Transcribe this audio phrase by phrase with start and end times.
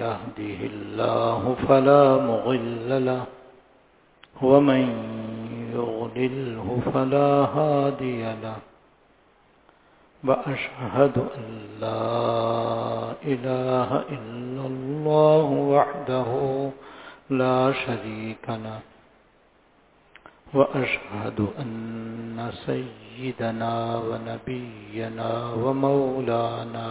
[0.00, 3.24] يهده الله فلا مغل له
[4.42, 4.84] ومن
[5.76, 8.58] يغلله فلا هادي له.
[10.24, 11.44] وأشهد أن
[11.80, 12.06] لا
[13.24, 16.30] إله إلا الله وحده
[17.30, 18.80] لا شريك له.
[20.54, 23.74] وأشهد أن سيدنا
[24.08, 26.90] ونبينا ومولانا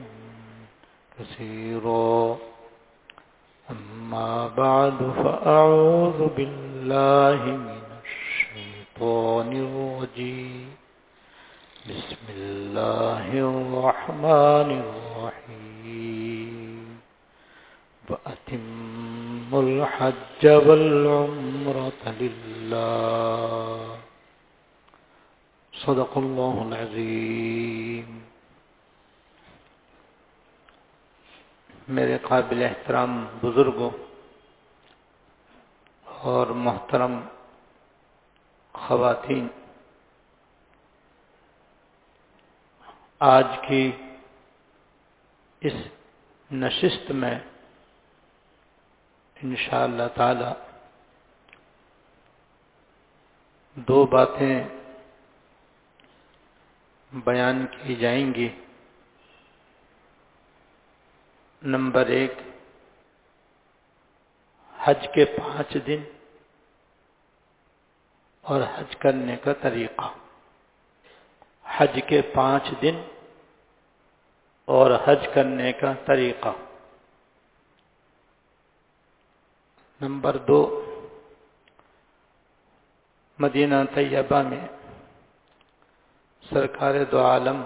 [1.21, 2.37] كثيرا
[3.71, 10.69] أما بعد فأعوذ بالله من الشيطان الرجيم.
[11.89, 16.99] بسم الله الرحمن الرحيم.
[18.09, 23.97] وأتم الحج والعمرة لله.
[25.73, 28.21] صدق الله العظيم.
[31.91, 33.89] میرے قابل احترام بزرگوں
[36.05, 37.19] اور محترم
[38.73, 39.47] خواتین،
[43.19, 43.91] آج کی
[45.61, 45.73] اس
[46.51, 47.39] نشست میں
[49.35, 50.51] انشاء اللہ تعالی
[53.75, 54.63] دو باتیں
[57.11, 58.60] بیان کی جائیں گی۔
[61.63, 62.33] نمبر ایک،
[64.79, 66.03] حج کے پانچ دن
[68.41, 70.13] اور حج کرنے کا طریقہ۔
[71.65, 73.01] حج کے پانچ دن
[74.65, 76.53] اور حج کرنے کا طریقہ۔
[80.01, 80.85] نمبر دو،
[83.39, 84.67] مدینہ طیبہ میں
[86.49, 87.63] سرکار دو عالم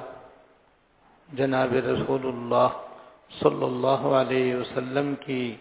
[1.34, 2.85] جناب رسول اللہ
[3.32, 5.56] صلی اللہ علیہ وسلم کی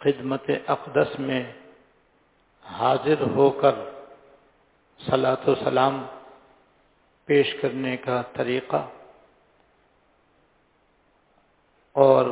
[0.00, 1.52] خدمت اقدس میں
[2.64, 3.74] حاضر ہو کر
[5.00, 6.06] صلاۃ و سلام
[7.28, 8.86] پیش کرنے کا طریقہ
[11.96, 12.26] اور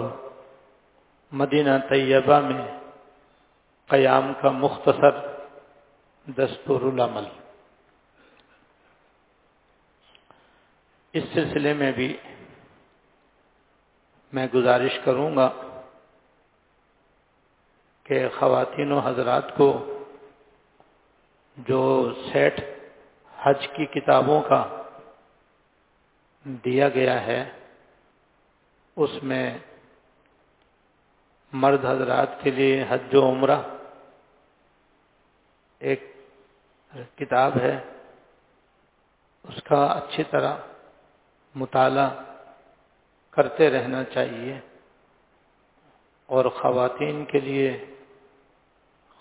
[1.33, 2.65] مدینہ طیبہ میں
[3.91, 5.19] قیام کا مختصر
[6.27, 7.25] دستور العمل۔
[11.15, 12.17] اس سلسلے میں بھی
[14.35, 15.49] میں گزارش کروں گا
[18.07, 19.69] کہ خواتین و حضرات کو
[21.57, 21.83] جو
[22.33, 22.61] سیٹ
[23.35, 24.63] حج کی کتابوں کا
[26.65, 27.45] دیا گیا ہے،
[28.97, 29.47] اس میں
[31.53, 33.61] مرد حضرات کے لیے حج و عمرہ
[35.81, 36.13] ایک
[37.17, 37.75] کتاب ہے،
[39.45, 40.55] اس کا اچھی طرح
[41.55, 42.11] مطالعہ
[43.35, 44.61] کرتے رہنا چاہیے
[46.27, 47.85] اور خواتین کے لیے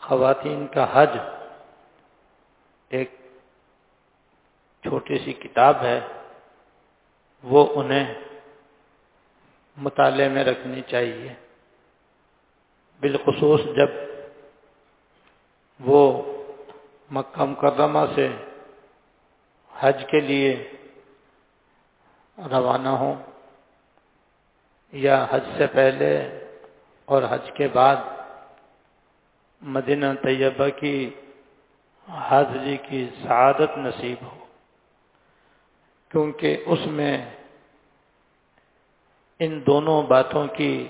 [0.01, 1.09] خواتین کا حج
[2.90, 3.12] ایک
[4.84, 6.00] چھوٹی سی کتاب ہے،
[7.44, 8.13] وہ انہیں
[9.78, 11.34] مطالعے میں رکھنی چاہیے۔
[13.00, 13.90] بالخصوص جب
[15.80, 16.01] وہ
[17.12, 18.27] مکہ مکرمہ سے
[19.80, 20.74] حج کے لیے
[22.38, 23.32] روانہ ہوں۔
[24.94, 26.40] یا حج سے پہلے
[27.06, 27.95] اور حج کے بعد
[29.62, 31.10] مدینہ طیبہ کی
[32.10, 34.45] حاضری کی سعادت نصیب ہو۔
[36.10, 37.25] کیونکہ اس میں
[39.40, 40.88] ان دونوں باتوں کی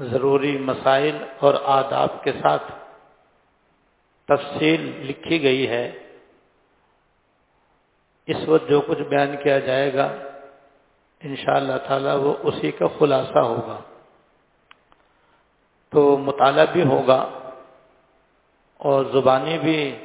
[0.00, 2.72] ضروری مسائل اور آداب کے ساتھ
[4.28, 5.92] تفصیل لکھی گئی ہے۔
[8.26, 10.29] اس وقت جو کچھ بیان کیا جائے گا۔
[11.22, 13.80] ان شاء اللہ تعالی وہ اسی کا خلاصہ ہوگا۔
[15.88, 17.38] تو مطالعہ بھی ہوگا
[18.76, 20.04] اور زبانی بھی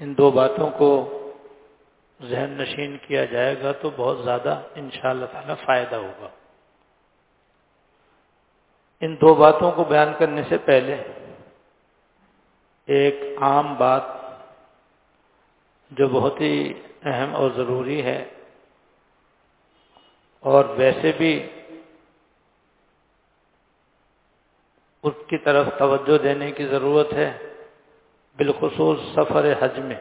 [0.00, 1.18] ان دو باتوں کو
[2.22, 6.28] ذہن نشین کیا جائے گا تو بہت زیادہ ان شاء اللہ تعالی فائدہ ہوگا۔
[9.00, 11.02] ان دو باتوں کو بیان کرنے سے پہلے
[12.86, 14.02] ایک عام بات
[15.90, 16.72] جو بہت ہی
[17.02, 18.24] اہم اور ضروری ہے۔
[20.42, 21.48] اور ویسے بھی
[25.02, 27.38] اس کی طرف توجہ دینے کی ضرورت ہے،
[28.36, 29.96] بالخصوص سفر حج میں۔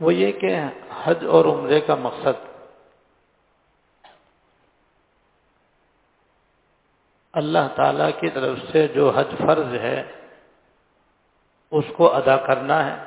[0.00, 0.56] وہ یہ کہ
[1.04, 2.48] حج اور عمرے کا مقصد
[7.32, 10.12] اللہ تعالی کی طرف سے جو حج فرض ہے،
[11.70, 13.04] اس کو ادا کرنا ہے۔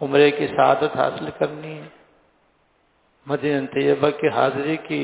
[0.00, 1.88] عمرے کی سعادت حاصل کرنی ہے۔
[3.28, 5.02] مدین طیبہ کی حاضری کی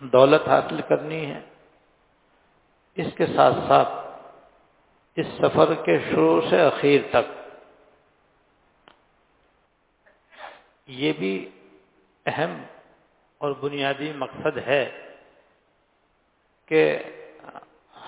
[0.00, 1.40] دولت حاصل کرنی ہے۔
[2.96, 3.92] اس کے ساتھ ساتھ
[5.16, 7.32] اس سفر کے شروع سے اخیر تک
[10.86, 11.50] یہ بھی
[12.26, 12.62] اہم
[13.40, 14.84] اور بنیادی مقصد ہے
[16.68, 16.98] کہ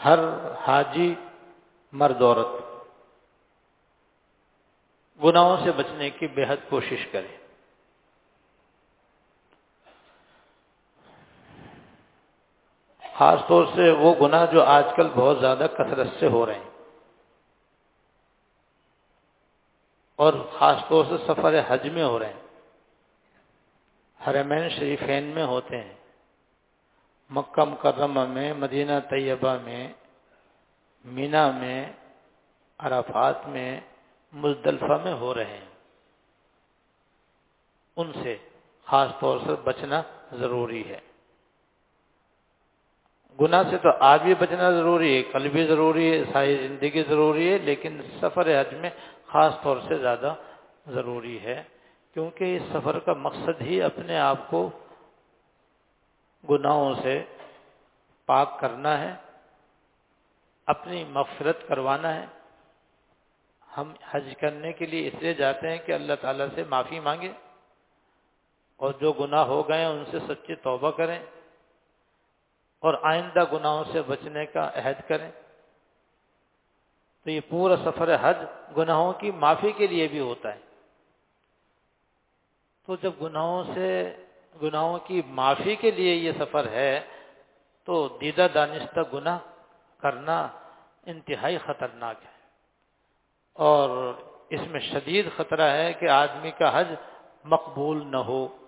[0.05, 0.19] ہر
[0.67, 1.15] حاجی
[1.93, 2.55] مرد عورت
[5.25, 7.46] گناہوں سے بچنے کی بے حد کوشش کرے۔
[13.19, 16.71] خاص طور سے وہ گناہ جو آج کل بہت زیادہ کثرت سے ہو رہے ہیں۔
[20.17, 22.47] اور خاص طور سے سفر حج میں ہو رہے ہیں۔
[24.27, 25.95] حرمین شریفین میں ہوتے ہیں۔
[27.31, 29.93] مکہ مکرمہ میں، مدینہ طیبہ میں،
[31.05, 31.93] مینا میں،
[32.79, 33.81] عرفات میں،
[34.33, 35.69] مزدلفہ میں ہو رہے ہیں۔
[37.97, 38.37] ان سے
[38.87, 40.03] خاص طور سے بچنا
[40.33, 41.01] ضروری ہے۔
[43.41, 47.53] گناہ سے تو آج بھی بچنا ضروری ہے، کل بھی ضروری ہے، ساری زندگی ضروری
[47.53, 48.91] ہے، لیکن سفر حج میں
[49.27, 50.35] خاص طور سے زیادہ
[50.87, 51.63] ضروری ہے،
[52.17, 54.71] کیونکہ اس سفر کا مقصد ہی اپنے آپ کو
[56.51, 57.23] گناہوں سے
[58.29, 59.15] پاک کرنا ہے،
[60.67, 62.27] اپنی مغفرت کروانا ہے۔
[63.77, 67.33] ہم حج کرنے کے لیے اس لیے جاتے ہیں کہ اللہ تعالیٰ سے معافی مانگے
[68.77, 71.19] اور جو گناہ ہو گئے ہیں، ان سے سچی توبہ کریں۔
[72.81, 75.31] اور آئندہ گناہوں سے بچنے کا عہد کریں۔
[77.25, 78.37] تو یہ پورا سفر حج
[78.77, 80.61] گناہوں کی معافی کے لیے بھی ہوتا ہے۔
[82.87, 84.17] تو جب گناہوں سے،
[84.63, 87.01] گناہوں کی معافی کے لیے یہ سفر ہے،
[87.85, 89.39] تو دیدہ دانستہ گناہ
[89.99, 90.49] کرنا
[91.07, 92.37] انتہائی خطرناک ہے۔
[93.53, 94.15] اور
[94.51, 96.93] اس میں شدید خطرہ ہے کہ آدمی کا حج
[97.45, 98.66] مقبول نہ ہو۔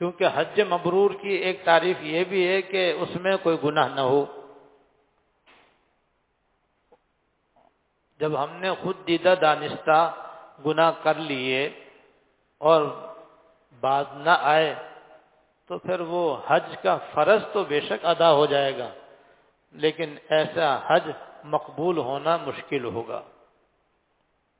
[0.00, 4.00] کیونکہ حج مبرور کی ایک تعریف یہ بھی ہے کہ اس میں کوئی گناہ نہ
[4.00, 4.24] ہو۔
[8.20, 9.98] جب ہم نے خود دیدہ دانستہ
[10.66, 11.68] گناہ کر لیے
[12.60, 12.82] اور
[13.82, 14.74] بات نہ آئے
[15.70, 18.88] تو پھر وہ حج کا فرض تو بے شک ادا ہو جائے گا،
[19.74, 21.10] لیکن ایسا حج
[21.44, 23.22] مقبول ہونا مشکل ہوگا۔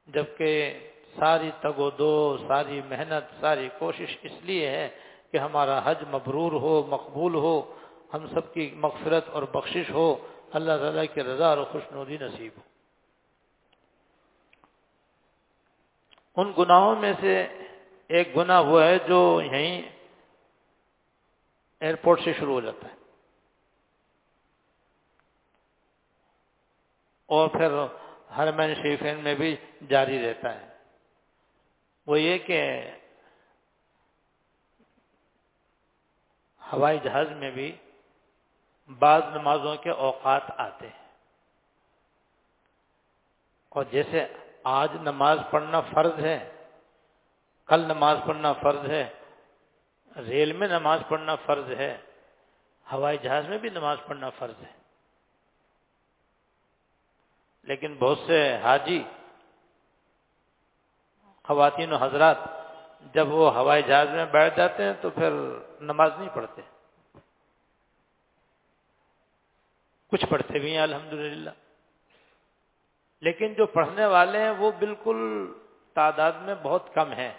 [0.08, 0.78] جبکہ
[1.18, 2.14] ساری تگ و دو،
[2.48, 4.88] ساری محنت، ساری کوشش اس لیے ہے
[5.34, 7.78] کہ ہمارا حج مبرور ہو، مقبول ہو،
[8.14, 12.52] ہم سب کی مغفرت اور بخشش ہو، اللہ تعالیٰ کی رضا اور خوش نوری نصیب
[12.56, 12.62] ہو۔
[16.36, 17.46] ان گناہوں میں سے
[18.08, 19.82] ایک گناہ ہوا ہے جو یہیں
[21.80, 22.94] ایئرپورٹ سے شروع ہو جاتا ہے۔
[27.26, 27.70] اور پھر
[28.36, 29.56] ہر مین شریفین میں بھی
[29.88, 30.68] جاری رہتا ہے۔
[32.06, 32.90] وہ یہ کہ
[36.72, 37.76] ہوائی جہاز میں بھی
[38.98, 41.04] بعض نمازوں کے اوقات آتے ہیں۔
[43.68, 44.26] اور جیسے
[44.64, 46.66] آج نماز پڑھنا فرض ہے،
[47.66, 49.08] کل نماز پڑھنا فرض ہے،
[50.16, 51.98] ریل میں نماز پڑھنا فرض ہے،
[52.92, 54.72] ہوائی جہاز میں بھی نماز پڑھنا فرض ہے۔
[57.62, 59.02] لیکن بہت سے حاجی،
[61.42, 62.36] خواتین و حضرات
[63.12, 65.30] جب وہ ہوائی جہاز میں بیٹھ جاتے ہیں تو پھر
[65.80, 66.62] نماز نہیں پڑھتے
[70.08, 71.50] کچھ پڑھتے بھی ہیں، الحمدللہ۔
[73.20, 75.46] لیکن جو پڑھنے والے ہیں، وہ بالکل
[75.94, 77.32] تعداد میں بہت کم ہیں۔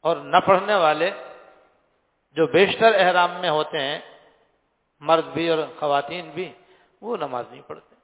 [0.00, 1.10] اور نہ پڑھنے والے
[2.36, 4.00] جو بیشتر احرام میں ہوتے ہیں،
[5.00, 6.52] مرد بھی اور خواتین بھی،
[7.00, 7.94] وہ نماز نہیں پڑھتے۔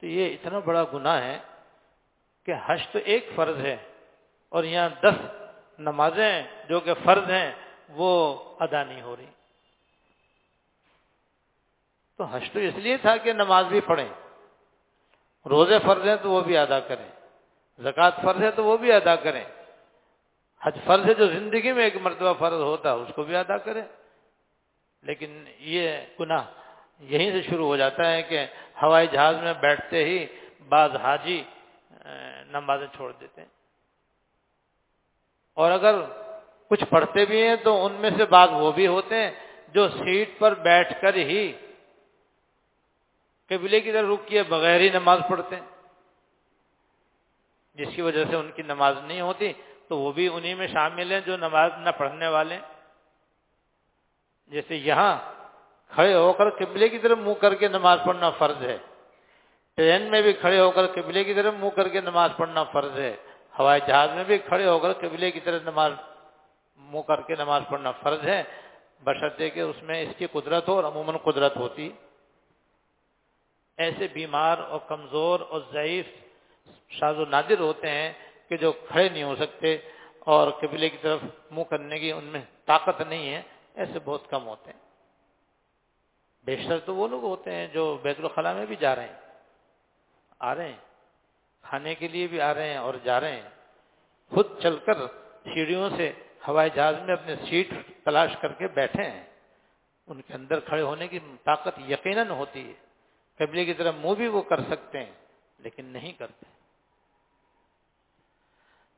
[0.00, 1.38] تو یہ اتنا بڑا گناہ ہے
[2.48, 3.76] کہ حج تو ایک فرض ہے
[4.48, 5.14] اور یہاں دس
[5.78, 7.52] نمازیں جو کہ فرض ہیں،
[7.88, 9.26] وہ ادا نہیں ہو رہی۔
[12.16, 14.08] تو حج تو اس لیے تھا کہ نماز بھی پڑھیں۔
[15.46, 17.08] روزے فرض ہیں تو وہ بھی ادا کریں۔
[17.78, 19.44] زکوٰۃ فرض ہے تو وہ بھی ادا کریں۔
[20.62, 23.58] حج فرض ہے جو زندگی میں ایک مرتبہ فرض ہوتا ہے، اس کو بھی ادا
[23.58, 23.82] کریں۔
[25.02, 26.44] لیکن یہ گناہ
[27.00, 28.46] یہیں سے شروع ہو جاتا ہے کہ
[28.82, 30.26] ہوائی جہاز میں بیٹھتے ہی
[30.68, 31.42] بعض حاجی
[32.46, 33.48] نمازیں چھوڑ دیتے ہیں۔
[35.54, 35.94] اور اگر
[36.68, 39.30] کچھ پڑھتے بھی ہیں تو ان میں سے بعض وہ بھی ہوتے ہیں
[39.68, 41.52] جو سیٹ پر بیٹھ کر ہی
[43.48, 45.66] قبلے کی طرح رک کیے بغیر ہی نماز پڑھتے ہیں۔
[47.74, 49.52] جس کی وجہ سے ان کی نماز نہیں ہوتی،
[49.88, 52.58] تو وہ بھی انہی میں شامل ہیں جو نماز نہ پڑھنے والے
[54.46, 55.16] جیسے یہاں
[55.88, 58.78] کھڑے ہو کر قبلے کی طرف منہ کر کے نماز پڑھنا فرض ہے۔
[59.78, 62.98] ٹرین میں بھی کھڑے ہو کر قبلے کی طرف منہ کر کے نماز پڑھنا فرض
[62.98, 63.16] ہے۔
[63.58, 65.92] ہوائی جہاز میں بھی کھڑے ہو کر قبلے کی طرف نماز
[66.76, 68.42] منہ کر کے نماز پڑھنا فرض ہے۔
[69.04, 71.92] بشرطے کہ اس میں اس کی قدرت ہو اور عموماً قدرت ہوتی۔
[73.76, 76.06] ایسے بیمار اور کمزور اور ضعیف
[76.88, 78.12] شاز و نادر ہوتے ہیں
[78.48, 79.78] کہ جو کھڑے نہیں ہو سکتے
[80.20, 81.20] اور قبلے کی طرف
[81.50, 83.42] منہ کرنے کی ان میں طاقت نہیں ہے۔
[83.74, 84.80] ایسے بہت کم ہوتے ہیں۔
[86.44, 89.27] بیشتر تو وہ لوگ ہوتے ہیں جو بیت الخلاء میں بھی جا رہے ہیں۔
[90.40, 90.78] آ رہے ہیں،
[91.62, 93.48] کھانے کے لیے بھی آ رہے ہیں اور جا رہے ہیں۔
[94.30, 95.06] خود چل کر
[95.44, 96.12] سیڑھیوں سے
[96.48, 97.68] ہوائی جہاز میں اپنے سیٹ
[98.04, 99.24] تلاش کر کے بیٹھے ہیں۔
[100.06, 102.74] ان کے اندر کھڑے ہونے کی طاقت یقیناً ہوتی ہے۔
[103.38, 105.12] قبلے کی طرف منہ بھی وہ کر سکتے ہیں،
[105.58, 106.44] لیکن نہیں کرتے۔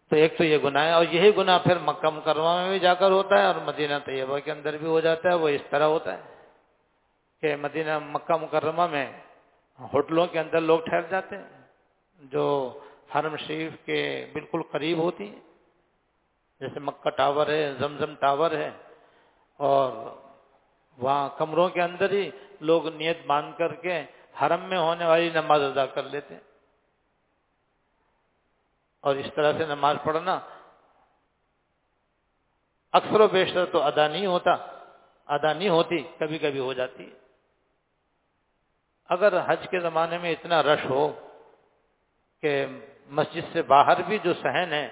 [0.09, 2.95] تو ایک تو یہ گناہ ہے اور یہی گناہ پھر مکہ مکرمہ میں بھی جا
[2.95, 5.85] کر ہوتا ہے اور مدینہ طیبہ کے اندر بھی ہو جاتا ہے، وہ اس طرح
[5.85, 6.35] ہوتا ہے
[7.41, 9.13] کہ مدینہ مکہ مکرمہ میں
[9.81, 11.49] ہوٹلوں کے اندر لوگ ٹھہر جاتے ہیں،
[12.21, 12.81] جو
[13.15, 15.41] حرم شریف کے بالکل قریب ہوتی ہیں۔
[16.61, 18.71] جیسے مکہ ٹاور ہے، زمزم ٹاور ہے،
[19.57, 19.93] اور
[20.99, 24.05] وہاں کمروں کے اندر ہی لوگ نیت باندھ کر کے
[24.43, 26.41] حرم میں ہونے والی نماز ادا کر لیتے ہیں۔
[29.01, 30.41] اور اس طرح سے نماز پڑھنا
[32.93, 34.51] اکثر و بیشتر تو ادا نہیں ہوتا،
[35.27, 37.30] ادا نہیں ہوتی، کبھی کبھی ہو جاتی ہے۔
[39.11, 41.13] اگر حج کے زمانے میں اتنا رش ہو
[42.43, 42.67] کہ
[43.11, 44.89] مسجد سے باہر بھی جو صحن ہے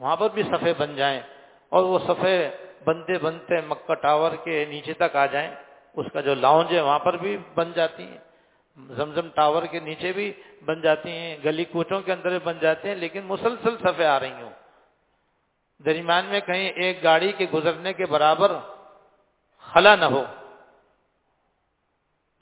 [0.00, 1.20] وہاں پر بھی صفحے بن جائیں
[1.68, 2.36] اور وہ صفحے
[2.84, 5.50] بنتے بنتے مکہ ٹاور کے نیچے تک آ جائیں،
[5.96, 8.18] اس کا جو لاؤنج ہے وہاں پر بھی بن جاتی ہیں۔
[8.76, 10.32] زمزم ٹاور کے نیچے بھی
[10.64, 14.20] بن جاتی ہیں، گلی کوچوں کے اندر بھی بن جاتے ہیں، لیکن مسلسل صفحے آ
[14.20, 14.50] رہی ہوں۔
[15.80, 18.52] درمیان میں کہیں ایک گاڑی کے گزرنے کے برابر
[19.60, 20.24] خلا نہ ہو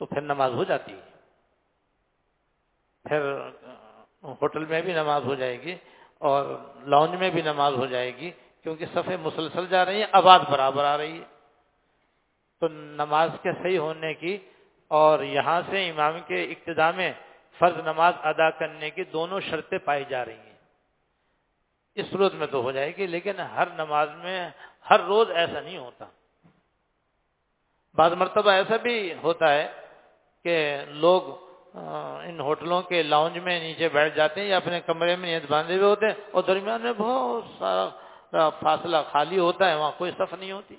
[0.00, 1.13] تو پھر نماز ہو جاتی ہے۔
[3.04, 3.49] پھر
[4.23, 5.76] ہوٹل میں بھی نماز ہو جائے گی
[6.18, 6.56] اور
[6.87, 8.30] لانج میں بھی نماز ہو جائے گی
[8.62, 11.25] کیونکہ صفحے مسلسل جا رہی ہیں، آباد برابر آ رہی ہے۔
[12.61, 14.38] تو نماز کے صحیح ہونے کی
[14.88, 17.12] اور یہاں سے امام کے اقتدا میں
[17.58, 20.58] فرض نماز ادا کرنے کی دونوں شرطیں پائی جا رہی ہیں۔
[21.94, 24.50] اس صورت میں تو ہو جائے گی، لیکن ہر نماز میں
[24.90, 26.04] ہر روز ایسا نہیں ہوتا۔
[27.94, 29.68] بعض مرتبہ ایسا بھی ہوتا ہے
[30.42, 31.43] کہ لوگ
[31.74, 35.74] ان ہوٹلوں کے لاؤنج میں نیچے بیٹھ جاتے ہیں یا اپنے کمرے میں نیت باندھے
[35.74, 40.34] ہوئے ہوتے ہیں، اور درمیان میں بہت سارا فاصلہ خالی ہوتا ہے، وہاں کوئی صف
[40.34, 40.76] نہیں ہوتی۔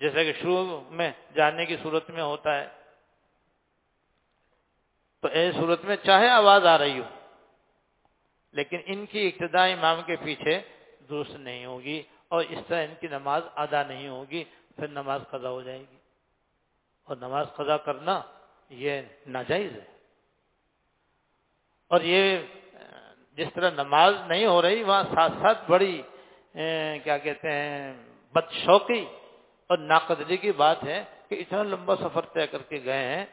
[0.00, 2.68] جیسے کہ شروع میں جانے کی صورت میں ہوتا ہے۔
[5.22, 7.08] تو ایسی صورت میں چاہے آواز آ رہی ہو،
[8.54, 10.60] لیکن ان کی ابتدا امام کے پیچھے
[11.10, 14.44] درست نہیں ہوگی، اور اس طرح ان کی نماز ادا نہیں ہوگی،
[14.76, 15.98] پھر نماز قضا ہو جائے گی۔
[17.08, 18.20] اور نماز قضا کرنا
[18.68, 19.84] یہ ناجائز ہے۔
[21.88, 22.38] اور یہ،
[23.36, 26.02] جس طرح نماز نہیں ہو رہی، وہاں ساتھ ساتھ بڑی
[27.04, 27.92] کیا کہتے ہیں
[28.32, 29.04] بد شوقی
[29.66, 33.26] اور ناقدری کی بات ہے کہ اتنا لمبا سفر طے کر کے گئے ہیں۔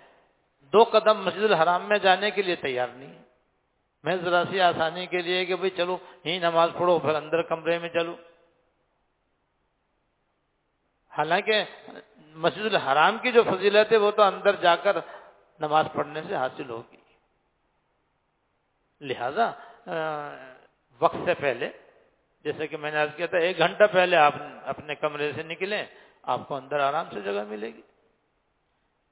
[0.74, 3.22] دو قدم مسجد الحرام میں جانے کے لیے تیار نہیں ہے
[4.04, 7.80] میں ذرا سی آسانی کے لیے کہ بھائی چلو ہی نماز پڑھو، پھر اندر کمرے
[7.80, 8.16] میں چلو۔
[11.18, 11.64] حالانکہ
[12.36, 14.98] مسجد الحرام کی جو فضیلت ہے وہ تو اندر جا کر
[15.62, 16.98] نماز پڑھنے سے حاصل ہوگی۔
[19.01, 19.48] لہذا
[21.01, 21.70] وقت سے پہلے،
[22.46, 25.84] جیسے کہ میں نے آج کیا تھا، ایک گھنٹہ پہلے آپ اپنے کمرے سے نکلیں،
[26.24, 27.82] آپ کو اندر آرام سے جگہ ملے گی۔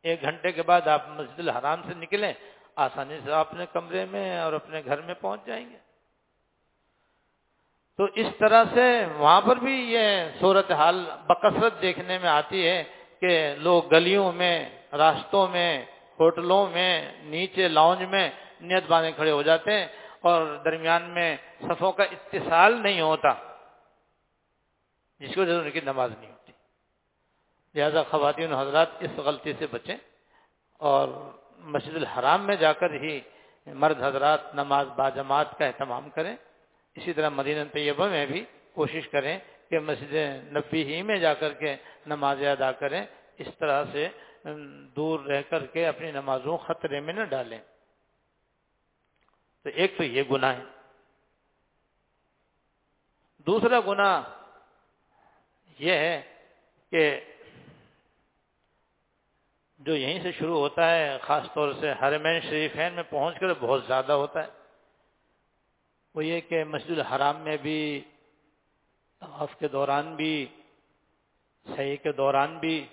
[0.06, 2.34] ایک گھنٹے کے بعد آپ مسجد الحرام سے نکلیں،
[2.76, 5.78] آسانی سے اپنے کمرے میں اور اپنے گھر میں پہنچ جائیں گے۔
[8.00, 8.86] تو اس طرح سے
[9.18, 10.06] وہاں پر بھی یہ
[10.40, 12.84] صورت حال بکثرت دیکھنے میں آتی ہے
[13.20, 14.56] کہ لوگ گلیوں میں،
[14.94, 15.72] راستوں میں
[16.20, 18.30] ہوٹلوں میں، نیچے لاؤنج میں
[18.62, 19.88] نیت بانے کھڑے ہو جاتے ہیں
[20.20, 23.30] اور درمیان میں صفوں کا اتصال نہیں ہوتا۔
[25.20, 26.52] جس کی وجہ سے ان کی نماز نہیں ہوتی۔
[27.76, 29.98] لہذا خواتین حضرات اس غلطی سے بچیں
[30.78, 31.08] اور
[31.58, 33.20] مسجد الحرام میں جا کر ہی
[33.68, 36.36] مرد حضرات نماز باجماعت کا اہتمام کریں۔
[36.96, 40.14] اسی طرح مدینہ طیبہ میں بھی کوشش کریں کہ مسجد
[40.56, 43.06] نبی ہی میں جا کر کے نماز ادا کریں۔
[43.38, 44.08] اس طرح سے
[44.96, 47.60] دور رہ کر کے اپنی نمازوں خطرے میں نہ ڈالیں۔
[49.64, 50.64] تو ایک تو یہ گناہ ہے۔
[53.38, 54.22] دوسرا گناہ
[55.80, 56.22] یہ ہے
[56.90, 57.20] کہ
[59.78, 63.84] جو یہیں سے شروع ہوتا ہے، خاص طور سے حرمین شریفین میں پہنچ کر بہت
[63.88, 64.48] زیادہ ہوتا ہے۔
[66.16, 68.02] وہ یہ کہ مسجد الحرام میں بھی،
[69.20, 70.46] طواف کے دوران بھی
[71.76, 72.88] صحیح کے دوران بھی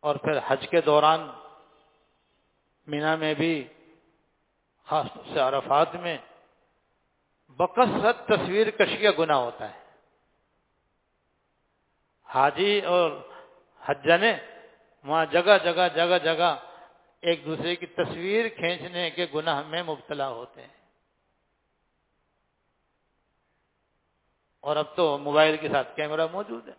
[0.00, 1.30] اور پھر حج کے دوران
[2.86, 3.68] مینا میں بھی،
[4.84, 6.18] خاص طور سے عرفات میں،
[7.48, 9.80] بکثرت تصویر کشی کا گناہ ہوتا ہے۔
[12.24, 13.28] حاجی اور
[13.84, 14.36] حجنے
[15.04, 16.56] وہاں جگہ جگہ جگہ جگہ
[17.20, 20.80] ایک دوسرے کی تصویر کھینچنے کے گناہ میں مبتلا ہوتے ہیں۔
[24.60, 26.74] اور اب تو موبائل کے ساتھ کیمرہ موجود ہے۔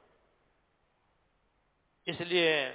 [2.05, 2.73] اس لیے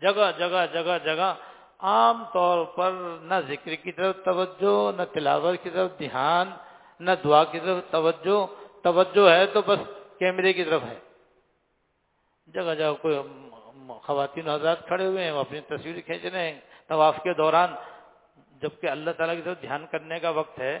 [0.00, 1.34] جگہ جگہ جگہ جگہ
[1.78, 6.50] عام طور پر نہ ذکر کی طرف توجہ، نہ تلاوت کی طرف دھیان،
[7.00, 8.46] نہ دعا کی طرف توجہ۔
[8.82, 9.78] توجہ ہے تو بس
[10.18, 10.98] کیمرے کی طرف ہے۔
[12.46, 13.18] جگہ جگہ کوئی
[14.02, 17.74] خواتین حضرات کھڑے ہوئے ہیں، وہ اپنی تصویر کھینچ رہے ہیں۔ طواف کے دوران
[18.62, 20.78] جبکہ اللہ تعالیٰ کی طرف دھیان کرنے کا وقت ہے،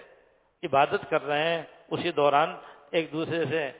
[0.62, 2.56] عبادت کر رہے ہیں، اسی دوران
[2.90, 3.70] ایک دوسرے سے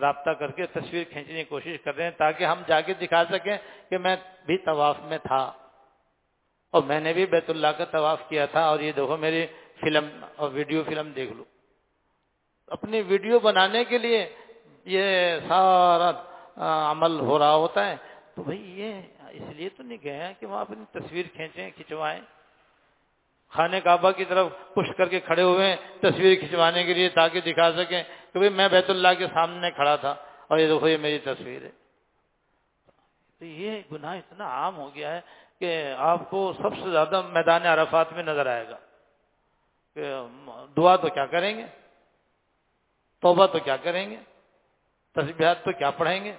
[0.00, 3.24] رابطہ کر کے تصویر کھینچنے کی کوشش کر رہے ہیں تاکہ ہم جا کے دکھا
[3.24, 3.56] سکیں
[3.90, 5.52] کہ میں بھی طواف میں تھا
[6.70, 9.46] اور میں نے بھی بیت اللہ کا طواف کیا تھا اور یہ دیکھو میری
[9.80, 11.44] فلم اور ویڈیو فلم دیکھ لو۔
[12.66, 14.28] اپنی ویڈیو بنانے کے لیے
[14.84, 16.10] یہ سارا
[16.90, 17.96] عمل ہو رہا ہوتا ہے۔
[18.34, 18.94] تو بھائی یہ
[19.30, 22.20] اس لیے تو نہیں گئے کہ وہاں اپنی تصویر کھینچیں، کھنچوائیں۔
[23.48, 27.40] خانہ کعبہ کی طرف پش کر کے کھڑے ہوئے ہیں تصویر کھنچوانے کے لیے تاکہ
[27.40, 30.14] دکھا سکیں۔ کہ بھائی میں بیت اللہ کے سامنے کھڑا تھا
[30.48, 31.70] اور یہ دیکھو یہ میری تصویر ہے۔
[33.38, 35.20] تو یہ گناہ اتنا عام ہو گیا ہے
[35.58, 38.78] کہ آپ کو سب سے زیادہ میدان عرفات میں نظر آئے گا۔
[39.94, 40.14] کہ
[40.76, 41.66] دعا تو کیا کریں گے؟
[43.20, 44.16] توبہ تو کیا کریں گے؟
[45.12, 46.36] تصبیحات تو کیا پڑھیں گے؟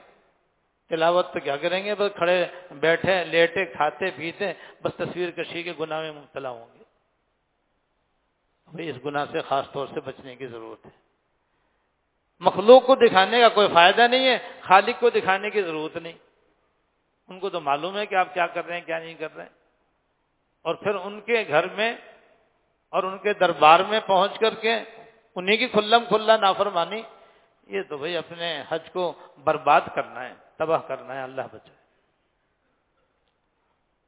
[0.89, 5.73] تلاوت تو کیا کریں گے؟ بس کھڑے بیٹھے، لیٹے، کھاتے، پیتے، بس تصویر کشی کے
[5.79, 6.83] گناہ میں مبتلا ہوں گے۔
[8.67, 11.10] بھائی اس گناہ سے خاص طور سے بچنے کی ضرورت ہے۔
[12.41, 16.13] مخلوق کو دکھانے کا کوئی فائدہ نہیں ہے، خالق کو دکھانے کی ضرورت نہیں۔
[17.27, 19.43] ان کو تو معلوم ہے کہ آپ کیا کر رہے ہیں، کیا نہیں کر رہے۔
[19.43, 19.49] ہیں
[20.61, 21.95] اور پھر ان کے گھر میں
[22.89, 24.75] اور ان کے دربار میں پہنچ کر کے
[25.35, 27.01] انہیں کی کھلم کھلا نافرمانی،
[27.67, 31.81] یہ تو بھائی اپنے حج کو برباد کرنا ہے، تباہ کرنا ہے، اللہ بچائے۔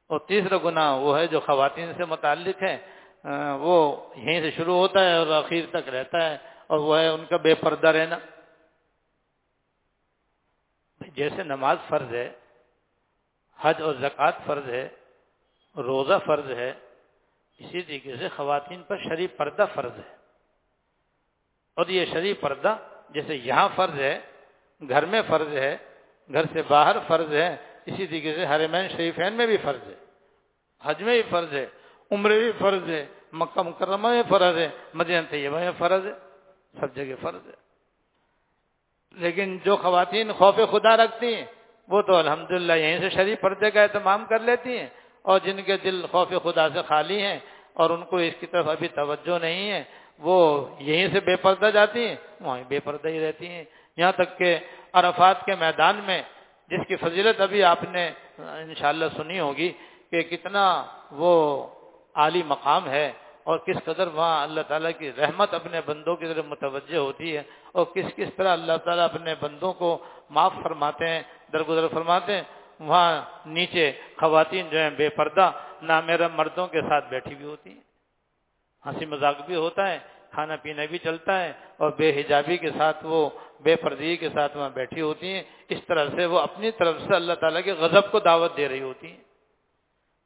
[0.07, 2.77] اور تیسرا گناہ وہ ہے جو خواتین سے متعلق ہے،
[3.59, 7.25] وہ یہیں سے شروع ہوتا ہے اور آخر تک رہتا ہے۔ اور وہ ہے ان
[7.25, 8.17] کا بے پردہ رہنا۔
[11.15, 12.33] جیسے نماز فرض ہے،
[13.59, 14.89] حج اور زکوٰۃ فرض ہے،
[15.77, 16.73] روزہ فرض ہے،
[17.59, 20.15] اسی طریقے سے خواتین پر شریف پردہ فرض ہے۔
[21.77, 22.75] اور یہ شریف پردہ
[23.09, 24.19] جیسے یہاں فرض ہے،
[24.89, 25.77] گھر میں فرض ہے،
[26.33, 27.55] گھر سے باہر فرض ہے،
[27.85, 29.95] اسی طریقے سے حرمین شریفین میں بھی فرض ہے۔
[30.81, 31.65] حج میں بھی فرض ہے
[32.11, 36.32] عمر بھی فرض ہے، مکہ مکرمہ میں فرض ہے، مدینہ طیبہ میں فرض ہے۔
[36.79, 37.63] سب جگہ فرض ہے۔
[39.11, 41.45] لیکن جو خواتین خوف خدا رکھتی ہیں،
[41.87, 44.87] وہ تو الحمدللہ یہیں سے شریف پردے کا اہتمام کر لیتی ہیں۔
[45.21, 47.39] اور جن کے دل خوف خدا سے خالی ہیں
[47.73, 49.83] اور ان کو اس کی طرف ابھی توجہ نہیں ہے،
[50.19, 53.63] وہ یہیں سے بے پردہ جاتی ہیں، وہیں بے پردہ ہی رہتی ہیں۔
[53.97, 54.57] یہاں تک کہ
[54.93, 56.21] عرفات کے میدان میں،
[56.67, 59.71] جس کی فضیلت ابھی آپ نے انشاءاللہ سنی ہوگی
[60.11, 61.67] کہ کتنا وہ
[62.13, 63.11] عالی مقام ہے۔
[63.43, 67.43] اور کس قدر وہاں اللہ تعالیٰ کی رحمت اپنے بندوں کی طرف متوجہ ہوتی ہے
[67.71, 71.21] اور کس کس طرح اللہ تعالیٰ اپنے بندوں کو معاف فرماتے ہیں،
[71.53, 72.43] درگزر فرماتے ہیں،
[72.79, 75.51] وہاں نیچے خواتین جو ہیں بے پردہ
[75.81, 77.81] نامیرا مردوں کے ساتھ بیٹھی بھی ہوتی ہیں۔
[78.85, 79.99] ہنسی مذاق بھی ہوتا ہے،
[80.31, 83.29] کھانا پینا بھی چلتا ہے اور بے حجابی کے ساتھ وہ،
[83.59, 87.15] بے پردگی کے ساتھ وہاں بیٹھی ہوتی ہیں۔ اس طرح سے وہ اپنی طرف سے
[87.15, 89.23] اللہ تعالیٰ کے غضب کو دعوت دے رہی ہوتی ہیں۔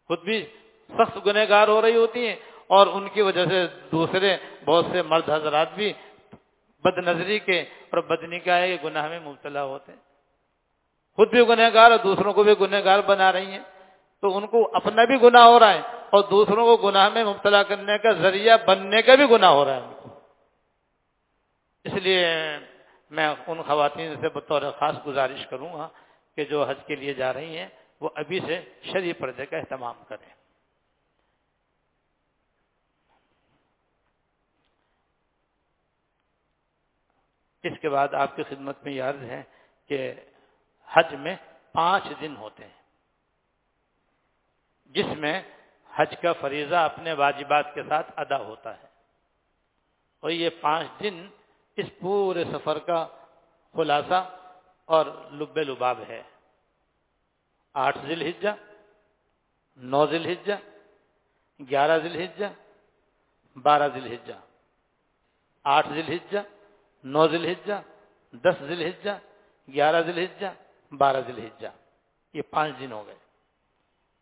[0.07, 0.45] خود بھی
[0.89, 2.35] سخت گنہ گار ہو رہی ہوتی ہیں
[2.67, 5.93] اور ان کی وجہ سے دوسرے بہت سے مرد حضرات بھی
[6.83, 9.99] بد نظری کے اور بدنی کا ہے گناہ میں مبتلا ہوتے ہیں۔
[11.15, 13.59] خود بھی گنہ گار اور دوسروں کو بھی گنہ گار بنا رہی ہیں۔
[14.21, 17.63] تو ان کو اپنا بھی گناہ ہو رہا ہے اور دوسروں کو گناہ میں مبتلا
[17.63, 20.09] کرنے کا ذریعہ بننے کا بھی گناہ ہو رہا ہے۔ ان کو
[21.83, 22.27] اس لیے
[23.09, 25.89] میں ان خواتین سے بطور خاص گزارش کروں گا
[26.35, 27.67] کہ جو حج کے لیے جا رہی ہیں،
[28.01, 30.36] وہ ابھی سے شریف پردے کا اہتمام کریں۔
[37.63, 39.43] اس کے بعد آپ کی خدمت میں یہ عرض ہے
[39.87, 40.13] کہ
[40.87, 41.35] حج میں
[41.71, 42.81] پانچ دن ہوتے ہیں۔
[44.85, 45.41] جس میں
[45.95, 48.87] حج کا فریضہ اپنے واجبات کے ساتھ ادا ہوتا ہے۔
[50.19, 51.27] اور یہ پانچ دن
[51.77, 53.07] اس پورے سفر کا
[53.73, 54.37] خلاصہ
[54.85, 56.23] اور لب لباب ہے۔
[57.73, 58.51] آٹھ ذیل ہجا
[59.75, 60.55] نو ذیل ہجا
[61.59, 62.47] گیارہ ذیل ہجا
[63.55, 64.39] بارہ ذیل ہجا
[65.63, 66.41] آٹھ ذیل ہجا
[67.13, 67.81] نو ذیل ہجا
[68.33, 69.17] دس ذیل ہجا
[69.73, 70.51] گیارہ ذیل ہجا
[70.91, 71.69] بارہ ذیل ہجا
[72.33, 73.15] یہ پانچ دن ہو گئے۔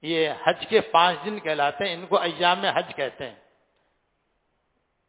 [0.02, 3.36] یہ حج کے پانچ دن کہلاتے ہیں، ان کو ایام حج کہتے ہیں۔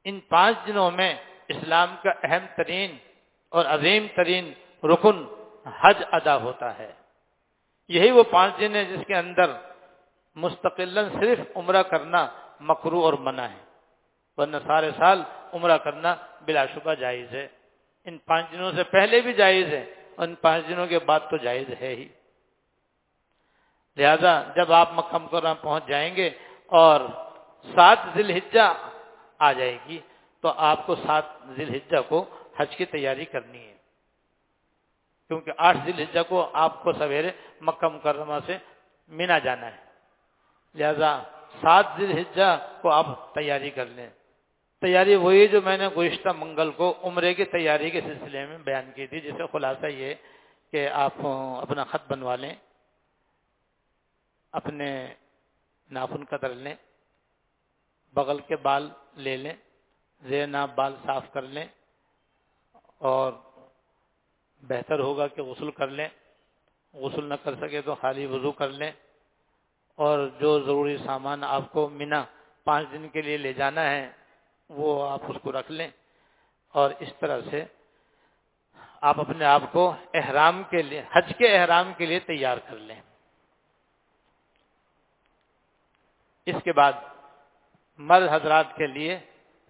[0.05, 1.15] ان پانچ دنوں میں
[1.49, 2.97] اسلام کا اہم ترین
[3.49, 4.53] اور عظیم ترین
[4.85, 5.25] رکن
[5.81, 6.93] حج ادا ہوتا ہے۔
[7.89, 9.51] یہی وہ پانچ دن ہیں جس کے اندر
[10.35, 12.29] مستقل صرف عمرہ کرنا
[12.61, 13.65] مکرو اور منع ہے۔
[14.37, 17.49] ورنہ سارے سال عمرہ کرنا بلا شبہ جائز ہے۔
[18.07, 21.37] ان پانچ دنوں سے پہلے بھی جائز ہے اور ان پانچ دنوں کے بعد تو
[21.37, 22.09] جائز ہے ہی۔
[23.97, 26.31] لہذا جب آپ مکہ مکرمہ پہنچ جائیں گے
[26.67, 27.01] اور
[27.75, 28.89] سات ذی الحجہ
[29.39, 29.99] آ جائے گی،
[30.41, 31.25] تو آپ کو سات
[31.57, 32.25] ذی الحجہ کو
[32.59, 33.77] حج کی تیاری کرنی ہے۔
[35.29, 38.59] کیونکہ آٹھ ذی الحجہ کو آپ کو سویرے مکہ مکرمہ سے
[39.09, 39.85] مینا جانا ہے۔
[40.75, 41.23] لہذا
[41.61, 44.11] سات ذی الحجہ کو آپ تیاری کر لیں۔
[44.83, 48.91] تیاری وہی جو میں نے گزشتہ منگل کو عمرے کی تیاری کے سلسلے میں بیان
[48.95, 50.15] کی تھی، جسے خلاصہ یہ
[50.71, 51.27] کہ آپ
[51.63, 52.55] اپنا خط بنوا لیں،
[54.53, 55.15] اپنے
[55.91, 56.75] ناخن قدر لیں،
[58.15, 59.53] بغل کے بال لے لیں،
[60.23, 61.67] زیر ناپ بال صاف کر لیں،
[62.99, 63.33] اور
[64.63, 66.09] بہتر ہوگا کہ غسل کر لیں۔
[66.95, 68.93] غسل نہ کر سکے تو خالی وضو کر لیں۔
[69.99, 72.25] اور جو ضروری سامان آپ کو منا
[72.65, 74.13] پانچ دن کے لیے لے جانا ہے
[74.71, 75.89] وہ آپ اس کو رکھ لیں
[76.73, 77.65] اور اس طرح سے
[79.01, 83.01] آپ اپنے آپ کو احرام کے لیے، حج کے احرام کے لیے تیار کر لیں۔
[86.47, 86.93] اس کے بعد
[87.99, 89.19] مرد حضرات کے لیے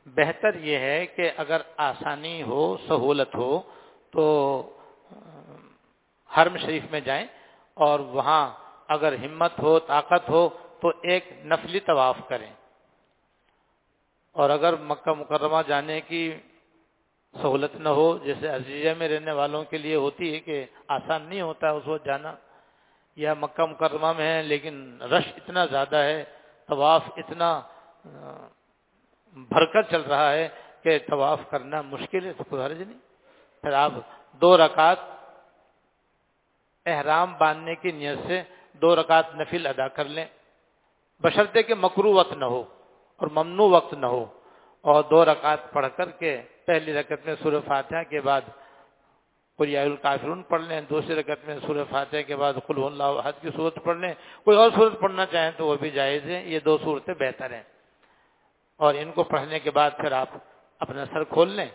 [0.06, 3.62] بہتر یہ ہے کہ اگر آسانی ہو، سہولت ہو
[4.10, 4.24] تو
[6.30, 7.26] حرم شریف میں جائیں
[7.74, 8.50] اور وہاں
[8.88, 10.48] اگر ہمت ہو، طاقت ہو
[10.80, 12.52] تو ایک نفلی طواف کریں۔
[14.36, 16.22] اور اگر مکہ مکرمہ جانے کی
[17.34, 21.40] سہولت نہ ہو، جیسے عزیزہ میں رہنے والوں کے لیے ہوتی ہے کہ آسان نہیں
[21.40, 22.34] ہوتا ہے اس وقت جانا،
[23.16, 26.24] یا مکہ مکرمہ میں ہے لیکن رش اتنا زیادہ ہے،
[26.68, 27.50] طواف اتنا
[29.50, 30.48] بھر کر چل رہا ہے
[30.82, 32.98] کہ طواف کرنا مشکل ہے تو حرج نہیں۔
[33.62, 33.92] پھر آپ
[34.40, 34.98] دو رکعت
[36.86, 40.26] احرام باندھنے کی نیت سے دو رکعت نفل ادا کر لیں۔
[41.20, 42.62] بشرطے کہ مکرو وقت نہ ہو۔
[43.16, 44.26] اور ممنوع وقت نہ ہو۔
[44.80, 48.40] اور دو رکعت پڑھ کر کے پہلی رکعت میں سورہ فاتحہ کے بعد
[49.56, 53.48] کوئی الکافرون پڑھ لیں، دوسری رکعت میں سورہ فاتحہ کے بعد قل اللہ حد کی
[53.56, 56.78] صورت پڑھ لیں۔ کوئی اور صورت پڑھنا چاہیں تو وہ بھی جائز ہے، یہ دو
[56.84, 57.62] صورتیں بہتر ہیں۔
[58.76, 60.28] اور ان کو پڑھنے کے بعد پھر آپ
[60.78, 61.66] اپنا سر کھول لیں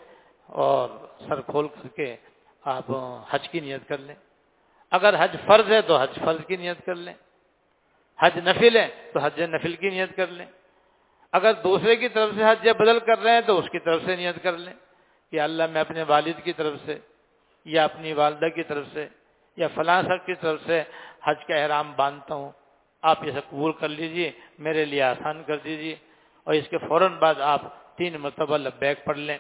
[0.46, 0.90] اور
[1.28, 2.16] سر کھول کر کے
[2.66, 2.86] آپ
[3.30, 4.16] حج کی نیت کر لیں۔
[4.92, 7.14] اگر حج فرض ہے تو حج فرض کی نیت کر لیں۔
[8.20, 10.46] حج نفل ہے تو حج نفل کی نیت کر لیں۔
[11.32, 14.16] اگر دوسرے کی طرف سے حج بدل کر رہے ہیں تو اس کی طرف سے
[14.16, 14.74] نیت کر لیں
[15.32, 17.00] کہ اللہ میں اپنے والد کی طرف سے
[17.66, 19.08] یا اپنی والدہ کی طرف سے
[19.58, 20.84] یا فلاں سب کی طرف سے
[21.24, 22.52] حج کا احرام باندھتا ہوں،
[23.02, 25.96] آپ اسے قبول کر لیجیے، میرے لیے آسان کر دیجیے۔
[26.44, 27.62] اور اس کے فوراً بعد آپ
[27.98, 29.38] تین مرتبہ لبیک پڑھ لیں۔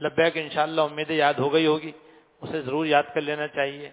[0.00, 1.92] لبیک انشاءاللہ امیدیں یاد ہو گئی ہوگی،
[2.40, 3.90] اسے ضرور یاد کر لینا چاہیے۔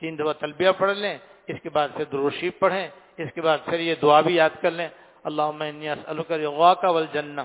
[0.00, 3.80] تین دفعہ تلبیہ پڑھ لیں، اس کے بعد پھر دروشیف پڑھیں، اس کے بعد پھر
[3.80, 4.88] یہ دعا بھی یاد کر لیں۔
[5.28, 5.48] اللہ
[6.06, 7.40] الغا کا والجنہ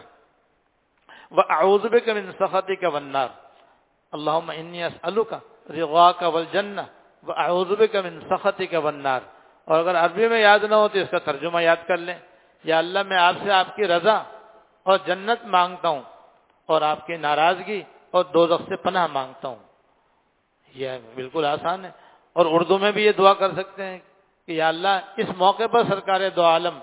[1.32, 3.30] واعوذ بک من سخطک والنار.
[4.14, 5.34] اللہم انی اسألک
[5.70, 6.82] رغاک والجنہ
[7.28, 9.22] واعوذ بک من سخطک والنار.
[9.68, 12.20] اور اگر عربی میں یاد نہ ہو تو اس کا ترجمہ یاد کر لیں.
[12.66, 14.18] یا اللہ میں آپ سے آپ کی رضا
[14.86, 16.02] اور جنت مانگتا ہوں
[16.70, 19.62] اور آپ کی ناراضگی اور دوزخ سے پناہ مانگتا ہوں.
[20.76, 21.92] یہ بالکل آسان ہے.
[22.36, 24.00] اور اردو میں بھی یہ دعا کر سکتے ہیں
[24.48, 26.80] کہ یا اللہ اس موقع پر سرکار دو عالم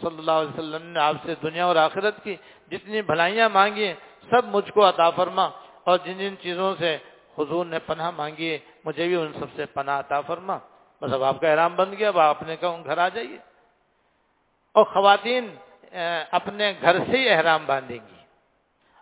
[0.00, 2.36] صلی اللہ علیہ وسلم نے آپ سے دنیا اور آخرت کی
[2.70, 3.94] جتنی بھلائیاں مانگی ہیں
[4.30, 5.48] سب مجھ کو عطا فرما
[5.84, 6.96] اور جن جن چیزوں سے
[7.38, 10.58] حضور نے پناہ مانگی ہے مجھے بھی ان سب سے پناہ عطا فرما۔
[11.02, 13.38] بس اب آپ کا احرام بن گیا، اب آپ نے کہا گھر آ جائیے۔
[14.72, 15.54] اور خواتین
[16.30, 18.18] اپنے گھر سے ہی احرام باندھیں گی۔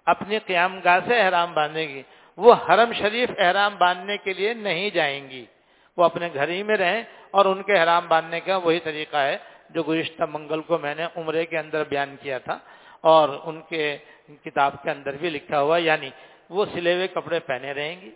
[0.07, 2.03] اپنی قیام گاہ سے احرام باندھیں گی۔
[2.37, 5.45] وہ حرم شریف احرام باندھنے کے لیے نہیں جائیں گی۔
[5.97, 9.37] وہ اپنے گھر ہی میں رہیں اور ان کے احرام باندھنے کا وہی طریقہ ہے۔
[9.71, 12.59] جو گزشتہ منگل کو میں نے عمرے کے اندر بیان کیا تھا
[13.01, 13.97] اور ان کے
[14.45, 16.11] کتاب کے اندر بھی لکھا ہوا یعنی
[16.51, 18.11] وہ سلے ہوئے کپڑے پہنے رہیں گی۔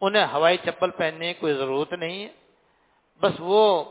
[0.00, 2.28] انہیں ہوائی چپل پہننے کی کوئی ضرورت نہیں ہے۔
[3.20, 3.84] بس وہ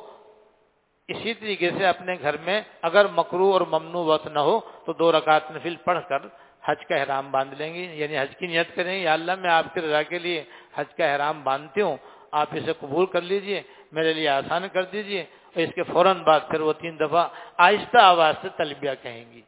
[1.07, 5.11] اسی طریقے سے اپنے گھر میں اگر مکرو اور ممنوع وقت نہ ہو تو دو
[5.11, 6.21] رکعت نفل پڑھ کر
[6.63, 9.65] حج کا احرام باندھ لیں گی یعنی حج کی نیت کریں، یا اللہ میں آپ
[9.73, 10.43] کی رضا کے لیے
[10.75, 11.97] حج کا احرام باندھتی ہوں،
[12.31, 13.61] آپ اسے قبول کر لیجیے،
[13.91, 15.23] میرے لیے آسان کر دیجیے۔
[15.63, 19.41] اس کے فوراً بعد پھر وہ تین دفعہ آہستہ آواز سے تلبیہ کہیں گی۔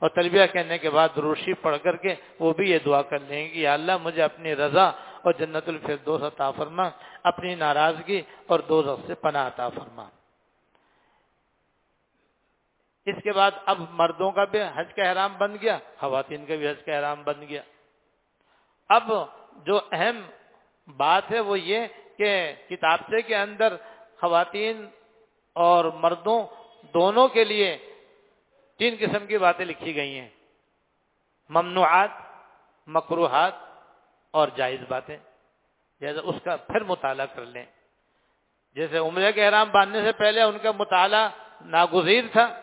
[0.00, 3.48] اور تلبیہ کہنے کے بعد روشی پڑھ کر کے وہ بھی یہ دعا کر لیں
[3.48, 4.86] گی، یا اللہ مجھے اپنی رضا
[5.24, 6.90] اور جنت الفردوس عطا فرما،
[7.22, 10.08] اپنی ناراضگی اور دو سے پناہ عطا فرما۔
[13.06, 16.68] اس کے بعد اب مردوں کا بھی حج کا احرام بن گیا، خواتین کا بھی
[16.68, 17.62] حج کا احرام بن گیا۔
[18.88, 19.12] اب
[19.66, 20.20] جو اہم
[20.96, 21.86] بات ہے وہ یہ
[22.18, 23.76] کہ کتابچے کے اندر
[24.20, 24.86] خواتین
[25.54, 26.46] اور مردوں
[26.94, 27.78] دونوں کے لیے
[28.78, 30.28] تین قسم کی باتیں لکھی گئی ہیں۔
[31.48, 32.10] ممنوعات
[32.86, 33.52] مقروحات
[34.30, 35.16] اور جائز باتیں۔
[36.00, 37.64] جیسے اس کا پھر مطالعہ کر لیں۔
[38.74, 41.28] جیسے عمرے کے احرام باندھنے سے پہلے ان کا مطالعہ
[41.60, 42.60] ناگزیر تھا۔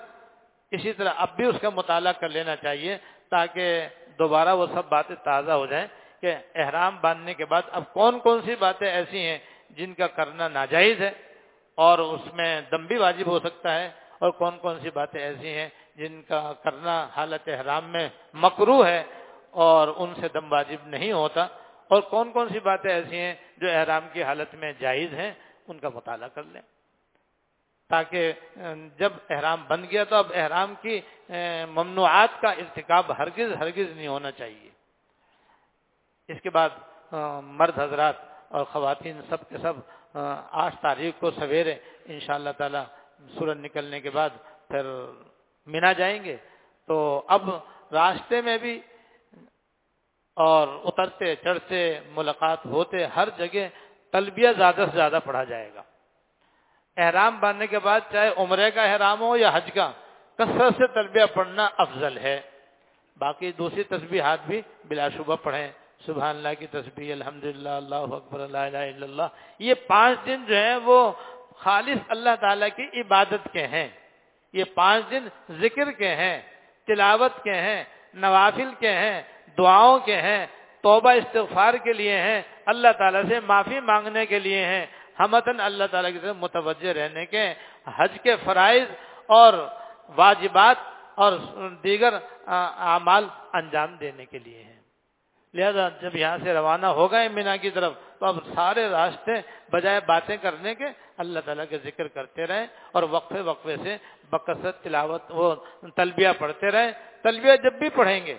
[0.72, 2.98] اسی طرح اب بھی اس کا مطالعہ کر لینا چاہیے
[3.30, 3.88] تاکہ
[4.20, 5.88] دوبارہ وہ سب باتیں تازہ ہو جائیں
[6.22, 9.38] کہ احرام باندھنے کے بعد اب کون کون سی باتیں ایسی ہیں
[9.70, 11.31] جن کا کرنا ناجائز ہے۔
[11.78, 15.54] اور اس میں دم بھی واجب ہو سکتا ہے اور کون کون سی باتیں ایسی
[15.54, 19.04] ہیں جن کا کرنا حالت احرام میں مکرو ہے
[19.52, 21.44] اور ان سے دم واجب نہیں ہوتا
[21.92, 25.32] اور کون کون سی باتیں ایسی ہیں جو احرام کی حالت میں جائز ہیں
[25.68, 26.62] ان کا مطالعہ کر لیں
[27.90, 28.32] تاکہ،
[28.98, 31.00] جب احرام بن گیا تو اب احرام کی
[31.70, 34.70] ممنوعات کا ارتکاب ہرگز ہرگز نہیں ہونا چاہیے۔
[36.30, 36.70] اس کے بعد
[37.44, 38.16] مرد حضرات
[38.50, 39.74] اور خواتین سب کے سب
[40.52, 42.80] آٹھ تاریخ کو سویرے ان شاء اللہ تعالی
[43.40, 44.30] سورج نکلنے کے بعد
[44.68, 44.86] پھر
[45.66, 46.38] منا جائیں گے۔
[46.88, 47.50] تو اب
[47.92, 48.82] راستے میں بھی
[50.36, 53.68] اور اترتے چڑھتے ملاقات ہوتے ہر جگہ
[54.12, 55.84] تلبیہ زیادہ سے زیادہ پڑھا جائے گا۔
[56.98, 59.92] احرام باندھنے کے بعد چاہے عمرے کا احرام ہو یا حج کا،
[60.36, 62.42] کثرت سے تلبیہ پڑھنا افضل ہے۔
[63.18, 65.72] باقی دوسری تسبیحات بھی بلا شبہ پڑھیں۔
[66.06, 69.28] سبحان اللہ کی تسبیح الحمد للہ اللہ اکبر اللہ الہ الا اللہ.
[69.60, 71.12] یہ پانچ دن جو ہیں وہ
[71.58, 73.88] خالص اللہ تعالیٰ کی عبادت کے ہیں.
[74.54, 75.28] یہ پانچ دن
[75.60, 76.42] ذکر کے ہیں
[76.88, 77.84] تلاوت کے ہیں
[78.14, 79.22] نوافل کے ہیں
[79.58, 80.46] دعاؤں کے ہیں
[80.84, 84.86] توبہ استغفار کے لیے ہیں اللہ تعالیٰ سے معافی مانگنے کے لیے ہیں
[85.20, 87.54] ہمتن اللہ تعالیٰ کی طرف متوجہ رہنے کے
[87.98, 88.88] حج کے فرائض
[89.26, 89.54] اور
[90.16, 90.78] واجبات
[91.16, 91.38] اور
[91.84, 92.14] دیگر
[92.48, 94.81] اعمال انجام دینے کے لیے ہیں۔
[95.54, 99.32] لہذا جب یہاں سے روانہ ہو گئے مینا کی طرف، تو اب سارے راستے
[99.72, 100.86] بجائے باتیں کرنے کے
[101.18, 103.98] اللہ تعالیٰ کے ذکر کرتے رہیں اور وقفے وقفے سے
[104.30, 105.56] بکثرت تلاوت وہ
[105.96, 108.38] تلبیہ پڑھتے رہیں۔ تلبیہ جب بھی پڑھیں گے،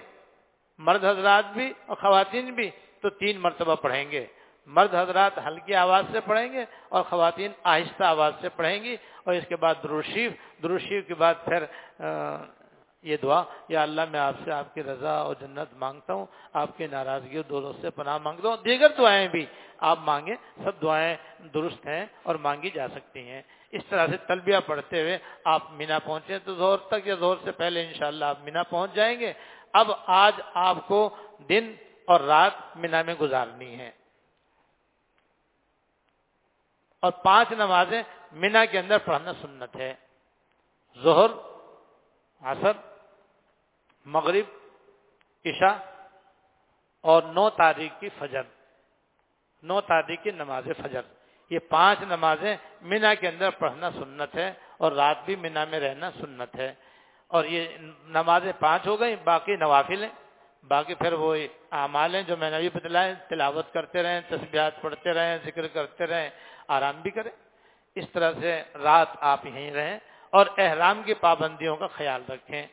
[0.79, 2.70] مرد حضرات بھی اور خواتین بھی،
[3.01, 4.27] تو تین مرتبہ پڑھیں گے۔
[4.66, 9.35] مرد حضرات ہلکی آواز سے پڑھیں گے اور خواتین آہستہ آواز سے پڑھیں گی۔ اور
[9.35, 11.64] اس کے بعد دروشیف دروشیف کے بعد پھر
[13.03, 16.69] یہ دعا، یا اللہ میں آپ سے آپ کی رضا اور جنت مانگتا ہوں، آپ
[16.77, 19.47] کی ناراضگی اور دو سے پناہ مانگتا ہوں۔ دیگر دعائیں بھی
[19.79, 21.17] آپ مانگیں، سب دعائیں
[21.55, 25.99] درست ہیں اور مانگی جا سکتی ہیں۔ اس طرح سے تلبیہ پڑھتے ہوئے آپ مینا
[25.99, 29.33] پہنچے تو زور تک یا زور سے پہلے انشاءاللہ آپ مینا پہنچ جائیں گے۔
[29.73, 31.17] اب آج آپ کو
[31.49, 33.91] دن اور رات مینا میں گزارنی ہے
[37.01, 39.95] اور پانچ نمازیں مینا کے اندر پڑھنا سنت ہے۔
[41.03, 41.31] ظہر،
[42.43, 42.92] عصر
[44.05, 44.69] مغرب،
[45.45, 45.77] عشاء
[47.01, 48.43] اور نو تاریخ کی فجر۔
[49.62, 51.01] نو تاریخ کی نماز فجر۔
[51.51, 56.11] یہ پانچ نمازیں مینا کے اندر پڑھنا سنت ہے اور رات بھی مینا میں رہنا
[56.11, 56.75] سنت ہے۔
[57.27, 57.69] اور یہ
[58.03, 60.11] نمازیں پانچ ہو گئی باقی نوافل ہیں۔
[60.69, 61.37] باقی پھر وہ
[61.71, 66.07] اعمال ہیں جو میں نے ابھی بتلائے۔ تلاوت کرتے رہیں، تسبیحات پڑھتے رہیں، ذکر کرتے
[66.07, 66.31] رہیں،
[66.69, 67.31] آرام بھی کریں۔
[67.95, 69.99] اس طرح سے رات آپ یہیں رہیں
[70.31, 72.67] اور احرام کی پابندیوں کا خیال رکھیں۔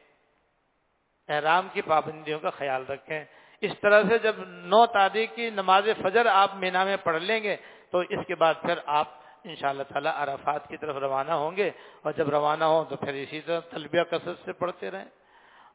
[1.30, 3.26] احرام کی پابندیوں کا خیال رکھیں۔
[3.62, 7.56] اس طرح سے جب نو تاریخ کی نماز فجر آپ مینا میں پڑھ لیں گے،
[7.92, 9.08] تو اس کے بعد پھر آپ
[9.44, 11.70] ان شاء اللہ تعالیٰ عرفات کی طرف روانہ ہوں گے۔
[12.02, 15.06] اور جب روانہ ہوں تو پھر اسی طرح طلبیہ کثرت سے پڑھتے رہیں۔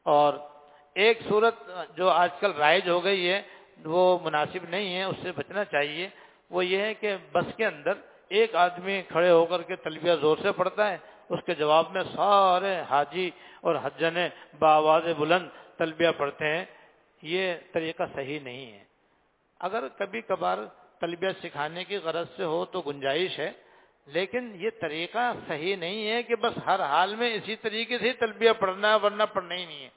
[0.03, 0.33] اور
[0.93, 1.55] ایک صورت
[1.95, 3.41] جو آج کل رائج ہو گئی ہے،
[3.85, 6.09] وہ مناسب نہیں ہے، اس سے بچنا چاہیے۔
[6.49, 7.93] وہ یہ ہے کہ بس کے اندر
[8.29, 10.97] ایک آدمی کھڑے ہو کر کے تلبیہ زور سے پڑھتا ہے
[11.29, 13.29] اس کے جواب میں سارے حاجی
[13.61, 14.27] اور حجنے
[14.59, 16.65] بآواز بلند تلبیہ پڑھتے ہیں،
[17.23, 18.83] یہ طریقہ صحیح نہیں ہے۔
[19.59, 20.57] اگر کبھی کبھار
[20.99, 23.51] تلبیہ سکھانے کی غرض سے ہو تو گنجائش ہے،
[24.07, 28.51] لیکن یہ طریقہ صحیح نہیں ہے کہ بس ہر حال میں اسی طریقے سے تلبیہ
[28.59, 29.89] پڑھنا ہے، ورنہ پڑھنا ہی نہیں ہے۔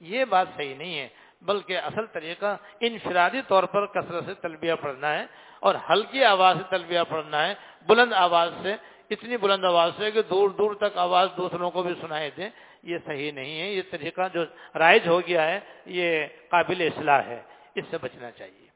[0.00, 1.08] یہ بات صحیح نہیں ہے،
[1.42, 5.24] بلکہ اصل طریقہ انفرادی طور پر کثرت سے تلبیہ پڑھنا ہے
[5.60, 7.54] اور ہلکی آواز سے تلبیہ پڑھنا ہے،
[7.86, 8.74] بلند آواز سے
[9.10, 12.48] اتنی بلند آواز سے کہ دور دور تک آواز دوسروں کو بھی سنائی دیں،
[12.82, 14.44] یہ صحیح نہیں ہے، یہ طریقہ جو
[14.74, 17.40] رائج ہو گیا ہے، یہ قابل اصلاح ہے،
[17.74, 18.68] اس سے بچنا چاہیے۔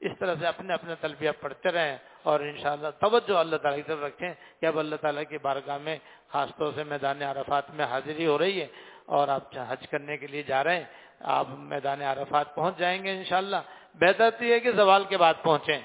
[0.00, 4.02] اس طرح سے اپنے اپنے تلبیہ پڑھتے رہیں اور انشاءاللہ توجہ اللہ تعالیٰ کی طرف
[4.02, 5.96] رکھیں کہ اب اللہ تعالیٰ کی بارگاہ میں
[6.28, 8.66] خاص طور سے میدان عرفات میں حاضری ہو رہی ہے
[9.06, 10.84] اور آپ حج کرنے کے لیے جا رہے ہیں،
[11.20, 13.60] آپ میدان عرفات پہنچ جائیں گے انشاءاللہ۔
[13.94, 15.80] بہتر تو یہ کہ زوال کے بعد پہنچیں،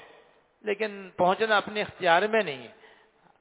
[0.64, 2.81] لیکن پہنچنا اپنے اختیار میں نہیں ہے۔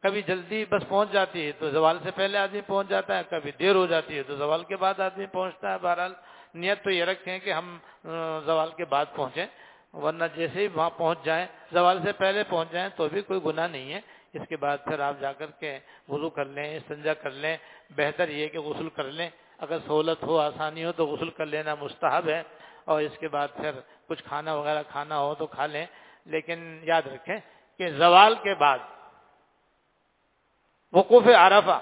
[0.03, 3.51] کبھی جلدی بس پہنچ جاتی ہے تو زوال سے پہلے آدمی پہنچ جاتا ہے، کبھی
[3.59, 6.13] دیر ہو جاتی ہے تو زوال کے بعد آدمی پہنچتا ہے۔ بہرحال
[6.53, 7.77] نیت تو یہ رکھیں کہ ہم
[8.45, 9.45] زوال کے بعد پہنچیں،
[9.93, 13.67] ورنہ جیسے ہی وہاں پہنچ جائیں، زوال سے پہلے پہنچ جائیں تو بھی کوئی گناہ
[13.67, 14.01] نہیں ہے۔
[14.33, 17.57] اس کے بعد پھر آپ جا کر کے وضو کر لیں، سنجا کر لیں،
[17.89, 21.75] بہتر یہ کہ غسل کر لیں۔ اگر سہولت ہو، آسانی ہو تو غسل کر لینا
[21.75, 22.43] مستحب ہے۔
[22.85, 23.71] اور اس کے بعد پھر
[24.07, 25.85] کچھ کھانا وغیرہ کھانا ہو تو کھا لیں۔
[26.25, 27.37] لیکن یاد رکھیں
[27.77, 28.79] کہ زوال کے بعد
[30.93, 31.79] وقوف عرفہ،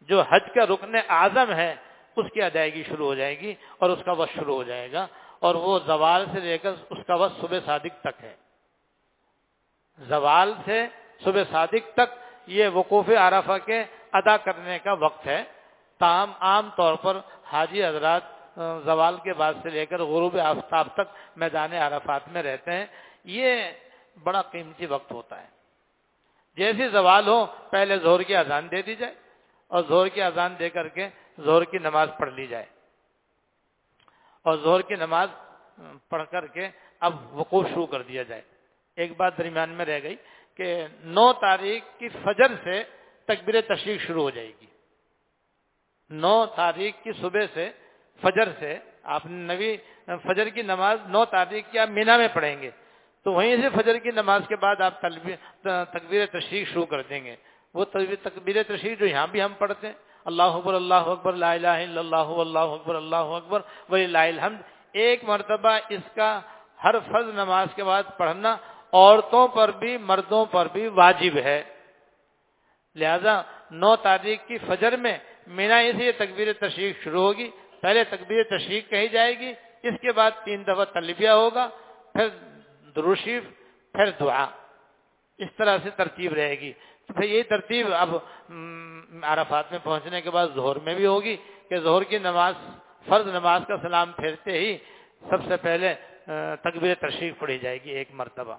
[0.00, 1.74] جو حج کا رکن اعظم ہے،
[2.16, 5.06] اس کی ادائیگی شروع ہو جائے گی اور اس کا وقت شروع ہو جائے گا
[5.40, 8.36] اور وہ زوال سے لے کر اس کا وقت صبح صادق تک ہے۔
[9.98, 10.86] زوال سے
[11.24, 12.10] صبح صادق تک
[12.46, 15.44] یہ وقوف عرفہ کے ادا کرنے کا وقت ہے۔
[15.98, 17.20] تاہم عام طور پر
[17.52, 18.22] حاجی حضرات
[18.84, 22.86] زوال کے بعد سے لے کر غروب آفتاب تک میدان عرفات میں رہتے ہیں۔
[23.24, 23.70] یہ
[24.22, 25.55] بڑا قیمتی وقت ہوتا ہے۔
[26.56, 29.14] جیسی زوال ہو، پہلے زہر کی اذان دے دی جائے
[29.70, 32.66] اور زہر کی اذان دے کر کے زہر کی نماز پڑھ لی جائے۔
[34.44, 35.28] اور زہر کی نماز
[36.08, 36.68] پڑھ کر کے
[37.00, 38.42] اب وقوف شروع کر دیا جائے۔
[38.96, 40.16] ایک بات درمیان میں رہ گئی
[40.54, 42.82] کہ نو تاریخ کی فجر سے
[43.24, 44.66] تکبیر تشریح شروع ہو جائے گی۔
[46.10, 47.70] نو تاریخ کی صبح سے
[48.22, 52.70] فجر سے آپ نبی فجر کی نماز نو تاریخ کی آپ مینا میں پڑھیں گے۔
[53.26, 55.00] تو وہیں سے فجر کی نماز کے بعد آپ
[55.92, 57.36] تکبیر تشریح شروع کر دیں گے۔
[57.74, 57.84] وہ
[58.22, 62.00] تکبیر تشریح جو یہاں بھی ہم پڑھتے ہیں۔ اللہ اکبر اللہ اکبر، لا الہ الا
[62.00, 63.60] اللہ اللہ اکبر اللہ اکبر
[63.90, 64.60] ولی لا الحمد۔
[64.92, 66.40] ایک مرتبہ اس کا
[66.84, 68.56] ہر فرض نماز کے بعد پڑھنا
[68.92, 71.62] عورتوں پر بھی، مردوں پر بھی واجب ہے۔
[72.94, 78.42] لہذا نو تاریخ کی فجر میں مینا سے یہ تکبیر تشریح شروع ہوگی۔ پہلے تکبیر
[78.42, 81.68] تشریح کہی جائے گی، اس کے بعد تین دفعہ تلبیہ ہوگا۔
[82.12, 82.28] پھر
[82.96, 83.42] دروشیف
[83.92, 84.46] پھر دعا۔
[85.38, 86.72] اس طرح سے ترتیب رہے گی۔
[87.06, 88.10] تو پھر یہ ترتیب اب
[89.22, 91.36] عرفات میں پہنچنے کے بعد زہر میں بھی ہوگی
[91.68, 92.54] کہ زہر کی نماز،
[93.08, 94.78] فرض نماز کا سلام پھیرتے ہی
[95.30, 95.94] سب سے پہلے
[96.64, 98.56] تکبیر تشریف پڑھی جائے گی ایک مرتبہ۔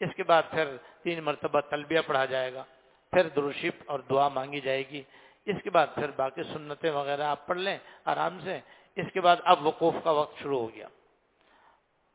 [0.00, 2.64] اس کے بعد پھر تین مرتبہ تلبیہ پڑھا جائے گا۔
[3.12, 5.02] پھر دروشیف اور دعا مانگی جائے گی۔
[5.46, 8.58] اس کے بعد پھر باقی سنتیں وغیرہ آپ پڑھ لیں آرام سے۔
[8.96, 10.88] اس کے بعد اب وقوف کا وقت شروع ہو گیا۔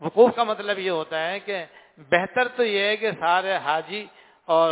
[0.02, 1.66] وقوف کا مطلب یہ ہوتا ہے کہ
[1.98, 4.06] بہتر تو یہ ہے کہ سارے حاجی
[4.46, 4.72] اور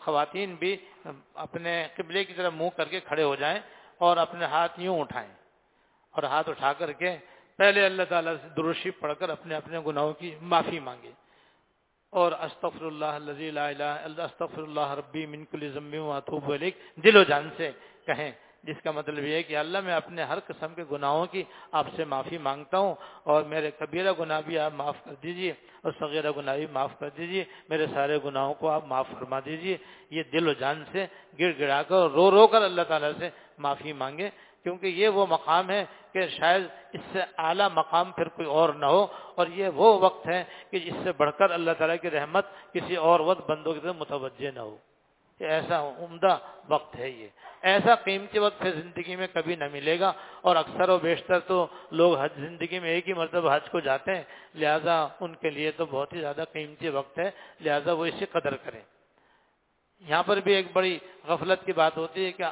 [0.00, 0.76] خواتین بھی
[1.34, 3.58] اپنے قبلے کی طرف منہ کر کے کھڑے ہو جائیں
[3.98, 5.32] اور اپنے ہاتھ یوں اٹھائیں
[6.14, 7.16] اور ہاتھ اٹھا کر کے
[7.58, 11.10] پہلے اللہ تعالیٰ سے درشی پڑھ کر اپنے اپنے گناہوں کی معافی مانگے۔
[12.12, 13.18] اور استغفر اللہ
[14.24, 17.70] استغفر اللہ ربی من کل و اتوب الیک۔ دل و جان سے
[18.06, 18.30] کہیں
[18.66, 21.86] جس کا مطلب یہ ہے کہ اللہ میں اپنے ہر قسم کے گناہوں کی آپ
[21.96, 25.52] سے معافی مانگتا ہوں اور میرے کبیرہ گناہ بھی آپ معاف کر دیجیے
[25.82, 29.76] اور صغیرہ گناہ بھی معاف کر دیجیے میرے سارے گناہوں کو آپ معاف فرما دیجیے
[30.10, 31.06] یہ دل و جان سے
[31.40, 34.30] گڑ گڑا کر رو رو کر اللہ تعالیٰ سے معافی مانگے
[34.62, 38.86] کیونکہ یہ وہ مقام ہے کہ شاید اس سے اعلیٰ مقام پھر کوئی اور نہ
[38.86, 42.46] ہو اور یہ وہ وقت ہے کہ اس سے بڑھ کر اللہ تعالیٰ کی رحمت
[42.72, 44.76] کسی اور وقت بندوں کی طرف متوجہ نہ ہو۔
[45.38, 47.28] کہ ایسا عمدہ وقت ہے یہ۔
[47.62, 51.66] ایسا قیمتی وقت پھر زندگی میں کبھی نہ ملے گا۔ اور اکثر و بیشتر تو
[51.90, 54.22] لوگ حج زندگی میں ایک ہی مرتبہ حج کو جاتے ہیں۔
[54.54, 57.30] لہٰذا ان کے لیے تو بہت ہی زیادہ قیمتی وقت ہے۔
[57.60, 58.80] لہٰذا وہ اسی قدر کریں۔
[60.08, 62.44] یہاں پر بھی ایک بڑی غفلت کی بات ہوتی ہے کہ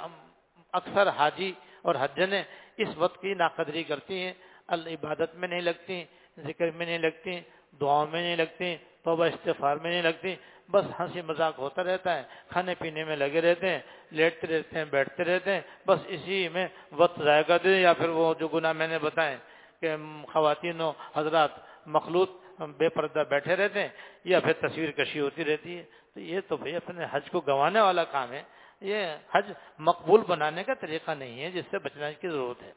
[0.72, 2.42] اکثر حاجی اور حجنیں
[2.76, 4.32] اس وقت کی ناقدری کرتی ہیں۔
[4.68, 6.04] عبادت میں نہیں لگتی،
[6.38, 7.40] ذکر میں نہیں لگتی،
[7.80, 10.34] دعاؤں میں نہیں لگتی، توبہ استفار میں نہیں لگتی۔
[10.70, 13.78] بس ہنسی مذاق ہوتا رہتا ہے، کھانے پینے میں لگے رہتے ہیں،
[14.10, 18.08] لیٹتے رہتے ہیں، بیٹھتے رہتے ہیں، بس اسی میں وقت ضائع کر دیتے یا پھر
[18.08, 19.36] وہ جو گناہ میں نے بتائے
[19.80, 19.96] کہ
[20.32, 21.50] خواتین و حضرات
[21.86, 22.30] مخلوط
[22.76, 23.88] بے پردہ بیٹھے رہتے ہیں
[24.24, 25.82] یا پھر تصویر کشی ہوتی رہتی ہے۔
[26.14, 28.42] تو یہ تو بھائی اپنے حج کو گنوانے والا کام ہے۔
[28.80, 32.72] یہ حج مقبول بنانے کا طریقہ نہیں ہے جس سے بچنے کی ضرورت ہے۔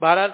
[0.00, 0.30] بہرحال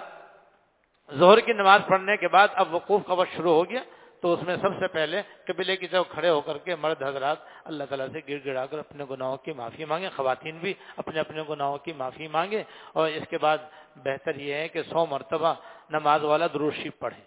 [1.14, 3.82] ظہر کی نماز پڑھنے کے بعد اب وقوف کا وقت شروع ہو گیا۔
[4.22, 7.38] تو اس میں سب سے پہلے قبلے کی طرف کھڑے ہو کر کے مرد حضرات
[7.64, 11.42] اللہ تعالیٰ سے گر گڑا کر اپنے گناہوں کی معافی مانگے خواتین بھی اپنے اپنے
[11.48, 12.62] گناہوں کی معافی مانگے
[12.92, 13.58] اور اس کے بعد
[13.96, 15.54] بہتر یہ ہے کہ سو مرتبہ
[15.90, 17.20] نماز والا دروشی پڑھے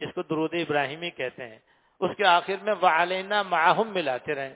[0.00, 1.58] جس کو درود ابراہیمی کہتے ہیں۔
[2.00, 4.54] اس کے آخر میں وعلینا معاہم ملاتے رہیں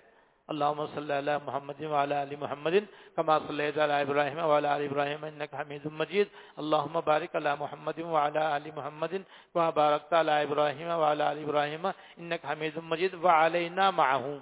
[0.50, 2.86] اللهم صل على محمد وعلى ال محمد
[3.16, 6.28] كما صليت على ابراهيم وعلى ال ابراهيم انك حميد مجيد.
[6.58, 9.22] اللهم بارك على محمد وعلى ال محمد
[9.54, 11.86] كما باركت على ابراهيم وعلى ال ابراهيم
[12.18, 13.14] انك حميد مجيد.
[13.14, 14.38] وعلينا معهم.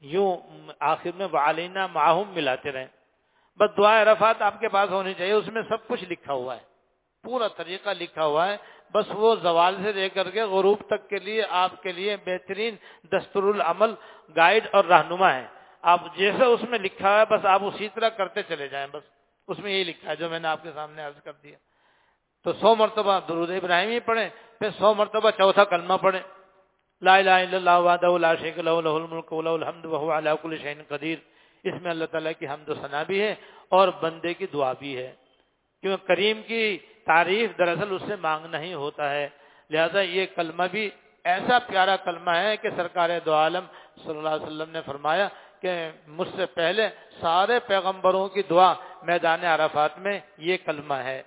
[0.00, 0.36] یوں
[0.80, 2.88] آخر میں وعلینا معهم ملاتے رہیں.
[3.56, 6.69] بس دعا عرفات آپ کے پاس ہونی چاہیے، اس میں سب کچھ لکھا ہوا ہے.
[7.22, 8.56] پورا طریقہ لکھا ہوا ہے۔
[8.92, 12.76] بس وہ زوال سے لے کر کے غروب تک کے لیے آپ کے لیے بہترین
[13.12, 13.94] دستور العمل
[14.36, 15.46] گائیڈ اور رہنما ہے۔
[15.82, 19.02] آپ جیسے اس میں لکھا ہے، بس آپ اسی طرح کرتے چلے جائیں۔ بس
[19.48, 21.58] اس میں یہی لکھا ہے جو میں نے آپ کے سامنے عرض کر دیا۔
[22.44, 26.20] تو سو مرتبہ درود ابراہیمی پڑھیں، پھر سو مرتبہ چوتھا کلمہ پڑھیں۔
[27.02, 30.56] لا الہ الا اللہ وحدہ لا شریک له له الملک وله الحمد وهو على كل
[30.62, 31.18] شيء قدیر۔
[31.64, 33.34] اس میں اللہ تعالیٰ کی حمد و ثنا بھی ہے
[33.68, 35.14] اور بندے کی دعا بھی ہے۔
[35.80, 36.78] کیونکہ کریم کی
[37.10, 39.28] تعریف دراصل اس سے مانگنا ہی ہوتا ہے۔
[39.70, 40.90] لہذا یہ کلمہ بھی
[41.24, 43.64] ایسا پیارا کلمہ ہے کہ سرکار دو عالم
[44.04, 45.28] صلی اللہ علیہ وسلم نے فرمایا
[45.60, 46.88] کہ مجھ سے پہلے
[47.20, 51.22] سارے پیغمبروں کی دعا میدان عرفات میں یہ کلمہ ہے۔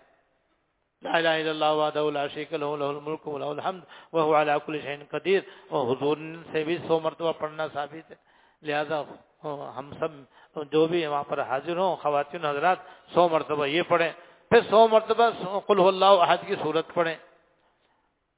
[1.02, 4.80] لا الہ الا اللہ وحدہ لا شریک له له الملک وله الحمد، وهو على كل
[4.82, 6.18] شيء قدیر۔ اور حضور
[6.52, 8.16] سے بھی سو مرتبہ پڑھنا ثابت ہے۔
[8.62, 9.02] لہذا
[9.78, 12.78] ہم سب جو بھی وہاں پر حاضر ہوں، خواتین حضرات،
[13.14, 14.12] سو مرتبہ یہ پڑھیں۔
[14.54, 15.30] پھر سو مرتبہ
[15.60, 17.16] قل اللہ احد کی صورت پڑھیں۔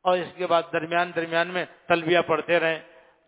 [0.03, 2.79] اور اس کے بعد درمیان درمیان میں تلبیہ پڑھتے رہیں۔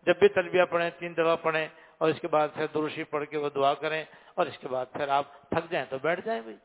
[0.02, 1.68] جب بھی تلبیہ پڑھیں، تین دفعہ پڑھیں۔
[1.98, 4.86] اور اس کے بعد پھر دروشی پڑھ کے وہ دعا کریں۔ اور اس کے بعد
[4.92, 6.56] پھر آپ تھک جائیں تو بیٹھ جائیں بھائی۔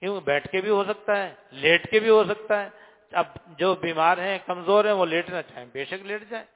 [0.00, 2.68] کیوں؟ بیٹھ کے بھی ہو سکتا ہے، لیٹ کے بھی ہو سکتا ہے۔
[3.12, 6.46] اب جو بیمار ہیں، کمزور ہیں، وہ لیٹنا چاہیں، بے شک لیٹ جائیں۔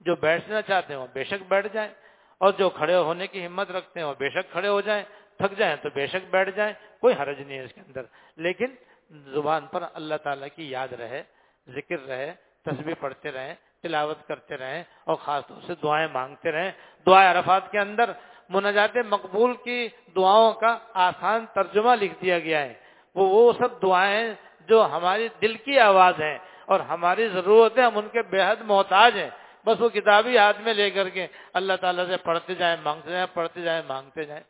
[0.00, 1.90] جو بیٹھنا چاہتے ہیں، وہ بے شک بیٹھ جائیں۔
[2.38, 5.04] اور جو کھڑے ہونے کی ہمت رکھتے ہیں، وہ بے شک کھڑے ہو جائیں۔
[5.38, 8.02] تھک جائیں تو بے شک بیٹھ جائیں، کوئی حرج نہیں ہے اس کے اندر۔
[8.36, 8.66] لیکن
[9.10, 11.22] زبان پر اللہ تعالیٰ کی یاد رہے،
[11.68, 12.32] ذکر رہے
[12.64, 16.70] تصویر پڑھتے رہیں، تلاوت کرتے رہیں، اور خاص طور سے دعائیں مانگتے رہیں۔
[17.06, 18.10] دعائیں عرفات کے اندر
[18.48, 22.74] مناجات مقبول کی دعاؤں کا آسان ترجمہ لکھ دیا گیا ہے۔
[23.14, 24.34] وہ وہ سب دعائیں
[24.68, 29.18] جو ہماری دل کی آواز ہیں اور ہماری ضرورتیں، ہم ان کے بے حد محتاج
[29.18, 29.30] ہیں۔
[29.66, 33.26] بس وہ کتابی ہاتھ میں لے کر کے اللہ تعالیٰ سے پڑھتے جائیں، مانگتے جائیں،
[33.34, 34.42] پڑھتے جائیں، مانگتے جائیں۔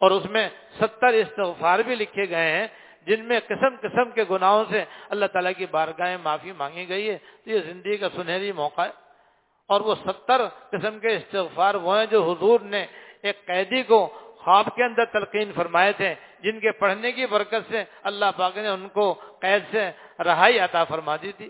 [0.00, 0.48] اور اس میں
[0.80, 2.66] ستر استغفار بھی لکھے گئے ہیں،
[3.06, 7.18] جن میں قسم قسم کے گناہوں سے اللہ تعالیٰ کی بارگاہیں معافی مانگی گئی ہے۔
[7.44, 8.90] تو یہ زندگی کا سنہری موقع ہے۔
[9.68, 12.86] اور وہ ستر قسم کے استغفار وہ ہیں جو حضور نے
[13.22, 17.84] ایک قیدی کو خواب کے اندر تلقین فرمائے تھے، جن کے پڑھنے کی برکت سے
[18.02, 19.90] اللہ پاک نے ان کو قید سے
[20.22, 21.48] رہائی عطا فرما دی تھی۔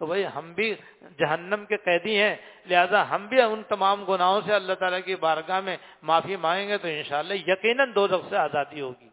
[0.00, 0.74] تو بھائی ہم بھی
[1.18, 2.36] جہنم کے قیدی ہیں،
[2.66, 6.78] لہذا ہم بھی ان تمام گناہوں سے اللہ تعالیٰ کی بارگاہ میں معافی مانگیں گے
[6.78, 9.08] تو انشاءاللہ یقیناً دو دخ سے آزادی ہوگی۔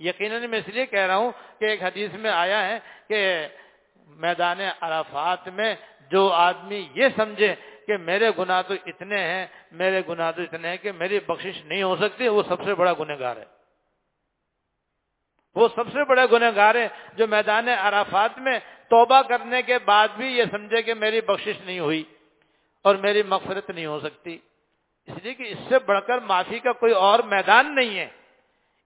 [0.00, 3.46] یقیناً میں اس لیے کہہ رہا ہوں کہ ایک حدیث میں آیا ہے کہ
[4.08, 5.74] میدان عرفات میں
[6.10, 7.54] جو آدمی یہ سمجھے
[7.86, 11.82] کہ میرے گناہ تو اتنے ہیں، میرے گناہ تو اتنے ہیں کہ میری بخشش نہیں
[11.82, 13.44] ہو سکتی، وہ سب سے بڑا گنہ گار ہے۔
[15.56, 18.58] وہ سب سے بڑا گنہ گار ہے جو میدان عرفات میں
[18.90, 22.02] توبہ کرنے کے بعد بھی یہ سمجھے کہ میری بخشش نہیں ہوئی
[22.82, 24.38] اور میری مغفرت نہیں ہو سکتی۔
[25.08, 28.08] اس لیے کہ اس سے بڑھ کر معافی کا کوئی اور میدان نہیں ہے۔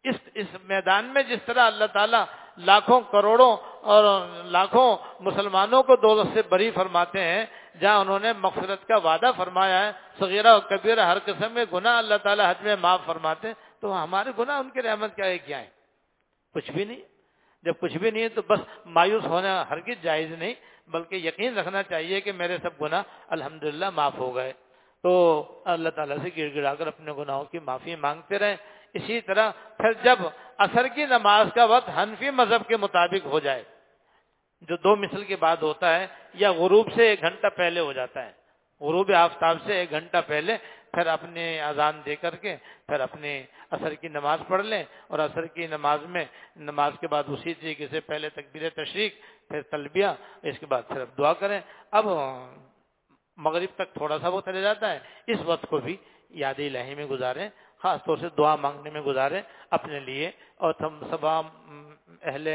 [0.04, 2.24] اس اس میدان میں جس طرح اللہ تعالیٰ
[2.58, 7.44] لاکھوں کروڑوں اور لاکھوں مسلمانوں کو دو سے بری فرماتے ہیں،
[7.80, 11.98] جہاں انہوں نے مغفرت کا وعدہ فرمایا ہے، صغیرہ و کبیرہ ہر قسم کے گناہ
[11.98, 15.38] اللہ تعالیٰ حد میں معاف فرماتے ہیں، تو ہمارے گناہ ان کی رحمت کیا ہے
[15.38, 15.66] کیا ہے
[16.54, 17.17] کچھ بھی نہیں۔
[17.62, 20.54] جب کچھ بھی نہیں ہے تو بس مایوس ہونا ہرگز جائز نہیں،
[20.88, 24.52] بلکہ یقین رکھنا چاہیے کہ میرے سب گناہ الحمدللہ معاف ہو گئے۔
[25.02, 25.12] تو
[25.64, 28.56] اللہ تعالیٰ سے گڑ گڑا کر اپنے گناہوں کی معافی مانگتے رہیں۔
[28.94, 30.18] اسی طرح پھر جب
[30.58, 33.62] اثر کی نماز کا وقت حنفی مذہب کے مطابق ہو جائے،
[34.60, 38.26] جو دو مثل کے بعد ہوتا ہے، یا غروب سے ایک گھنٹہ پہلے ہو جاتا
[38.26, 38.32] ہے۔
[38.80, 40.56] غروب آفتاب سے ایک گھنٹہ پہلے
[40.92, 43.30] پھر اپنے اذان دے کر کے پھر اپنے
[43.70, 46.24] اثر کی نماز پڑھ لیں اور اثر کی نماز میں
[46.68, 49.12] نماز کے بعد اسی طریقے سے پہلے تکبیر تشریق،
[49.48, 50.06] پھر تلبیہ،
[50.42, 51.60] اس کے بعد پھر اب دعا کریں۔
[51.90, 52.04] اب
[53.38, 55.96] مغرب تک تھوڑا سا وہ چلے جاتا ہے، اس وقت کو بھی
[56.42, 57.48] یاد الہی میں گزاریں،
[57.82, 61.44] خاص طور سے دعا مانگنے میں گزاریں اپنے لیے اور تم تمام
[62.22, 62.48] اہل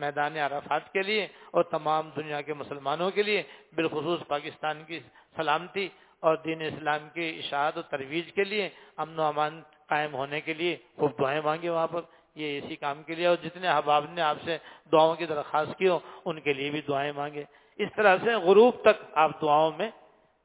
[0.00, 3.42] میدان عرفات کے لیے اور تمام دنیا کے مسلمانوں کے لیے،
[3.74, 4.98] بالخصوص پاکستان کی
[5.36, 5.88] سلامتی
[6.20, 10.54] اور دین اسلام کی اشاعت و ترویج کے لیے امن و امان قائم ہونے کے
[10.54, 12.00] لیے خوب دعائیں مانگے وہاں پر۔
[12.34, 14.58] یہ اسی کام کے لیے اور جتنے احباب نے آپ سے
[14.92, 17.44] دعاؤں کی درخواست کی ہو، ان کے لیے بھی دعائیں مانگے۔
[17.76, 19.90] اس طرح سے غروب تک آپ دعاؤں میں،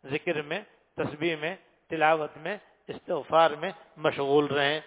[0.06, 0.62] ذکر میں،
[0.96, 1.56] تسبیح میں،
[1.90, 2.58] تلاوت میں،
[2.88, 4.80] استغفار میں مشغول رہیں۔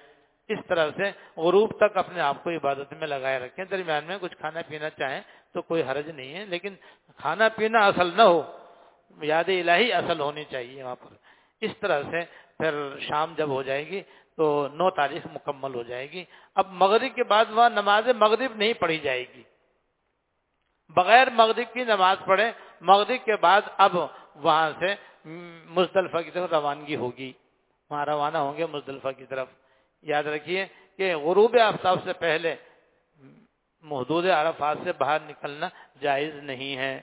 [0.49, 4.37] اس طرح سے غروب تک اپنے آپ کو عبادت میں لگائے رکھیں۔ درمیان میں کچھ
[4.37, 5.21] کھانا پینا چاہیں
[5.53, 6.75] تو کوئی حرج نہیں ہے، لیکن
[7.17, 8.43] کھانا پینا اصل نہ ہو۔
[9.23, 11.15] یاد الہی اصل ہونی چاہیے وہاں پر۔
[11.61, 12.21] اس طرح سے
[12.59, 14.03] پھر شام جب ہو جائے گی
[14.37, 18.73] تو نو تاریخ مکمل ہو جائے گی۔ اب مغرب کے بعد وہاں نماز مغرب نہیں
[18.73, 19.43] پڑھی جائے گی۔
[20.89, 22.51] بغیر مغرب کی نماز پڑھے
[22.81, 23.97] مغرب کے بعد اب
[24.35, 24.95] وہاں سے
[25.69, 27.33] مزدلفہ کی طرف روانگی ہوگی۔
[27.91, 29.49] وہاں روانہ ہوں گے مزدلفہ کی طرف۔
[30.03, 32.57] یاد رکھیے کہ غروب آفتاب سے پہلے
[33.81, 35.69] محدود عرفات سے باہر نکلنا
[36.01, 37.01] جائز نہیں ہے۔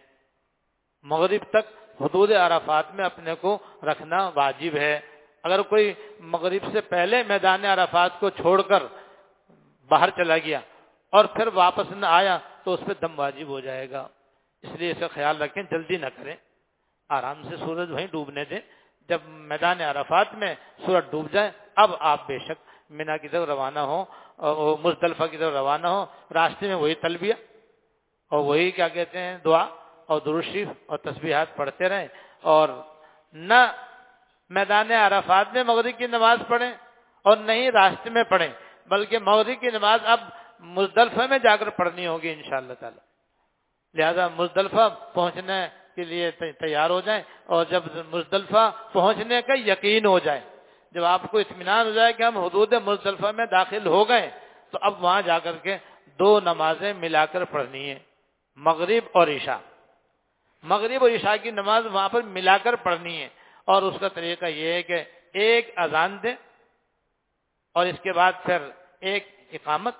[1.03, 4.99] مغرب تک حدود عرفات میں اپنے کو رکھنا واجب ہے۔
[5.43, 8.83] اگر کوئی مغرب سے پہلے میدان عرفات کو چھوڑ کر
[9.89, 10.59] باہر چلا گیا
[11.11, 14.07] اور پھر واپس نہ آیا تو اس پہ دم واجب ہو جائے گا۔
[14.61, 16.35] اس لیے اسے خیال رکھیں، جلدی نہ کریں۔
[17.09, 18.59] آرام سے سورج وہیں ڈوبنے دیں۔
[19.09, 23.79] جب میدان عرفات میں سورج ڈوب جائے، اب آپ بے شک مینا کی طرف روانہ
[23.79, 27.33] ہو اور مزدلفہ کی طرف روانہ ہو راستے میں وہی تلبیہ
[28.29, 29.67] اور وہی کیا کہتے ہیں، دعا۔
[30.07, 32.07] اور درشیف اور تسبیحات پڑھتے رہیں
[32.41, 32.69] اور
[33.33, 33.61] نہ
[34.51, 36.71] میدان عرفات میں مغرب کی نماز پڑھیں
[37.25, 38.51] اور نہیں راستے میں پڑھیں،
[38.87, 40.19] بلکہ مغرب کی نماز اب
[40.59, 43.01] مزدلفہ میں جا کر پڑھنی ہوگی ان شاء اللہ تعالی۔
[43.95, 50.19] لہذا مزدلفہ پہنچنے کے لیے تیار ہو جائیں اور جب مزدلفہ پہنچنے کا یقین ہو
[50.19, 50.41] جائے،
[50.91, 54.29] جب آپ کو اطمینان ہو جائے کہ ہم حدود مزدلفہ میں داخل ہو گئے،
[54.71, 55.77] تو اب وہاں جا کر کے
[56.19, 57.99] دو نمازیں ملا کر پڑھنی ہے
[58.57, 59.61] مغرب اور عشاء۔
[60.63, 63.29] مغرب اور عشاء کی نماز وہاں پر ملا کر پڑھنی ہے۔
[63.65, 65.03] اور اس کا طریقہ یہ ہے کہ
[65.33, 66.35] ایک اذان دیں
[67.73, 68.57] اور اس کے بعد پھر
[68.99, 69.95] ایک اقامت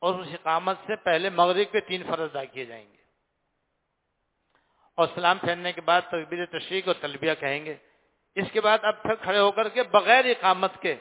[0.00, 2.96] اور اس اقامت سے پہلے مغرب کے تین فرض ادا کیے جائیں گے۔
[4.96, 7.74] اور سلام پھیرنے کے بعد تقبیر تشریق اور تلبیہ کہیں گے۔
[8.34, 10.94] اس کے بعد اب پھر کھڑے ہو کر کے بغیر اقامت کے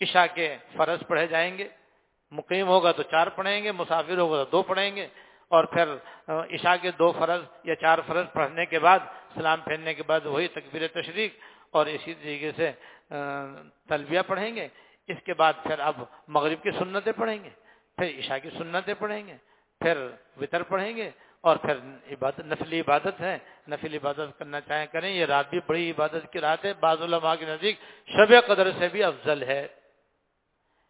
[0.00, 1.68] عشاء کے فرض پڑھے جائیں گے۔
[2.30, 5.08] مقیم ہوگا تو چار پڑھیں گے، مسافر ہوگا تو دو پڑھیں گے۔
[5.50, 5.94] اور پھر
[6.54, 8.98] عشاء کے دو فرض یا چار فرض پڑھنے کے بعد،
[9.34, 11.32] سلام پھیرنے کے بعد وہی تکبیر تشریق
[11.74, 12.70] اور اسی طریقے سے
[13.88, 14.66] تلبیہ پڑھیں گے۔
[15.08, 15.94] اس کے بعد پھر اب
[16.28, 17.50] مغرب کی سنتیں پڑھیں گے،
[17.98, 19.36] پھر عشاء کی سنتیں پڑھیں گے،
[19.80, 19.96] پھر
[20.40, 21.76] وطر پڑھیں گے اور پھر
[22.12, 23.36] عبادت، نفلی عبادت ہے۔
[23.68, 27.34] نفلی عبادت کرنا چاہیں کریں، یہ رات بھی بڑی عبادت کی رات ہے۔ بعض علماء
[27.40, 27.76] کے نزدیک
[28.14, 29.66] شب قدر سے بھی افضل ہے۔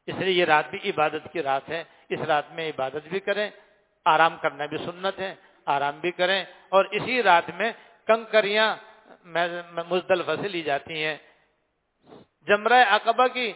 [0.07, 3.49] اس لیے یہ رات بھی عبادت کی رات ہے۔ اس رات میں عبادت بھی کریں۔
[4.05, 5.35] آرام کرنا بھی سنت ہے،
[5.67, 7.73] آرام بھی کریں۔ اور اسی رات میں
[8.07, 8.77] کنکریاں
[9.89, 11.17] مزدلفہ سے لی جاتی ہیں۔
[12.47, 13.53] جمرہ عقبہ کی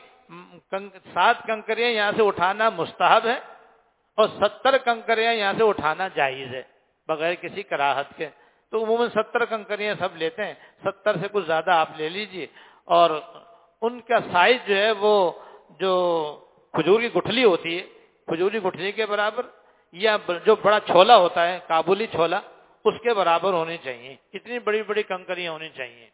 [1.14, 3.38] سات کنکریاں یہاں سے اٹھانا مستحب ہے
[4.16, 6.62] اور ستر کنکریاں یہاں سے اٹھانا جائز ہے،
[7.08, 8.28] بغیر کسی کراہت کے۔
[8.70, 12.46] تو عموماً ستر کنکریاں سب لیتے ہیں، ستر سے کچھ زیادہ آپ لے لیجیے۔
[12.84, 13.20] اور
[13.82, 15.32] ان کا سائز جو ہے وہ
[15.80, 15.94] جو
[16.72, 17.82] کھجور کی گٹھلی ہوتی ہے،
[18.26, 19.46] کھجور کی گٹھلی کے برابر
[19.94, 20.16] یا
[20.46, 22.40] جو بڑا چھولا ہوتا ہے کابلی چھولا،
[22.84, 26.10] اس کے برابر ہونی چاہیے۔ اتنی بڑی بڑی کنکریاں ہونی چاہیے۔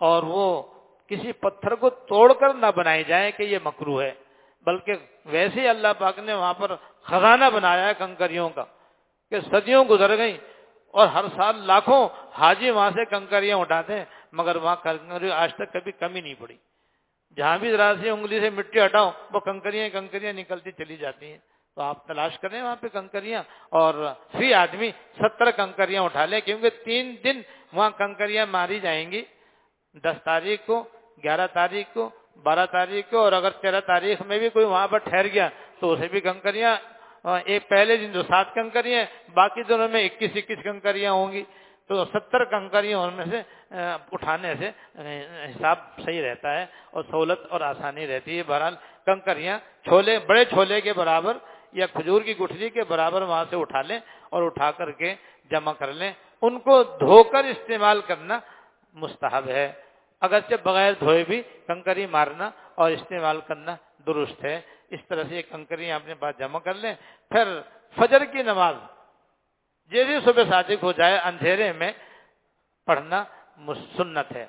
[0.00, 0.62] اور وہ
[1.06, 4.12] کسی پتھر کو توڑ کر نہ بنائی جائے کہ یہ مکرو ہے،
[4.64, 4.92] بلکہ
[5.24, 8.64] ویسے ہی اللہ پاک نے وہاں پر خزانہ بنایا ہے کنکریوں کا
[9.30, 10.38] کہ صدیوں گزر گئی
[10.90, 15.72] اور ہر سال لاکھوں حاجی وہاں سے کنکریاں اٹھاتے ہیں، مگر وہاں کنکری آج تک
[15.72, 16.56] کبھی کمی نہیں پڑی۔
[17.36, 21.38] جہاں بھی ذرا سی انگلی سے مٹی ہٹاؤ وہ کنکریاں کنکریاں نکلتی چلی جاتی ہیں۔
[21.76, 23.42] تو آپ تلاش کریں وہاں پہ کنکریاں
[23.78, 23.94] اور
[24.38, 27.40] فی آدمی ستر کنکریاں اٹھا لیں، کیونکہ تین دن
[27.72, 29.22] وہاں کنکریاں ماری جائیں گی۔
[30.04, 30.82] دس تاریخ کو،
[31.24, 32.08] گیارہ تاریخ کو،
[32.42, 35.48] بارہ تاریخ کو اور اگر تیرہ تاریخ میں بھی کوئی وہاں پر ٹھہر گیا
[35.80, 36.76] تو اسے بھی کنکریاں
[37.24, 39.04] ایک پہلے دن جو سات کنکریاں
[39.34, 41.42] باقی دنوں میں اکیس اکیس کنکریاں ہوں گی۔
[41.88, 43.40] تو ستر کنکریاں ان میں سے
[44.12, 44.70] اٹھانے سے
[45.50, 50.80] حساب صحیح رہتا ہے اور سہولت اور آسانی رہتی ہے۔ بہرحال کنکریاں چھولے، بڑے چھولے
[50.80, 51.36] کے برابر
[51.74, 53.98] یا کھجور کی گٹھلی کے برابر وہاں سے اٹھا لیں
[54.30, 55.14] اور اٹھا کر کے
[55.50, 56.12] جمع کر لیں،
[56.42, 58.38] ان کو دھو کر استعمال کرنا
[58.92, 59.72] مستحب ہے۔
[60.20, 64.60] اگرچہ بغیر دھوئے بھی کنکری مارنا اور استعمال کرنا درست ہے۔
[64.90, 66.94] اس طرح سے یہ کنکری اپنے پاس جمع کر لیں۔
[67.30, 67.60] پھر
[67.98, 68.74] فجر کی نماز
[69.90, 71.92] جیسے صبح صادق ہو جائے، اندھیرے میں
[72.86, 73.24] پڑھنا
[73.96, 74.46] سنت ہے۔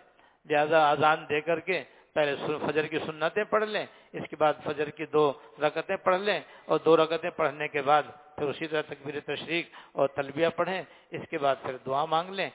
[0.49, 1.83] لہذا اذان دے کر کے
[2.15, 5.25] پہلے فجر کی سنتیں پڑھ لیں، اس کے بعد فجر کی دو
[5.63, 8.03] رکتیں پڑھ لیں، اور دو رکتیں پڑھنے کے بعد
[8.35, 12.49] پھر اسی طرح تکبیر تشریق اور تلبیہ پڑھیں، اس کے بعد پھر دعا مانگ لیں۔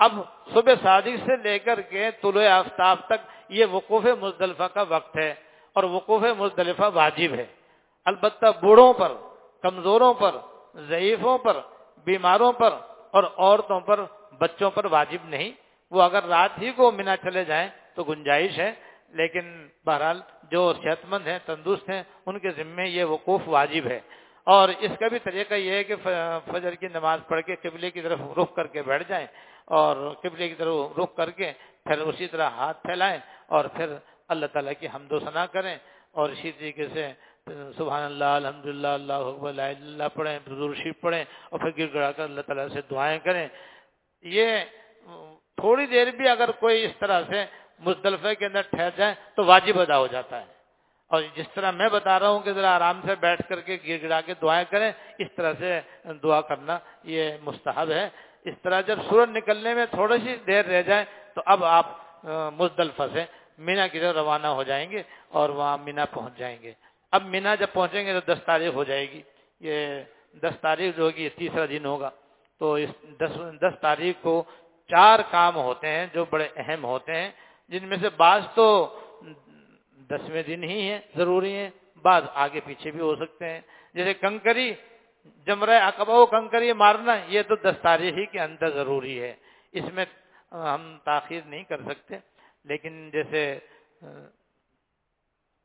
[0.00, 0.12] اب
[0.54, 5.32] صبح صادق سے لے کر کے طلوع آفتاب تک یہ وقوف مزدلفہ کا وقت ہے،
[5.76, 7.46] اور وقوف مزدلفہ واجب ہے۔
[8.06, 9.12] البتہ بوڑھوں پر،
[9.62, 10.36] کمزوروں پر،
[10.88, 11.60] ضعیفوں پر،
[12.06, 12.74] بیماروں پر،
[13.14, 14.04] اور عورتوں پر،
[14.40, 15.50] بچوں پر واجب نہیں۔
[15.92, 18.70] وہ اگر رات ہی کو مینا چلے جائیں تو گنجائش ہے۔
[19.08, 24.00] لیکن بہرحال جو صحت مند ہیں، تندرست ہیں، ان کے ذمے یہ وقوف واجب ہے۔
[24.44, 25.94] اور اس کا بھی طریقہ یہ ہے کہ
[26.52, 29.26] فجر کی نماز پڑھ کے قبلے کی طرف رخ کر کے بیٹھ جائیں
[29.64, 31.52] اور قبلے کی طرف رخ کر کے
[31.84, 33.96] پھر اسی طرح ہاتھ پھیلائیں اور پھر
[34.28, 35.76] اللہ تعالیٰ کی حمد و ثنا کریں۔
[36.10, 37.12] اور اسی طریقے سے
[37.76, 40.38] سبحان اللہ الحمد للہ اللہ اللہ پڑھیں
[40.74, 43.48] شیف پڑھیں اور پھر گر گڑا کر اللہ تعالیٰ سے دعائیں کریں۔
[44.22, 44.48] یہ
[45.56, 47.44] تھوڑی دیر بھی اگر کوئی اس طرح سے
[47.78, 50.46] مزدلفے کے اندر ٹھہر جائے تو واجب ادا ہو جاتا ہے۔
[51.06, 53.96] اور جس طرح میں بتا رہا ہوں کہ ذرا آرام سے بیٹھ کر کے گر
[54.02, 55.80] گڑا کے دعائیں کریں، اس طرح سے
[56.22, 58.08] دعا کرنا یہ مستحب ہے۔
[58.44, 61.04] اس طرح جب سورج نکلنے میں تھوڑی سی دیر رہ جائے
[61.34, 61.86] تو اب آپ
[62.58, 63.24] مزدلفہ سے
[63.58, 66.72] مینا کی طرف روانہ ہو جائیں گے اور وہاں مینا پہنچ جائیں گے۔
[67.12, 69.22] اب مینا جب پہنچیں گے تو دس تاریخ ہو جائے گی۔
[69.60, 70.02] یہ
[70.42, 72.10] دس تاریخ جو ہوگی تیسرا دن ہوگا۔
[72.58, 74.44] تو اس دس دس تاریخ کو
[74.88, 77.30] چار کام ہوتے ہیں جو بڑے اہم ہوتے ہیں۔
[77.68, 78.66] جن میں سے بعض تو
[80.10, 81.70] دسویں دن ہی ہیں، ضروری ہیں،
[82.04, 83.60] بعض آگے پیچھے بھی ہو سکتے ہیں۔
[83.94, 84.72] جیسے کنکری،
[85.46, 89.34] جمرہ اقبا کنکری مارنا، یہ تو دس تاریخ ہی کے اندر ضروری ہے۔
[89.72, 90.04] اس میں
[90.52, 92.18] ہم تاخیر نہیں کر سکتے،
[92.64, 93.42] لیکن جیسے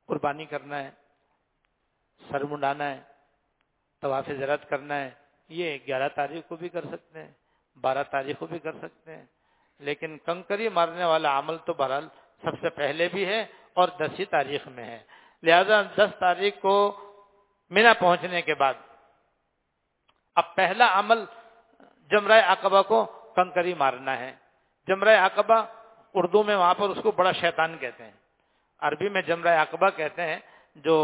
[0.09, 0.89] قربانی کرنا ہے،
[2.21, 3.01] سر منڈانا ہے،
[4.03, 5.09] طواف زرت کرنا ہے،
[5.49, 7.31] یہ گیارہ تاریخ کو بھی کر سکتے ہیں،
[7.81, 9.25] بارہ تاریخ کو بھی کر سکتے ہیں۔
[9.83, 12.07] لیکن کنکری مارنے والا عمل تو بہرحال
[12.41, 14.99] سب سے پہلے بھی ہے اور دس ہی تاریخ میں ہے۔
[15.43, 16.73] لہذا دس تاریخ کو
[17.69, 18.73] مینا پہنچنے کے بعد
[20.35, 21.25] اب پہلا عمل
[22.11, 23.05] جمرہ اقبا کو
[23.35, 24.31] کنکری مارنا ہے۔
[24.87, 25.57] جمرہ اقبا
[26.13, 28.11] اردو میں وہاں پر اس کو بڑا شیطان کہتے ہیں۔
[28.79, 30.39] عربی میں جمرہ اقبا کہتے ہیں،
[30.75, 30.97] جو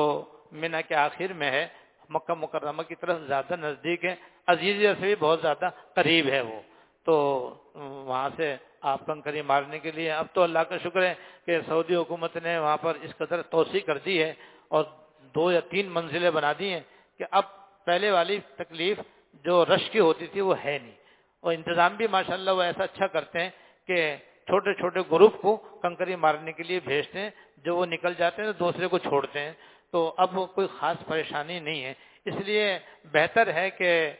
[0.51, 1.67] مینا کے آخر میں ہے۔
[2.09, 4.15] مکہ مکرمہ کی طرف زیادہ نزدیک ہے۔
[4.47, 6.61] عزیز سے بھی بہت زیادہ قریب ہے وہ۔
[7.05, 7.15] تو
[8.05, 11.13] وہاں سے آپ کنکری مارنے کے لیے۔ اب تو اللہ کا شکر ہے
[11.45, 14.33] کہ سعودی حکومت نے وہاں پر اس قدر توسیع کر دی ہے
[14.67, 14.83] اور
[15.35, 16.79] دو یا تین منزلیں بنا دی ہیں
[17.17, 17.43] کہ اب
[17.85, 18.99] پہلے والی تکلیف
[19.33, 20.95] جو رش کی ہوتی تھی وہ ہے نہیں۔
[21.39, 23.49] اور انتظام بھی ماشاءاللہ وہ ایسا اچھا کرتے ہیں
[23.87, 24.15] کہ
[24.47, 28.51] چھوٹے چھوٹے گروپ کو کنکری مارنے کے لیے بھیجتے ہیں۔ جو وہ نکل جاتے ہیں
[28.51, 29.53] تو دوسرے کو چھوڑتے ہیں۔
[29.91, 31.93] تو اب کوئی خاص پریشانی نہیں ہے۔
[32.25, 32.79] اس لیے
[33.11, 34.11] بہتر ہے کہ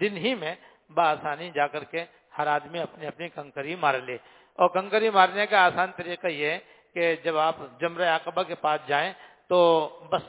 [0.00, 0.54] دن ہی میں
[0.90, 2.04] بآسانی جا کر کے
[2.38, 4.18] ہر آدمی اپنی اپنی کنکری مار لے۔
[4.54, 6.58] اور کنکری مارنے کا آسان طریقہ یہ ہے
[6.94, 9.12] کہ جب آپ جمر عقبہ کے پاس جائیں
[9.48, 10.22] تو بس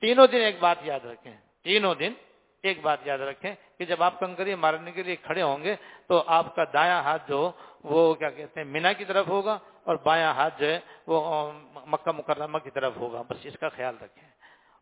[0.00, 2.12] تینوں دن ایک بات یاد رکھیں۔ تینوں دن
[2.62, 5.76] ایک بات یاد رکھیں کہ جب آپ کنکری مارنے کے لیے کھڑے ہوں گے
[6.06, 7.50] تو آپ کا دایاں ہاتھ جو
[7.84, 11.52] وہ کیا کہتے ہیں، مینا کی طرف ہوگا اور بایاں ہاتھ جو ہے وہ
[11.86, 14.28] مکہ مکرمہ کی طرف ہوگا۔ بس اس کا خیال رکھیں۔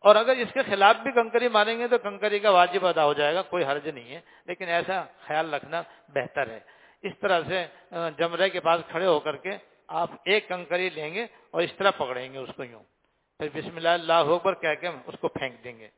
[0.05, 3.13] اور اگر اس کے خلاف بھی کنکری ماریں گے تو کنکری کا واجب ادا ہو
[3.13, 5.83] جائے گا، کوئی حرج نہیں ہے، لیکن ایسا خیال رکھنا
[6.15, 6.61] بہتر ہے۔
[7.03, 7.65] اس طرح سے
[8.19, 9.57] جمرے کے پاس کھڑے ہو کر کے
[9.89, 12.83] آپ ایک کنکری لیں گے اور اس طرح پکڑیں گے اس کو یوں۔
[13.41, 15.89] پھر بسم اللہ اللہ اکبر کہہ کے اس کو پھینک دیں گے۔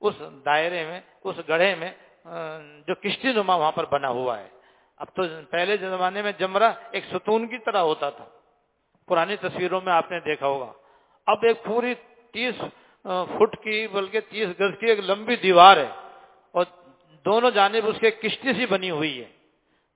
[0.00, 1.90] اس دائرے میں، اس گڑھے میں
[2.86, 4.48] جو کشتی نما وہاں پر بنا ہوا ہے۔
[4.96, 8.24] اب تو پہلے زمانے میں جمرہ ایک ستون کی طرح ہوتا تھا۔
[9.08, 10.72] پرانی تصویروں میں آپ نے دیکھا ہوگا۔
[11.26, 11.94] اب ایک پوری
[12.32, 12.54] تیس
[13.04, 15.88] فٹ کی بلکہ تیس گز کی ایک لمبی دیوار ہے
[16.54, 16.64] اور
[17.24, 19.28] دونوں جانب اس کے کشتی سی بنی ہوئی ہے۔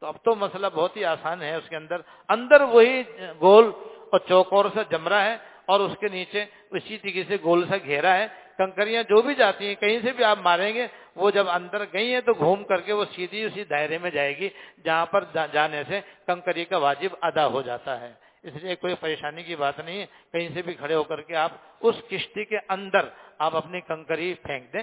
[0.01, 3.03] تو اب تو مسئلہ بہت ہی آسان ہے اس کے اندر۔ اندر وہی
[3.41, 3.71] گول
[4.13, 5.37] اور چوکور سے جمرا ہے
[5.67, 8.27] اور اس کے نیچے اسی طریقے سے گول سے گھیرا ہے۔
[8.59, 10.87] کنکریاں جو بھی جاتی ہیں، کہیں سے بھی آپ ماریں گے،
[11.17, 14.37] وہ جب اندر گئی ہیں تو گھوم کر کے وہ سیدھی اسی دائرے میں جائے
[14.39, 14.49] گی
[14.85, 18.13] جہاں پر جانے سے کنکری کا واجب ادا ہو جاتا ہے۔
[18.43, 21.37] اس لیے کوئی پریشانی کی بات نہیں ہے۔ کہیں سے بھی کھڑے ہو کر کے
[21.37, 23.09] آپ اس کشتی کے اندر
[23.39, 24.83] آپ اپنی کنکری پھینک دیں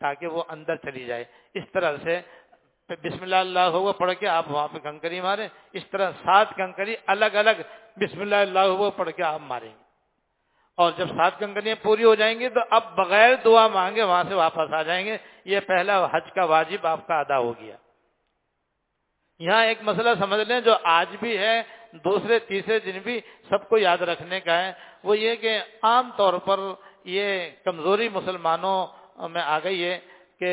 [0.00, 1.24] تاکہ وہ اندر چلی جائے۔
[1.54, 2.20] اس طرح سے
[2.88, 6.96] بسم اللہ اللہ ہوا پڑھ کے آپ وہاں پہ کنکری ماریں۔ اس طرح سات کنکری
[7.06, 7.60] الگ الگ
[7.96, 9.82] بسم اللہ اللہ ہوا پڑھ کے آپ ماریں گے۔
[10.76, 14.34] اور جب سات کنکریاں پوری ہو جائیں گی تو اب بغیر دعا مانگے وہاں سے
[14.34, 17.76] واپس آ جائیں گے۔ یہ پہلا حج کا واجب آپ کا ادا ہو گیا۔
[19.38, 23.78] یہاں ایک مسئلہ سمجھ لیں جو آج بھی ہے۔ دوسرے، تیسرے دن بھی سب کو
[23.78, 24.72] یاد رکھنے کا ہے۔
[25.04, 26.60] وہ یہ کہ عام طور پر
[27.04, 29.98] یہ کمزوری مسلمانوں میں آ گئی ہے
[30.38, 30.52] کہ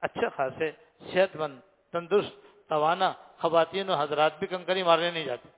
[0.00, 0.70] اچھے خاصے
[1.12, 1.60] صحت مند
[1.92, 2.34] تندرست،
[2.68, 5.48] توانا، خواتین و حضرات بھی کنکری مارنے نہیں جاتے۔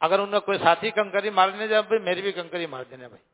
[0.00, 3.29] اگر ان میں کوئی ساتھی کنکری مارنے جائے، بھائی میری بھی کنکری مار دینا بھائی۔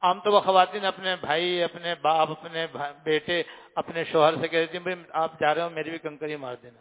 [0.00, 2.66] عام تو وہ خواتین اپنے بھائی، اپنے باپ، اپنے
[3.02, 3.42] بیٹے،
[3.74, 6.80] اپنے شوہر سے کہتی ہیں، بھائی، آپ جا رہے ہو، میری بھی کنکری مار دینا۔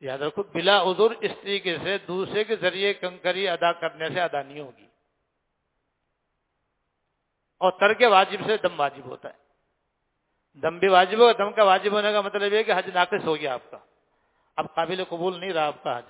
[0.00, 4.42] یاد رکھو، بلا عذر اس طریقے سے دوسرے کے ذریعے کنکری ادا کرنے سے ادا
[4.42, 4.86] نہیں ہوگی۔
[7.58, 9.42] اور ترک واجب سے دم واجب ہوتا ہے۔
[10.54, 13.36] دم بھی واجب ہوگا، دم کا واجب ہونے کا مطلب یہ کہ حج ناقص ہو
[13.36, 13.78] گیا آپ کا۔
[14.56, 16.04] اب قابل قبول نہیں رہا آپ کا حج۔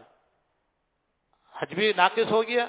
[1.52, 2.68] حج بھی ناقص ہو گیا،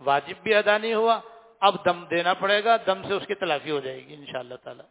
[0.00, 1.20] واجب بھی ادا نہیں ہوا۔
[1.62, 4.38] اب دم دینا پڑے گا، دم سے اس کی تلافی ہو جائے گی ان شاء
[4.38, 4.82] اللہ تعالی۔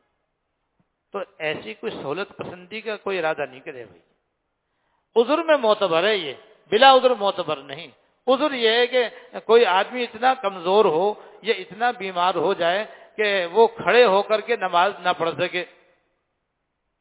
[1.12, 4.02] تو ایسی کوئی سہولت پسندی کا کوئی ارادہ نہیں کرے بھائی۔
[5.16, 6.34] عذر میں معتبر ہے یہ،
[6.72, 7.88] بلا عذر معتبر نہیں۔
[8.28, 9.04] عذر یہ ہے کہ
[9.46, 12.86] کوئی آدمی اتنا کمزور ہو یا اتنا بیمار ہو جائے
[13.18, 15.66] کہ وہ کھڑے ہو کر کے نماز نہ پڑھ سکے۔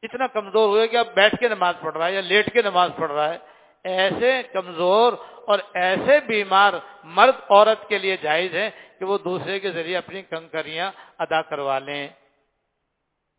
[0.01, 2.91] اتنا کمزور ہوئے کہ اب بیٹھ کے نماز پڑھ رہا ہے یا لیٹ کے نماز
[2.95, 3.37] پڑھ رہا ہے۔
[3.83, 5.13] ایسے کمزور
[5.47, 8.69] اور ایسے بیمار مرد عورت کے لیے جائز ہے
[9.01, 12.07] کہ وہ دوسرے کے ذریعے اپنی کنکریاں ادا کروا لیں۔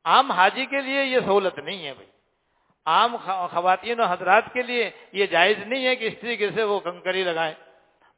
[0.05, 2.11] عام حاجی کے لیے یہ سہولت نہیں ہے بھائی۔
[2.87, 3.17] عام
[3.51, 7.23] خواتین و حضرات کے لیے یہ جائز نہیں ہے کہ اس طریقے سے وہ کنکری
[7.25, 7.55] لگائیں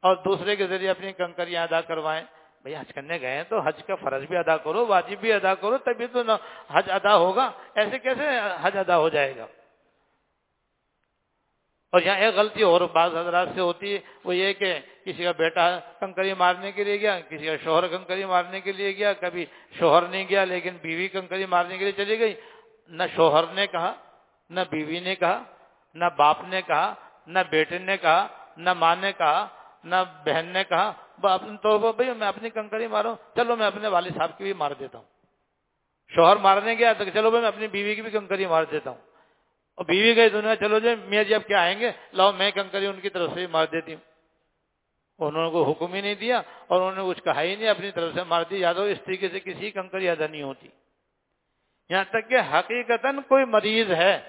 [0.01, 2.25] اور دوسرے کے ذریعے اپنی کنکریاں ادا کروائیں۔
[2.61, 5.55] بھائی حج کرنے گئے ہیں تو حج کا فرض بھی ادا کرو، واجب بھی ادا
[5.55, 6.21] کرو، تبھی تو
[6.71, 8.23] حج ادا ہوگا۔ ایسے کیسے
[8.61, 9.45] حج ادا ہو جائے گا؟
[11.95, 15.31] اور یہاں ایک غلطی اور بعض حضرات سے ہوتی ہے، وہ یہ کہ کسی کا
[15.31, 19.45] بیٹا کنکری مارنے کے لیے گیا، کسی کا شوہر کنکری مارنے کے لیے گیا، کبھی
[19.79, 22.33] شوہر نہیں گیا لیکن بیوی کنکری مارنے کے لیے چلی گئی۔
[22.89, 23.93] نہ شوہر نے کہا،
[24.49, 25.43] نہ بیوی نے کہا،
[25.93, 26.93] نہ باپ نے کہا،
[27.27, 28.27] نہ بیٹے نے کہا،
[28.57, 29.47] نہ ماں نے کہا،
[29.83, 30.91] نہ بہن نے کہا
[31.23, 34.53] اپنے طور پر بھائی میں اپنی کنکری ماروں، چلو میں اپنے والد صاحب کی بھی
[34.53, 35.05] مار دیتا ہوں۔
[36.15, 38.97] شوہر مارنے گیا تو چلو بھائی میں اپنی بیوی کی بھی کنکری مار دیتا ہوں۔
[39.75, 42.85] اور بیوی گئی دنیا چلو جو میاں جی اب کیا آئیں گے؟ لاؤ، میں کنکری
[42.85, 44.01] ان کی طرف سے مار دیتی ہوں۔
[45.19, 47.91] انہوں نے کوئی حکم ہی نہیں دیا اور انہوں نے کچھ کہا ہی نہیں، اپنی
[47.91, 50.67] طرف سے مار دی۔ یاد ہو، اس طریقے سے کسی کنکری ادا نہیں ہوتی۔
[51.89, 54.19] یہاں تک کہ حقیقت کوئی مریض ہے،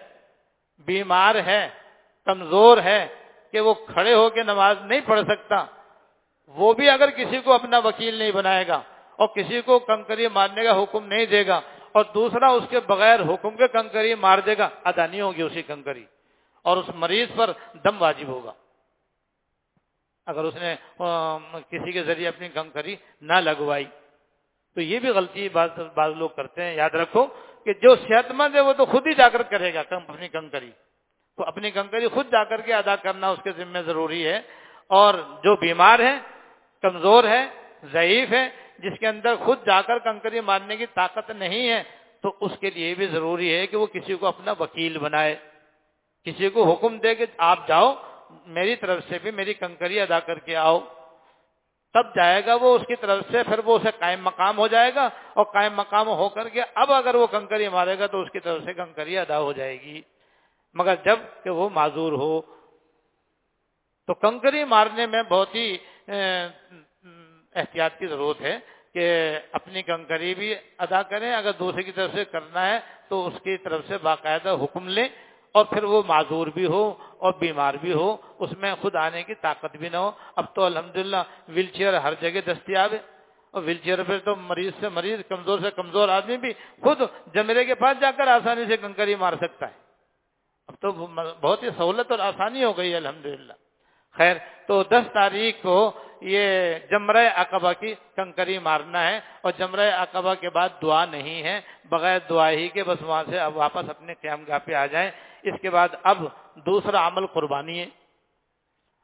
[0.78, 1.68] بیمار ہے،
[2.24, 3.06] کمزور ہے،
[3.52, 5.66] کہ وہ کھڑے ہو کے نماز نہیں پڑھ سکتا،
[6.46, 8.82] وہ بھی اگر کسی کو اپنا وکیل نہیں بنائے گا
[9.16, 11.60] اور کسی کو کنکری مارنے کا حکم نہیں دے گا
[11.96, 15.62] اور دوسرا اس کے بغیر حکم کے کنکری مار دے گا، ادا نہیں ہوگی اسی
[15.62, 16.04] کنکری،
[16.62, 17.50] اور اس مریض پر
[17.84, 18.52] دم واجب ہوگا۔
[20.26, 20.74] اگر اس نے
[21.70, 23.84] کسی کے ذریعے اپنی کنکری نہ لگوائی،
[24.74, 25.48] تو یہ بھی غلطی
[25.96, 27.26] بعض لوگ کرتے ہیں۔ یاد رکھو
[27.64, 30.70] کہ جو صحت مند ہے وہ تو خود ہی جا کر کرے گا اپنی کنکری۔
[31.36, 34.40] تو اپنی کنکری خود جا کر کے ادا کرنا اس کے ذمہ ضروری ہے۔
[34.86, 36.16] اور جو بیمار ہے
[36.82, 37.42] کمزور ہے
[37.92, 38.44] ضعیف ہے
[38.78, 41.82] جس کے اندر خود جا کر کنکری مارنے کی طاقت نہیں ہے،
[42.22, 45.36] تو اس کے لیے بھی ضروری ہے کہ وہ کسی کو اپنا وکیل بنائے۔
[46.24, 47.94] کسی کو حکم دے کہ آپ جاؤ،
[48.46, 50.80] میری طرف سے بھی میری کنکری ادا کر کے آؤ۔
[51.94, 54.94] تب جائے گا وہ اس کی طرف سے، پھر وہ اسے قائم مقام ہو جائے
[54.94, 58.30] گا اور قائم مقام ہو کر کے اب اگر وہ کنکری مارے گا تو اس
[58.30, 60.02] کی طرف سے کنکری ادا ہو جائے گی۔
[60.74, 62.40] مگر جبکہ وہ معذور ہو،
[64.06, 65.76] تو کنکری مارنے میں بہت ہی
[67.56, 68.58] احتیاط کی ضرورت ہے
[68.94, 69.04] کہ
[69.52, 72.78] اپنی کنکری بھی ادا کریں۔ اگر دوسرے کی طرف سے کرنا ہے
[73.08, 75.08] تو اس کی طرف سے باقاعدہ حکم لیں
[75.52, 79.34] اور پھر وہ معذور بھی ہو اور بیمار بھی ہو اس میں خود آنے کی
[79.34, 82.98] طاقت بھی نہ ہو۔ اب تو الحمدللہ ویل چیئر ہر جگہ دستیاب ہے۔
[83.50, 86.52] اور ویل چیئر پہ تو مریض سے مریض، کمزور سے کمزور آدمی بھی
[86.82, 87.00] خود
[87.34, 89.76] جمرے کے پاس جا کر آسانی سے کنکری مار سکتا ہے۔
[90.68, 90.92] اب تو
[91.40, 93.52] بہت ہی سہولت اور آسانی ہو گئی ہے الحمدللہ۔
[94.16, 94.36] خیر،
[94.66, 100.50] تو دس تاریخ کو یہ جمرہ اقبا کی کنکری مارنا ہے اور جمرہ اقبا کے
[100.50, 104.44] بعد دعا نہیں ہے، بغیر دعا ہی کے بس وہاں سے اب واپس اپنے قیام
[104.48, 105.10] گاہ پہ آ جائیں۔
[105.42, 107.86] اس کے بعد اب دوسرا عمل قربانی ہے۔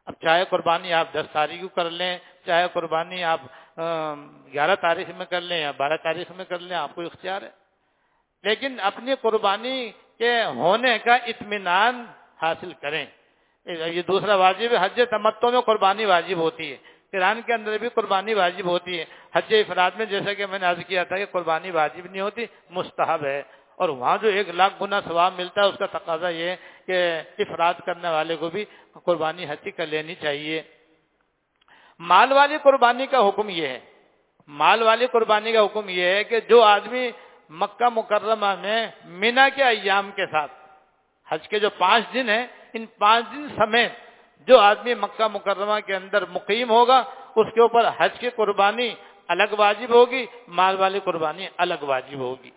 [0.07, 3.41] اب چاہے قربانی آپ دس تاریخ کو کر لیں، چاہے قربانی آپ
[4.53, 7.51] گیارہ تاریخ میں کر لیں یا بارہ تاریخ میں کر لیں، آپ کو اختیار ہے۔
[8.43, 12.05] لیکن اپنی قربانی کے ہونے کا اطمینان
[12.43, 13.07] حاصل کریں۔
[13.67, 16.77] یہ دوسرا واجب حج تمتوں میں قربانی واجب ہوتی ہے۔
[17.13, 19.05] ایران کے اندر بھی قربانی واجب ہوتی ہے۔
[19.35, 22.45] حج افراد میں جیسا کہ میں نے عرض کیا تھا کہ قربانی واجب نہیں ہوتی،
[22.71, 23.43] مستحب ہے۔
[23.77, 26.57] اور وہاں جو ایک لاکھ گنا ثواب ملتا ہے، اس کا تقاضا یہ ہے
[26.87, 30.63] کہ افراد کرنے والے کو بھی قربانی حجی کر لینی چاہیے۔
[31.99, 33.81] مال والی قربانی کا حکم یہ ہے۔
[34.47, 37.11] مال والی قربانی کا حکم یہ ہے کہ جو آدمی
[37.49, 40.53] مکہ مکرمہ میں مینا کے ایام کے ساتھ،
[41.29, 43.93] حج کے جو پانچ دن ہیں ان پانچ دن سمیت
[44.49, 47.03] جو آدمی مکہ مکرمہ کے اندر مقیم ہوگا،
[47.37, 48.95] اس کے اوپر حج کی قربانی
[49.29, 52.51] الگ واجب ہوگی، مال والی قربانی الگ واجب ہوگی۔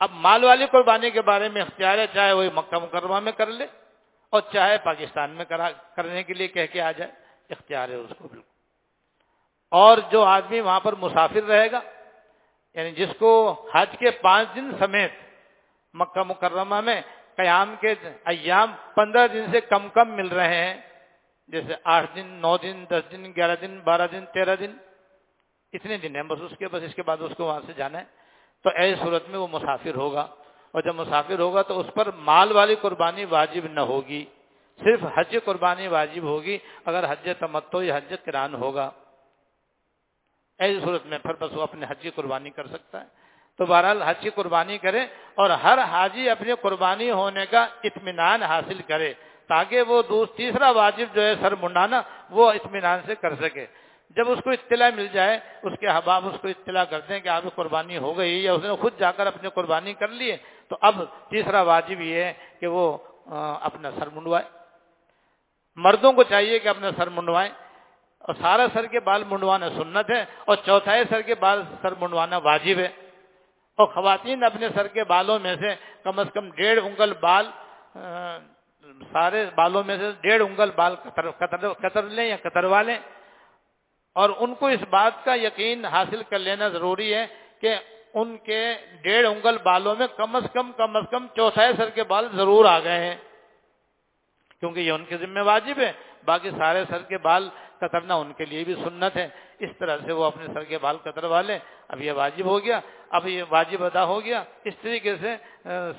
[0.00, 3.46] اب مال والی قربانی کے بارے میں اختیار ہے، چاہے وہ مکہ مکرمہ میں کر
[3.46, 3.66] لے
[4.32, 7.10] اور چاہے پاکستان میں کرنے کے لیے کہہ کے آ جائے،
[7.50, 8.48] اختیار ہے اس کو بالکل۔
[9.72, 11.80] اور جو آدمی وہاں پر مسافر رہے گا
[12.74, 13.30] یعنی جس کو
[13.74, 15.12] حج کے پانچ دن سمیت
[15.94, 17.00] مکہ مکرمہ میں
[17.36, 20.80] قیام کے ایام پندرہ دن سے کم کم مل رہے ہیں۔
[21.48, 24.76] جیسے آٹھ دن، نو دن، دس دن، گیارہ دن، بارہ دن، تیرہ دن۔
[25.72, 27.98] اتنے دن ہیں بس اس کے، بس اس کے بعد اس کو وہاں سے جانا
[27.98, 28.04] ہے۔
[28.62, 30.20] تو ایسی صورت میں وہ مسافر ہوگا۔
[30.72, 34.24] اور جب مسافر ہوگا تو اس پر مال والی قربانی واجب نہ ہوگی۔
[34.84, 38.90] صرف حج قربانی واجب ہوگی۔ اگر حج تمتو یا حج کران ہوگا۔
[40.58, 43.25] ایسی صورت میں پھر بس وہ اپنے حج کی قربانی کر سکتا ہے۔
[43.58, 48.82] تو بہرحال حج کی قربانی کرے اور ہر حاجی اپنی قربانی ہونے کا اطمینان حاصل
[48.82, 49.12] کرے
[49.48, 50.02] تاکہ وہ
[50.36, 53.66] تیسرا واجب جو ہے سر منڈانا وہ اطمینان سے کر سکے۔
[54.10, 57.28] جب اس کو اطلاع مل جائے، اس کے حباب اس کو اطلاع کرتے ہیں کہ
[57.28, 60.36] آپ کی قربانی ہو گئی یا اس نے خود جا کر اپنی قربانی کر لیے
[60.68, 62.98] تو اب تیسرا واجب یہ ہے کہ وہ
[63.60, 64.44] اپنا سر منڈوائے۔
[65.76, 67.52] مردوں کو چاہیے کہ اپنا سر منڈوائیں۔
[68.20, 72.36] اور سارا سر کے بال منڈوانا سنت ہے اور چوتھائی سر کے بال سر منڈوانا
[72.36, 72.88] واجب ہے۔
[73.78, 77.50] اور خواتین اپنے سر کے بالوں میں سے کم از کم ڈیڑھ انگل بال
[79.12, 80.94] سارے بالوں میں سے ڈیڑھ انگل بال
[81.82, 82.98] قطر لیں یا کتروا لیں۔
[84.16, 87.26] اور ان کو اس بات کا یقین حاصل کر لینا ضروری ہے
[87.60, 87.74] کہ
[88.14, 88.60] ان کے
[89.02, 92.64] ڈیڑھ انگل بالوں میں کم از کم کم از کم چوتھائی سر کے بال ضرور
[92.64, 93.16] آ گئے ہیں۔
[94.60, 95.92] کیونکہ یہ ان کے ذمہ واجب ہے،
[96.24, 97.48] باقی سارے سر کے بال
[97.80, 99.28] کترنا ان کے لیے بھی سنت ہے۔
[99.64, 101.58] اس طرح سے وہ اپنے سر کے بال کتروا لیں
[101.88, 105.36] اب یہ واجب ہو گیا، اب یہ واجب ادا ہو گیا۔ اس طریقے سے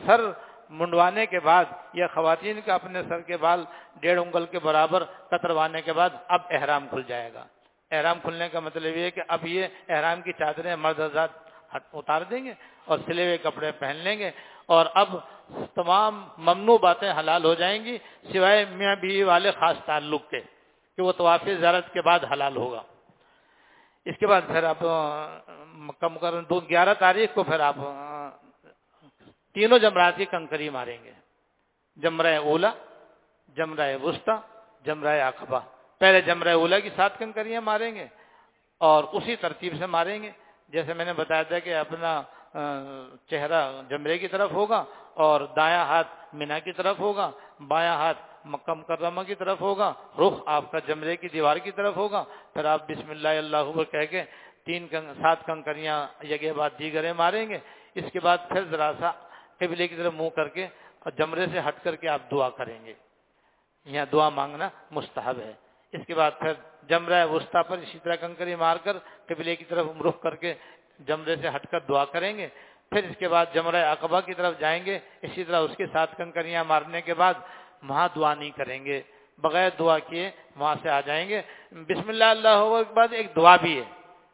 [0.05, 0.21] سر
[0.69, 3.63] منڈوانے کے بعد یا خواتین کا اپنے سر کے بال
[4.01, 7.45] ڈیڑھ انگل کے برابر کتروانے کے بعد اب احرام کھل جائے گا۔
[7.91, 11.27] احرام کھلنے کا مطلب یہ ہے کہ اب یہ احرام کی چادریں مرد آزاد
[11.93, 12.53] اتار دیں گے
[12.85, 14.29] اور سلے ہوئے کپڑے پہن لیں گے
[14.65, 15.09] اور اب
[15.75, 17.97] تمام ممنوع باتیں حلال ہو جائیں گی،
[18.31, 20.41] سوائے میاں بیوی والے خاص تعلق کے۔
[20.97, 22.81] کہ وہ طواف زیارت کے بعد حلال ہوگا۔
[24.05, 24.81] اس کے بعد پھر آپ
[25.87, 27.75] مکہ مکرم دو، گیارہ تاریخ کو پھر آپ
[29.53, 31.13] تینوں جمرات کی کنکری ماریں گے۔
[32.01, 32.71] جمرہ اولا،
[33.57, 34.35] جمرہ وسطی،
[34.85, 35.59] جمرہ اقبا۔
[35.99, 38.07] پہلے جمرہ اولا کی سات کنکریاں ماریں گے
[38.77, 40.31] اور اسی ترتیب سے ماریں گے۔
[40.73, 42.21] جیسے میں نے بتایا تھا کہ اپنا
[43.29, 44.83] چہرہ جمرے کی طرف ہوگا
[45.13, 47.29] اور دایاں ہاتھ مینا کی طرف ہوگا۔
[47.67, 48.17] بایاں ہاتھ
[48.47, 52.23] مکہ مکرمہ کی طرف ہوگا، رخ آپ کا جمرے کی دیوار کی طرف ہوگا۔
[52.53, 54.23] پھر آپ بسم اللہ اللہ کہہ کے
[54.65, 54.87] تین
[55.21, 57.57] سات کنکریاں یگے بعد دیگرے ماریں گے۔
[57.95, 59.11] اس کے بعد پھر ذرا سا
[59.59, 60.65] قبلے کی طرف منہ کر کے
[60.99, 62.93] اور جمرے سے ہٹ کر کے آپ دعا کریں گے۔
[63.85, 65.53] یہاں دعا مانگنا مستحب ہے۔
[65.91, 66.53] اس کے بعد پھر
[66.89, 70.53] جمرہ وسطی پر اسی طرح کنکری مار کر قبلے کی طرف رخ کر کے
[70.99, 72.47] جمرے سے ہٹ کر دعا کریں گے۔
[72.91, 76.15] پھر اس کے بعد جمرہ اقبا کی طرف جائیں گے۔ اسی طرح اس کے ساتھ
[76.17, 77.33] کنکریاں مارنے کے بعد
[77.83, 79.01] وہاں دعا نہیں کریں گے،
[79.37, 83.55] بغیر دعا کیے وہاں سے آ جائیں گے۔ بسم اللہ اللہ کے بعد ایک دعا
[83.55, 83.85] بھی ہے۔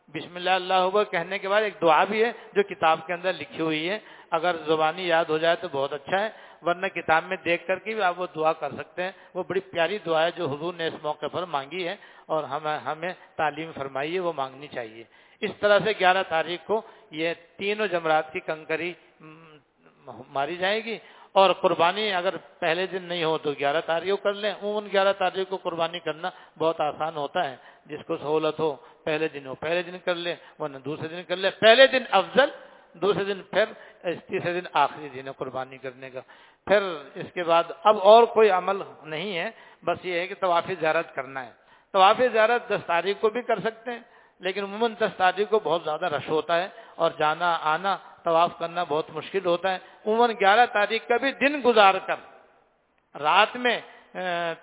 [0.08, 3.62] بسم اللہ اللہ کہنے کے بعد ایک دعا بھی ہے جو کتاب کے اندر لکھی
[3.62, 4.00] ہوئی ہے۔
[4.32, 6.30] اگر زبانی یاد ہو جائے تو بہت اچھا ہے،
[6.62, 9.60] ورنہ کتاب میں دیکھ کر کے بھی آپ وہ دعا کر سکتے ہیں۔ وہ بڑی
[9.60, 13.72] پیاری دعا ہے جو حضور نے اس موقع پر مانگی ہے اور ہمیں ہمیں تعلیم
[13.76, 15.04] فرمائی ہے، وہ مانگنی چاہیے۔
[15.42, 16.82] اس طرح سے گیارہ تاریخ کو
[17.12, 18.94] یہ تینوں جمرات کی کنکری
[20.28, 20.98] ماری جائے گی
[21.34, 25.50] اور قربانی اگر پہلے دن نہیں ہو تو گیارہ تاریخ کر لیں۔ عموماً گیارہ تاریخ
[25.50, 26.30] کو قربانی کرنا
[26.60, 27.56] بہت آسان ہوتا ہے۔
[27.86, 31.36] جس کو سہولت ہو، پہلے دن ہو، پہلے دن کر لے ورنہ دوسرے دن کر
[31.36, 32.50] لے پہلے دن افضل،
[33.02, 33.66] دوسرے دن پھر
[34.28, 36.22] تیسرے دن آخری دن ہے قربانی کرنے کا۔
[36.68, 36.82] پھر
[37.16, 39.50] اس کے بعد اب اور کوئی عمل نہیں ہے،
[39.84, 41.52] بس یہ ہے کہ طواف زیارت کرنا ہے۔
[41.94, 44.00] طواف زیارت دس تاریخ کو بھی کر سکتے ہیں،
[44.40, 48.84] لیکن عموماً دس تاریخ کو بہت زیادہ رش ہوتا ہے اور جانا، آنا طواف کرنا
[48.84, 52.20] بہت مشکل ہوتا ہے۔ عموماً گیارہ تاریخ کا بھی دن گزار کر
[53.20, 53.80] رات میں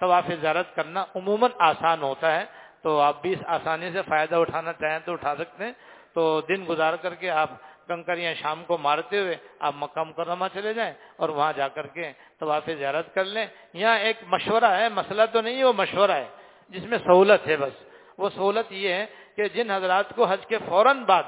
[0.00, 2.44] طواف زیارت کرنا عموماً آسان ہوتا ہے۔
[2.82, 5.72] تو آپ بھی آسانی سے فائدہ اٹھانا چاہیں تو اٹھا سکتے ہیں۔
[6.14, 7.50] تو دن گزار کر کے آپ
[7.88, 12.12] کنکریاں شام کو مارتے ہوئے آپ مکہ مکرمہ چلے جائیں اور وہاں جا کر کے
[12.40, 16.28] طواف زیارت کر لیں۔ یہاں ایک مشورہ ہے، مسئلہ تو نہیں ہے وہ مشورہ ہے۔
[16.68, 17.76] جس میں سہولت ہے بس۔
[18.18, 19.06] وہ سہولت یہ ہے
[19.36, 21.22] کہ جن حضرات کو حج کے فوراً بعد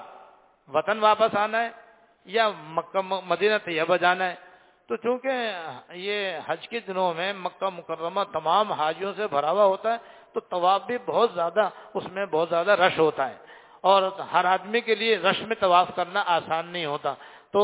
[0.74, 1.68] وطن واپس آنا ہے
[2.24, 4.34] یا مکہ مدینہ طیبہ جانا ہے۔
[4.88, 5.30] تو چونکہ
[5.92, 9.96] یہ حج کے دنوں میں مکہ مکرمہ تمام حاجیوں سے بھرا ہوا ہوتا ہے،
[10.32, 13.36] تو طواف بھی بہت زیادہ، اس میں بہت زیادہ رش ہوتا ہے۔
[13.80, 14.02] اور
[14.32, 17.14] ہر آدمی کے لیے رش میں طواف کرنا آسان نہیں ہوتا۔
[17.50, 17.60] تو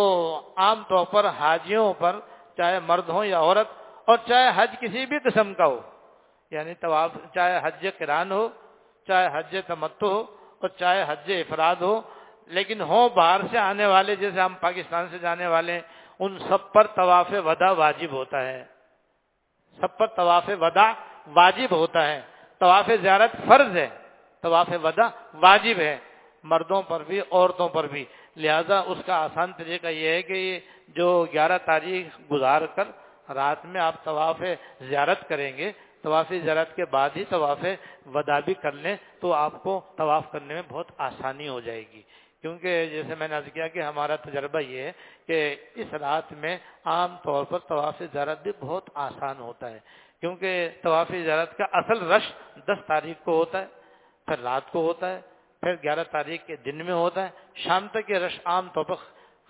[0.56, 2.20] عام طور پر حاجیوں پر،
[2.56, 3.68] چاہے مرد ہو یا عورت،
[4.04, 5.80] اور چاہے حج کسی بھی قسم کا ہو
[6.50, 8.48] یعنی طواف، چاہے حج کران ہو،
[9.06, 10.20] چاہے حج تمتو ہو،
[10.60, 12.00] اور چاہے حج افراد ہو
[12.48, 15.80] لیکن ہو باہر سے آنے والے، جیسے ہم پاکستان سے جانے والے
[16.18, 18.64] ان سب پر طواف ودا واجب ہوتا ہے۔
[19.80, 20.92] سب پر طواف ودا
[21.26, 22.20] واجب ہوتا ہے۔
[22.58, 23.88] طواف زیارت فرض ہے۔
[24.42, 25.98] طواف ودا واجب ہے۔
[26.42, 28.04] مردوں پر بھی، عورتوں پر بھی۔
[28.36, 32.84] لہذا اس کا آسان طریقہ یہ ہے کہ جو گیارہ تاریخ گزار کر
[33.34, 34.42] رات میں آپ طواف
[34.80, 35.72] زیارت کریں گے،
[36.02, 37.58] طواف زیارت کے بعد ہی طواف
[38.14, 42.02] ودا بھی کر لیں، تو آپ کو طواف کرنے میں بہت آسانی ہو جائے گی۔
[42.42, 44.92] کیونکہ جیسے میں نے عرض کیا کہ ہمارا تجربہ یہ ہے
[45.26, 49.78] کہ اس رات میں عام طور پر طواف زیارت بھی بہت آسان ہوتا ہے،
[50.20, 52.32] کیونکہ طواف زیارت کا اصل رش
[52.64, 53.66] دس تاریخ کو ہوتا ہے،
[54.28, 55.20] پھر رات کو ہوتا ہے،
[55.62, 58.94] پھر گیارہ تاریخ کے دن میں ہوتا ہے، شام تک یہ رش عام طور پر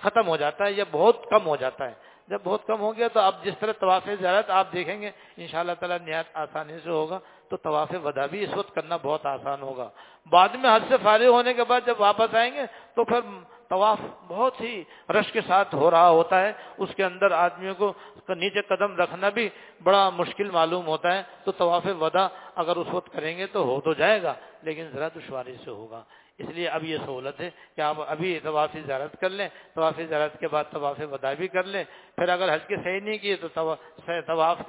[0.01, 1.95] ختم ہو جاتا ہے یا بہت کم ہو جاتا ہے۔
[2.28, 5.47] جب بہت کم ہو گیا تو اب جس طرح طواف زیارت آپ دیکھیں گے ان
[5.47, 7.18] شاء اللہ تعالیٰ نہایت آسانی سے ہوگا۔
[7.51, 9.89] تو طواف ودا بھی اس وقت کرنا بہت آسان ہوگا۔
[10.31, 12.63] بعد میں حد سے فارغ ہونے کے بعد جب واپس آئیں گے
[12.95, 13.21] تو پھر
[13.69, 17.93] طواف بہت ہی رش کے ساتھ ہو رہا ہوتا ہے۔ اس کے اندر آدمیوں کو
[18.29, 19.49] نیچے قدم رکھنا بھی
[19.83, 23.81] بڑا مشکل معلوم ہوتا ہے۔ تو طواف ودا اگر اس وقت کریں گے تو ہو
[23.81, 26.03] تو جائے گا، لیکن ذرا دشواری سے ہوگا۔
[26.39, 30.39] اس لیے اب یہ سہولت ہے کہ آپ ابھی طواف زیارت کر لیں، طواف زیارت
[30.41, 31.84] کے بعد طواف ودا بھی کر لیں،
[32.16, 34.61] پھر اگر حج کی صحیح نہیں کی تو طواف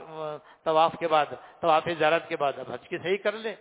[0.64, 1.26] طواف کے بعد،
[1.62, 3.56] طواف زیارت کے بعد اب حج کی صحیح کر لیں۔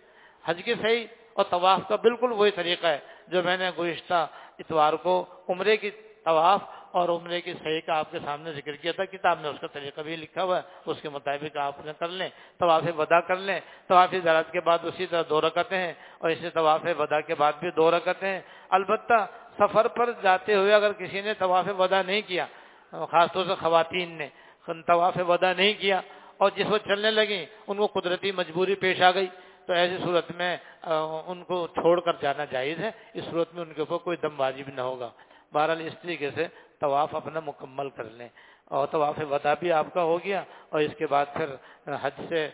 [0.45, 4.27] حج کی صحیح اور طواف کا بالکل وہی طریقہ ہے جو میں نے گزشتہ
[4.59, 5.13] اتوار کو
[5.49, 5.89] عمرے کی
[6.25, 6.61] طواف
[6.91, 9.67] اور عمرے کی صحیح کا آپ کے سامنے ذکر کیا تھا، کتاب میں اس کا
[9.67, 13.37] طریقہ بھی لکھا ہوا ہے، اس کے مطابق آپ نے کر لیں، طواف ودا کر
[13.37, 17.35] لیں۔ طواف زراعت کے بعد اسی طرح دو رکعتیں ہیں اور اسی طواف ودا کے
[17.35, 19.19] بعد بھی دو رکعتیں ہیں۔ البتہ
[19.59, 22.45] سفر پر جاتے ہوئے اگر کسی نے طواف ودا نہیں کیا،
[23.11, 24.27] خاص طور سے خواتین نے
[24.87, 26.01] طواف ودا نہیں کیا
[26.37, 29.27] اور جس وقت چلنے لگیں، ان کو قدرتی مجبوری پیش آ گئی،
[29.65, 30.57] تو ایسی صورت میں
[31.29, 34.39] ان کو چھوڑ کر جانا جائز ہے۔ اس صورت میں ان کے اوپر کوئی دم
[34.39, 35.09] واجب نہ ہوگا۔
[35.53, 36.47] بہرحال اس طریقے سے
[36.79, 38.29] طواف اپنا مکمل کر لیں۔
[38.65, 41.45] اور طواف ودا بھی آپ کا ہو گیا اور اس کے بعد پھر
[42.01, 42.49] حج سے،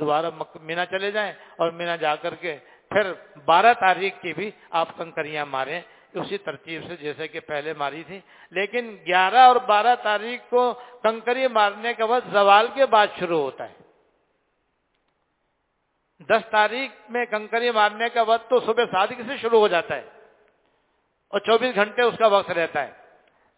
[0.00, 0.30] دوبارہ
[0.60, 2.56] مینا چلے جائیں اور مینا جا کر کے
[2.88, 3.12] پھر
[3.44, 5.80] بارہ تاریخ کی بھی آپ کنکریاں ماریں۔
[6.14, 8.20] اسی ترتیب سے جیسے کہ پہلے ماری تھی۔
[8.50, 13.68] لیکن گیارہ اور بارہ تاریخ کو کنکری مارنے کا وقت زوال کے بعد شروع ہوتا
[13.68, 13.74] ہے۔
[16.18, 20.19] دس تاریخ میں کنکری مارنے کا وقت تو صبح سادگی سے شروع ہو جاتا ہے۔
[21.30, 22.90] اور چوبیس گھنٹے اس کا وقت رہتا ہے۔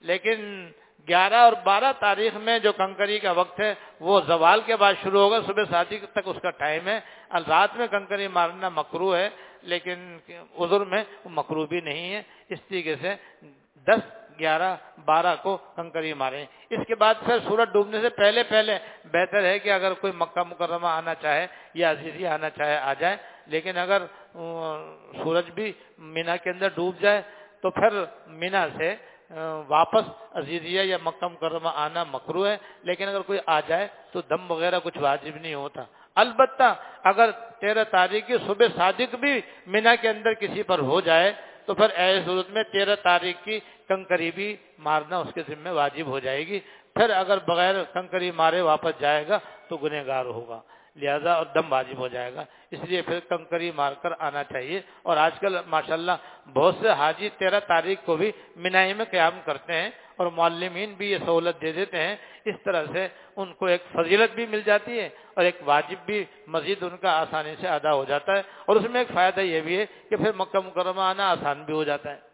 [0.00, 0.68] لیکن
[1.08, 5.20] گیارہ اور بارہ تاریخ میں جو کنکری کا وقت ہے، وہ زوال کے بعد شروع
[5.20, 7.00] ہوگا، صبح ساتھی تک اس کا ٹائم ہے۔
[7.48, 9.28] رات میں کنکری مارنا مکرو ہے،
[9.62, 10.18] لیکن
[10.58, 13.14] عذر میں مکرو بھی نہیں ہے۔ اس طریقے سے
[13.86, 14.00] دس،
[14.38, 19.44] گیارہ، بارہ کو کنکری ماریں۔ اس کے بعد پھر سورج ڈوبنے سے پہلے پہلے بہتر
[19.44, 23.16] ہے کہ اگر کوئی مکہ مکرمہ آنا چاہے یا عزیزی آنا چاہے، آ جائے۔
[23.46, 24.02] لیکن اگر
[25.22, 27.22] سورج بھی مینا کے اندر ڈوب جائے
[27.62, 28.02] تو پھر
[28.42, 28.94] مینا سے
[29.68, 34.50] واپس عزیزیہ یا مکہ مکرمہ آنا مکرو ہے، لیکن اگر کوئی آ جائے تو دم
[34.50, 35.84] وغیرہ کچھ واجب نہیں ہوتا۔
[36.16, 36.68] البتہ
[37.04, 41.32] اگر تیرہ تاریخ کی صبح صادق بھی مینا کے اندر کسی پر ہو جائے،
[41.66, 43.58] تو پھر ایسے صورت میں تیرہ تاریخ کی
[43.88, 44.48] کنکری بھی
[44.78, 46.60] مارنا اس کے ذمہ واجب ہو جائے گی۔
[46.94, 49.38] پھر اگر بغیر کنکری مارے واپس جائے گا
[49.68, 50.60] تو گنہ گار ہوگا۔
[50.96, 54.80] لہذا اور دم واجب ہو جائے گا۔ اس لیے پھر کنکری مار کر آنا چاہیے۔
[55.02, 56.12] اور آج کل ماشاءاللہ
[56.54, 61.10] بہت سے حاجی تیرہ تاریخ کو بھی منائی میں قیام کرتے ہیں اور معلمین بھی
[61.10, 65.00] یہ سہولت دے دیتے ہیں۔ اس طرح سے ان کو ایک فضیلت بھی مل جاتی
[65.00, 68.76] ہے اور ایک واجب بھی مزید ان کا آسانی سے ادا ہو جاتا ہے۔ اور
[68.76, 71.84] اس میں ایک فائدہ یہ بھی ہے کہ پھر مکہ مکرمہ آنا آسان بھی ہو
[71.84, 72.32] جاتا ہے۔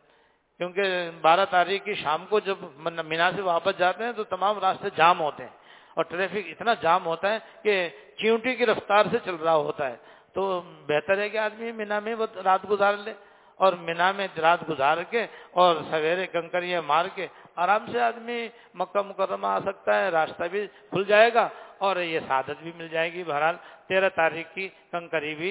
[0.59, 2.57] کیونکہ بارہ تاریخ کی شام کو جب
[3.05, 5.68] مینا سے واپس جاتے ہیں تو تمام راستے جام ہوتے ہیں۔
[5.99, 7.75] اور ٹریفک اتنا جام ہوتا ہے کہ
[8.19, 9.97] چیونٹی کی رفتار سے چل رہا ہوتا ہے۔
[10.35, 10.43] تو
[10.87, 13.13] بہتر ہے کہ آدمی مینا میں رات گزار لے
[13.61, 17.27] اور مینا میں رات گزار کے اور سویرے کنکریاں مار کے
[17.57, 18.39] آرام سے آدمی
[18.75, 22.89] مکہ مکرمہ آ سکتا ہے، راستہ بھی کھل جائے گا اور یہ سعادت بھی مل
[22.89, 23.57] جائے گی۔ بہرحال
[23.89, 25.51] تیرہ تاریخ کی کنکری بھی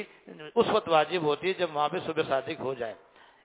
[0.55, 2.95] اس وقت واجب ہوتی ہے جب وہاں پہ صبح صادق ہو جائے۔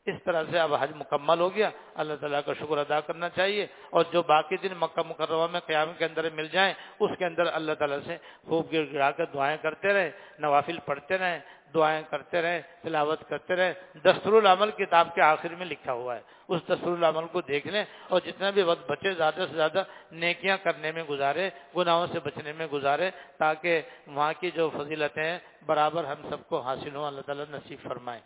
[0.06, 3.66] اس طرح سے اب حج مکمل ہو گیا۔ اللہ تعالیٰ کا شکر ادا کرنا چاہیے۔
[3.90, 7.42] اور جو باقی دن مکہ مکرمہ میں قیام کے اندر مل جائیں، اس کے اندر
[7.52, 11.38] اللہ تعالیٰ سے خوب گر گرا کر دعائیں کرتے رہیں، نوافل پڑھتے رہیں،
[11.74, 13.72] دعائیں کرتے رہیں، تلاوت کرتے رہیں۔
[14.04, 17.84] دستور العمل کتاب کے آخر میں لکھا ہوا ہے۔ اس دستور العمل کو دیکھ لیں
[18.08, 19.82] اور جتنا بھی وقت بچے، زیادہ سے زیادہ
[20.12, 25.38] نیکیاں کرنے میں گزارے، گناہوں سے بچنے میں گزارے، تاکہ وہاں کی جو فضیلتیں ہیں،
[25.66, 28.20] برابر ہم سب کو حاصل ہوں، اللہ تعالیٰ نصیب فرمائیں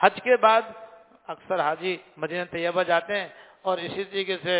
[0.00, 0.62] حج کے بعد
[1.30, 3.28] اکثر حاجی مدینہ طیبہ جاتے ہیں
[3.62, 4.56] اور اسی طریقے سے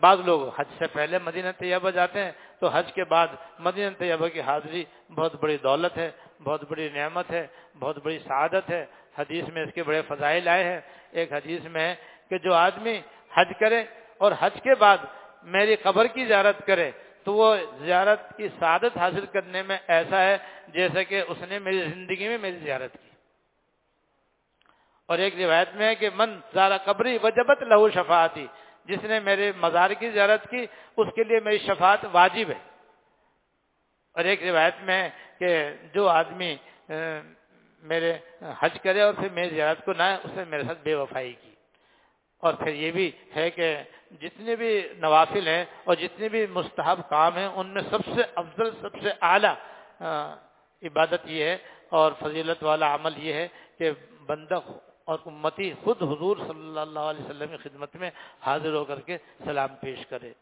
[0.00, 3.28] بعض لوگ حج سے پہلے مدینہ طیبہ جاتے ہیں تو حج کے بعد
[3.58, 4.84] مدینہ طیبہ کی حاضری
[5.14, 6.10] بہت بڑی دولت ہے،
[6.44, 7.46] بہت بڑی نعمت ہے،
[7.78, 8.84] بہت بڑی سعادت ہے۔
[9.18, 10.80] حدیث میں اس کے بڑے فضائل آئے ہیں۔
[11.10, 11.94] ایک حدیث میں ہے
[12.28, 12.96] کہ جو آدمی
[13.34, 13.82] حج کرے
[14.18, 14.98] اور حج کے بعد
[15.54, 16.90] میری قبر کی زیارت کرے
[17.24, 20.36] تو وہ زیارت کی سعادت حاصل کرنے میں ایسا ہے
[20.68, 23.13] جیسے کہ اس نے میری زندگی میں میری زیارت کی۔
[25.06, 28.46] اور ایک روایت میں ہے کہ من زارا قبری وجبت لہو شفاعتی،
[28.84, 32.74] جس نے میرے مزار کی زیارت کی، اس کے لیے میری شفاعت واجب ہے۔
[34.14, 36.56] اور ایک روایت میں ہے کہ کہ جو آدمی
[37.82, 38.18] میرے
[38.58, 41.54] حج کرے اور پھر میری زیارت کو نہ اس نے میرے ساتھ بے وفائی کی۔
[42.40, 43.76] اور پھر یہ بھی ہے کہ
[44.10, 48.70] جتنے بھی نوافل ہیں اور جتنے بھی مستحب کام ہیں، ان میں سب سے افضل،
[48.80, 49.54] سب سے اعلیٰ
[50.82, 51.56] عبادت یہ ہے۔
[51.88, 53.48] اور فضیلت والا عمل یہ ہے
[53.78, 53.90] کہ
[54.26, 54.58] بندہ
[55.04, 58.10] اور امتی خود حضور صلی اللہ علیہ وسلم کی خدمت میں
[58.46, 60.32] حاضر ہو کر کے سلام پیش کرے۔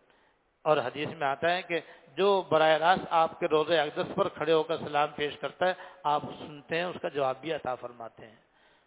[0.64, 1.80] اور حدیث میں آتا ہے کہ
[2.16, 5.72] جو براہ راست آپ کے روزے اقدس پر کھڑے ہو کر سلام پیش کرتا ہے،
[6.02, 8.36] آپ سنتے ہیں، اس کا جواب بھی عطا فرماتے ہیں۔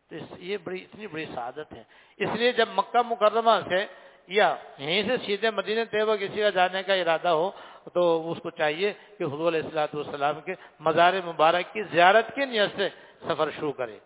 [0.10, 1.84] تو اس، یہ بڑی، اتنی بڑی سعادت ہے۔
[2.18, 3.86] اس لیے جب مکہ مکرمہ سے
[4.28, 7.52] یا یہیں سے سیدھے مدینہ طیبہ کسی کا جانے کا ارادہ ہو،
[7.94, 12.46] تو اس کو چاہیے کہ حضور علیہ السلاۃ والسلام کے مزار مبارک کی زیارت کی
[12.46, 12.90] نیت سے
[13.28, 14.00] سفر شروع کرے۔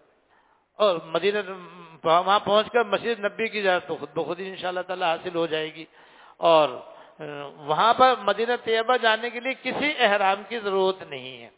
[0.79, 1.37] اور مدینہ
[2.03, 5.35] وہاں پہنچ کر مسجد نبی کی زیارت تو خود بخود ان شاء اللہ تعالیٰ حاصل
[5.35, 5.85] ہو جائے گی
[6.37, 6.69] اور
[7.57, 11.49] وہاں پر مدینہ طیبہ جانے کے لیے کسی احرام کی ضرورت نہیں ہے۔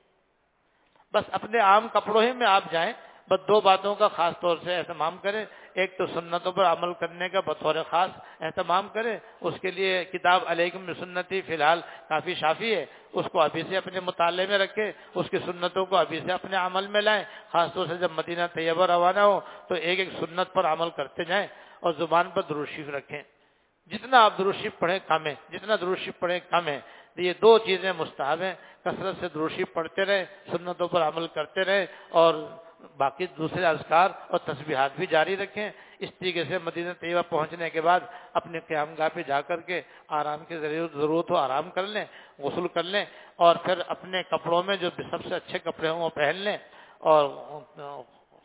[1.13, 2.93] بس اپنے عام کپڑوں ہی میں آپ جائیں،
[3.29, 7.29] بس دو باتوں کا خاص طور سے اہتمام کریں۔ ایک تو سنتوں پر عمل کرنے
[7.29, 8.09] کا بطور خاص
[8.39, 13.41] اہتمام کریں اس کے لیے کتاب علیکم سنتی فی الحال کافی شافی ہے، اس کو
[13.41, 17.01] ابھی سے اپنے مطالعے میں رکھیں اس کی سنتوں کو ابھی سے اپنے عمل میں
[17.01, 20.89] لائیں، خاص طور سے جب مدینہ طیبہ روانہ ہو تو ایک ایک سنت پر عمل
[20.89, 21.47] کرتے جائیں
[21.79, 23.21] اور زبان پر دروشیف رکھیں۔
[23.91, 26.79] جتنا آپ دروشیف پڑھیں کم ہے، جتنا دروشیف پڑھیں کم ہے۔
[27.17, 28.53] یہ دو چیزیں مستحب ہیں،
[28.83, 32.33] کثرت سے دروشیف پڑھتے رہے، سنتوں پر عمل کرتے رہے اور
[32.97, 35.69] باقی دوسرے اذکار اور تسبیحات بھی جاری رکھیں۔
[35.99, 37.99] اس طریقے سے مدینہ طیبہ پہنچنے کے بعد
[38.33, 42.05] اپنے قیام گاہ پہ جا کر کے آرام کی ضرورت ہو، آرام کر لیں،
[42.39, 43.05] غسل کر لیں
[43.35, 46.57] اور پھر اپنے کپڑوں میں جو سب سے اچھے کپڑے ہوں وہ پہن لیں
[46.99, 47.29] اور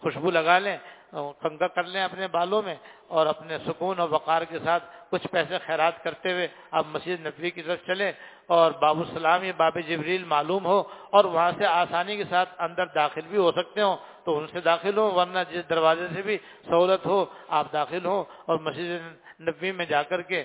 [0.02, 0.76] خوشبو لگا لیں
[1.12, 2.74] کنگا کر لیں اپنے بالوں میں
[3.08, 7.50] اور اپنے سکون اور وقار کے ساتھ کچھ پیسے خیرات کرتے ہوئے آپ مسجد نبوی
[7.50, 8.12] کی طرف چلیں
[8.46, 12.86] اور باب السلام یا باب جبریل معلوم ہو اور وہاں سے آسانی کے ساتھ اندر
[12.94, 13.96] داخل بھی ہو سکتے ہوں۔
[14.26, 18.24] تو ان سے داخل ہوں ورنہ جس دروازے سے بھی سہولت ہو، آپ داخل ہوں
[18.46, 18.90] اور مسجد
[19.46, 20.42] نبوی میں جا کر کے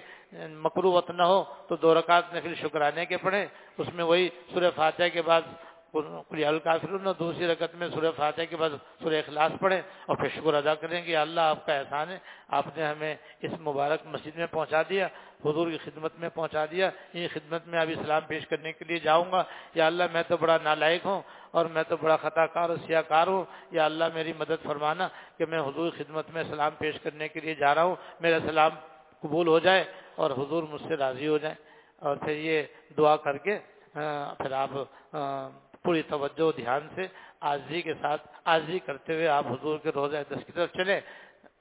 [0.64, 3.46] مکرو وط نہ ہو تو دو رکعت نفل شکرانے کے پڑھیں۔
[3.78, 5.42] اس میں وہی سورہ فاتحہ کے بعد
[5.94, 8.70] الکافرون دوسری رکعت میں سورہ فاتحہ کے بعد
[9.04, 12.18] سورہ اخلاص پڑھیں اور پھر شکر ادا کریں کہ اللہ آپ کا احسان ہے،
[12.48, 15.08] آپ نے ہمیں اس مبارک مسجد میں پہنچا دیا،
[15.46, 19.00] حضور کی خدمت میں پہنچا دیا، یہ خدمت میں ابھی اسلام پیش کرنے کے لیے
[19.00, 19.44] جاؤں گا۔
[19.76, 21.22] یا اللہ میں تو بڑا نالائق ہوں
[21.52, 25.08] اور میں تو بڑا خطا کار اور سیاہ کار ہوں۔ یا اللہ میری مدد فرمانا
[25.38, 28.39] کہ میں حضور کی خدمت میں سلام پیش کرنے کے لیے جا رہا ہوں، میرا
[28.48, 28.72] سلام
[29.20, 29.84] قبول ہو جائے
[30.16, 31.56] اور حضور مجھ سے راضی ہو جائے
[31.98, 32.64] اور پھر یہ
[32.98, 33.58] دعا کر کے
[34.38, 34.70] پھر آپ
[35.84, 37.08] پوری توجہ دھیان سے
[37.40, 41.02] آجی کے ساتھ آجی کرتے ہوئے آپ حضور کے روزہ دس کی طرف چلیں۔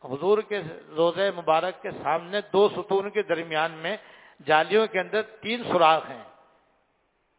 [0.04, 0.62] حضور کے
[0.96, 3.96] روزہ مبارک کے سامنے دو ستون کے درمیان میں
[4.46, 6.24] جالیوں کے اندر تین سوراخ ہیں۔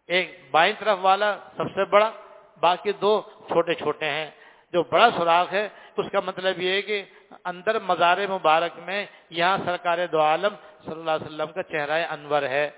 [0.08, 2.12] ایک بائیں طرف والا سب سے بڑا،
[2.60, 4.32] باقی دو چھوٹے چھوٹے ہیں۔
[4.74, 7.04] جو بڑا سوراخ ہے، اس کا مطلب یہ ہے کہ
[7.46, 10.56] اندر مزار مبارک میں یہاں سرکار دو عالم
[10.86, 12.70] صلی اللہ علیہ وسلم کا چہرہ انور ہے۔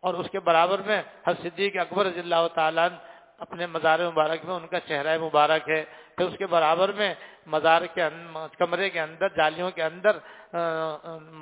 [0.00, 2.88] اور اس کے برابر میں ہر صدیق اکبر رضی اللہ تعالیٰ
[3.38, 5.82] اپنے مزار مبارک میں، ان کا چہرہ مبارک ہے۔
[6.16, 7.14] پھر اس کے برابر میں
[7.46, 8.02] مزار کے
[8.58, 10.18] کمرے کے اندر، جالیوں کے اندر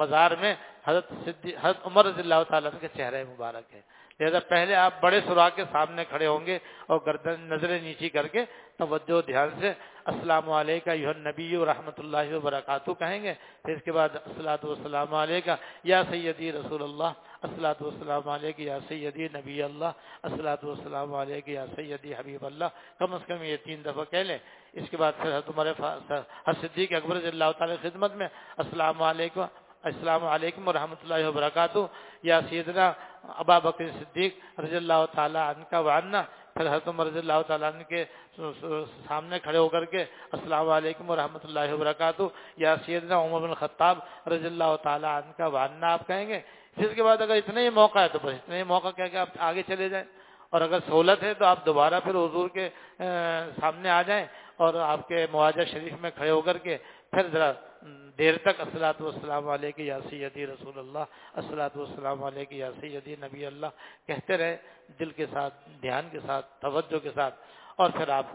[0.00, 0.54] مزار میں
[0.86, 1.12] حضرت
[1.62, 3.80] حضرت عمر رضی اللہ تعالیٰ کے چہرہ مبارک ہے۔
[4.20, 8.26] لہذا پہلے آپ بڑے سوراخ کے سامنے کھڑے ہوں گے اور گردن نظریں نیچی کر
[8.26, 8.44] کے
[8.78, 9.72] توجہ دھیان سے
[10.06, 13.32] السلام علیکہ یو نبی و رحمۃ اللہ وبرکاتہ کہیں گے
[13.64, 17.12] پھر اس کے بعد السلاۃ والسلام علیکہ یا سیدی رسول اللہ
[17.42, 19.90] السلاۃ والسلام علیکہ یا سیدی نبی اللہ
[20.22, 24.38] السلاۃ والسلام علیکہ یا سیدی حبیب اللہ کم از کم یہ تین دفعہ کہہ لیں
[24.74, 28.28] اس کے بعد پھر تمہارے ہر صدیق اکبر رضی اللہ تعالی خدمت میں
[28.58, 29.42] السلام علیکم
[29.84, 31.78] السلام علیکم ورحمۃ اللہ وبرکاتہ۔
[32.28, 32.86] یا سیدنا
[33.42, 36.22] ابا بکر صدیق رضی اللہ تعالیٰ عنہ کا وعنا
[36.54, 38.04] پھر حضرت عمر رضی اللہ تعالیٰ عنہ کے
[39.08, 40.04] سامنے کھڑے ہو کر کے
[40.36, 42.22] السلام علیکم ورحمۃ اللہ وبرکاتہ۔
[42.56, 43.96] یا سیدنا عمر بن خطاب
[44.32, 46.40] رضی اللہ تعالیٰ عنہ کا وعنا آپ کہیں گے؟
[46.76, 49.18] جس کے بعد اگر اتنا ہی موقع ہے تو بس اتنا ہی موقع کہہ کے
[49.18, 50.06] آپ آگے چلے جائیں۔
[50.50, 52.68] اور اگر سہولت ہے تو آپ دوبارہ پھر حضور کے
[53.60, 56.76] سامنے آ جائیں۔ اور آپ کے مواجہ شریف میں کھڑے ہو کر کے
[57.10, 57.52] پھر ذرا
[58.18, 63.46] دیر تک السلاۃ والسلام علیہ یا سیدی رسول اللہ السلاۃ والسلام علیہ یا سیدی نبی
[63.46, 63.66] اللہ،
[64.06, 64.56] کہتے رہے
[65.00, 67.34] دل کے ساتھ، دھیان کے ساتھ، توجہ کے ساتھ۔
[67.76, 68.26] اور پھر آپ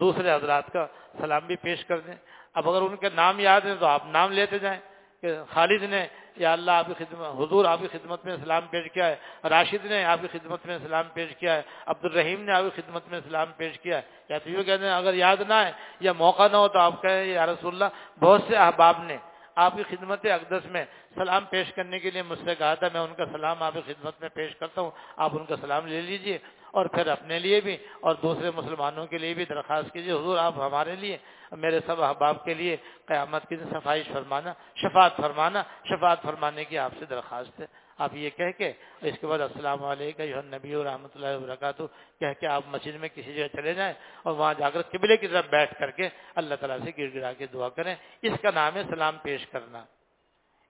[0.00, 0.86] دوسرے حضرات کا
[1.20, 2.14] سلام بھی پیش کر دیں۔
[2.54, 4.80] اب اگر ان کے نام یاد ہیں تو آپ نام لیتے جائیں۔
[5.22, 6.06] کہ خالد نے،
[6.36, 9.16] یا اللہ آپ کی خدمت، حضور آپ کی خدمت میں سلام پیش کیا ہے،
[9.48, 12.82] راشد نے آپ کی خدمت میں سلام پیش کیا ہے عبد الرحیم نے آپ کی
[12.82, 15.72] خدمت میں سلام پیش کیا ہے۔ یا تو یہ کہتے ہیں، اگر یاد نہ ہے
[16.00, 17.90] یا موقع نہ ہو تو آپ کہیں، یا رسول اللہ،
[18.24, 19.16] بہت سے احباب نے
[19.54, 20.84] آپ کی خدمت اقدس میں
[21.14, 23.92] سلام پیش کرنے کے لیے مجھ سے کہا تھا میں ان کا سلام آپ کی
[23.92, 26.38] خدمت میں پیش کرتا ہوں، آپ ان کا سلام لے لیجیے۔
[26.70, 30.54] اور پھر اپنے لیے بھی اور دوسرے مسلمانوں کے لیے بھی درخواست کیجیے، حضور آپ
[30.56, 31.18] ہمارے لیے،
[31.52, 32.76] میرے سب احباب کے لیے
[33.06, 37.66] قیامت کی صفائی فرمانا، شفاعت فرمانا، شفاعت فرمانے کی آپ سے درخواست ہے۔
[37.98, 41.82] آپ یہ کہہ کے اس کے بعد السلام علیکم نبی و رحمۃ اللہ وبرکاتہ،
[42.20, 45.28] کہہ کے آپ مسجد میں کسی جگہ چلے جائیں اور وہاں جا کر قبلے کی
[45.28, 48.76] طرف بیٹھ کر کے اللہ تعالیٰ سے گر گرا کے دعا کریں۔ اس کا نام
[48.76, 49.84] ہے سلام پیش کرنا۔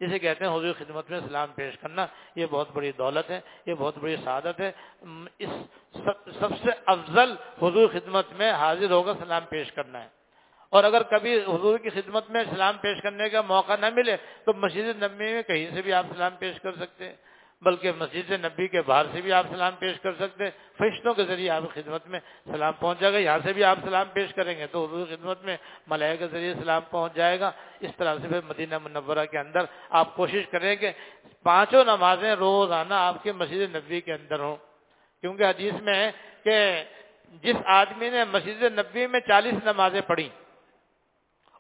[0.01, 3.75] جسے کہتے ہیں حضور خدمت میں سلام پیش کرنا، یہ بہت بڑی دولت ہے، یہ
[3.75, 4.73] بہت بڑی سعادت ہے۔
[5.39, 5.49] اس
[6.41, 7.33] سب سے افضل
[7.63, 10.09] حضور خدمت میں حاضر ہوگا سلام پیش کرنا ہے۔
[10.71, 14.53] اور اگر کبھی حضور کی خدمت میں سلام پیش کرنے کا موقع نہ ملے، تو
[14.53, 17.15] مسجد نبی میں کہیں سے بھی آپ سلام پیش کر سکتے ہیں۔
[17.63, 21.25] بلکہ مسجد نبی کے باہر سے بھی آپ سلام پیش کر سکتے ہیں۔ فرشتوں کے
[21.25, 24.59] ذریعے آپ خدمت میں سلام پہنچ جائے گا، یہاں سے بھی آپ سلام پیش کریں
[24.59, 25.57] گے تو حضور خدمت میں
[25.87, 27.51] ملائے کے ذریعے سلام پہنچ جائے گا۔
[27.81, 30.91] اس طرح سے پھر مدینہ منورہ کے اندر آپ کوشش کریں کہ
[31.43, 34.57] پانچوں نمازیں روزانہ آپ کے مسجد نبی کے اندر ہوں۔
[35.21, 36.11] کیونکہ حدیث میں ہے
[36.45, 36.85] کہ
[37.43, 40.29] جس آدمی نے مسجد نبی میں چالیس نمازیں پڑھی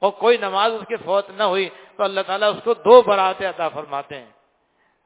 [0.01, 3.49] اور کوئی نماز اس کے فوت نہ ہوئی تو اللہ تعالیٰ اس کو دو براتیں
[3.49, 4.31] عطا فرماتے ہیں۔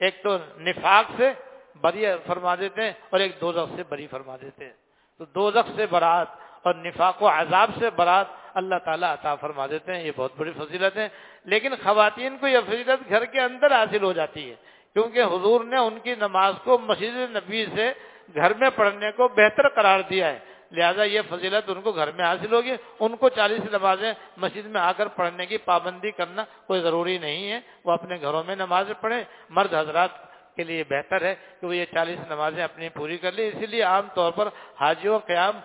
[0.01, 1.33] ایک تو نفاق سے
[1.81, 4.73] بری فرما دیتے ہیں اور ایک دو سے بری فرما دیتے ہیں۔
[5.19, 6.27] تو دو سے برات
[6.63, 10.53] اور نفاق و عذاب سے برات اللہ تعالیٰ عطا فرما دیتے ہیں، یہ بہت بڑی
[10.59, 11.09] فضیلت ہے۔
[11.45, 14.55] لیکن خواتین کو یہ فضیلت گھر کے اندر حاصل ہو جاتی ہے،
[14.93, 17.93] کیونکہ حضور نے ان کی نماز کو مسجد نبی سے
[18.35, 20.39] گھر میں پڑھنے کو بہتر قرار دیا ہے۔
[20.71, 24.81] لہذا یہ فضیلت ان کو گھر میں حاصل ہوگی۔ ان کو چالیس نمازیں مسجد میں
[24.81, 28.95] آ کر پڑھنے کی پابندی کرنا کوئی ضروری نہیں ہے۔ وہ اپنے گھروں میں نمازیں
[29.01, 30.11] پڑھیں۔ مرد حضرات
[30.57, 33.83] کے لیے بہتر ہے کہ وہ یہ چالیس نمازیں اپنی پوری کر لیں۔ اسی لیے
[33.83, 34.49] عام طور پر
[34.81, 35.61] حاجیوں قیام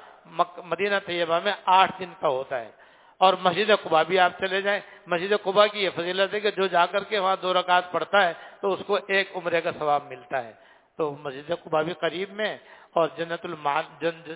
[0.58, 2.72] مدینہ طیبہ میں آٹھ دن کا ہوتا ہے۔
[3.18, 6.68] اور مسجد قبا بھی آپ چلے جائیں۔ مسجد قبا کی یہ فضیلت ہے کہ جو
[6.68, 10.04] جا کر کے وہاں دو رکعت پڑھتا ہے تو اس کو ایک عمرے کا ثواب
[10.04, 10.69] ملتا ہے۔
[11.00, 12.52] تو مسجد قبا بھی قریب میں
[12.98, 13.84] اور جنت المال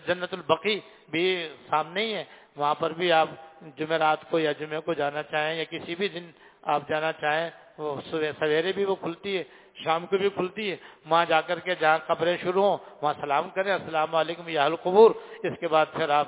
[0.08, 0.80] جنت البقی
[1.12, 1.26] بھی
[1.70, 2.24] سامنے ہی ہے۔
[2.56, 3.30] وہاں پر بھی آپ
[3.78, 6.32] جمعرات کو یا جمعے کو جانا چاہیں یا کسی بھی دن
[6.74, 7.90] آپ جانا چاہیں، وہ
[8.40, 9.44] سویرے بھی وہ کھلتی ہے،
[9.84, 10.76] شام کو بھی کھلتی ہے۔
[11.10, 15.12] وہاں جا کر کے جہاں قبریں شروع ہوں، وہاں سلام کریں، السلام علیکم یا القبور
[15.44, 16.28] اس کے بعد پھر آپ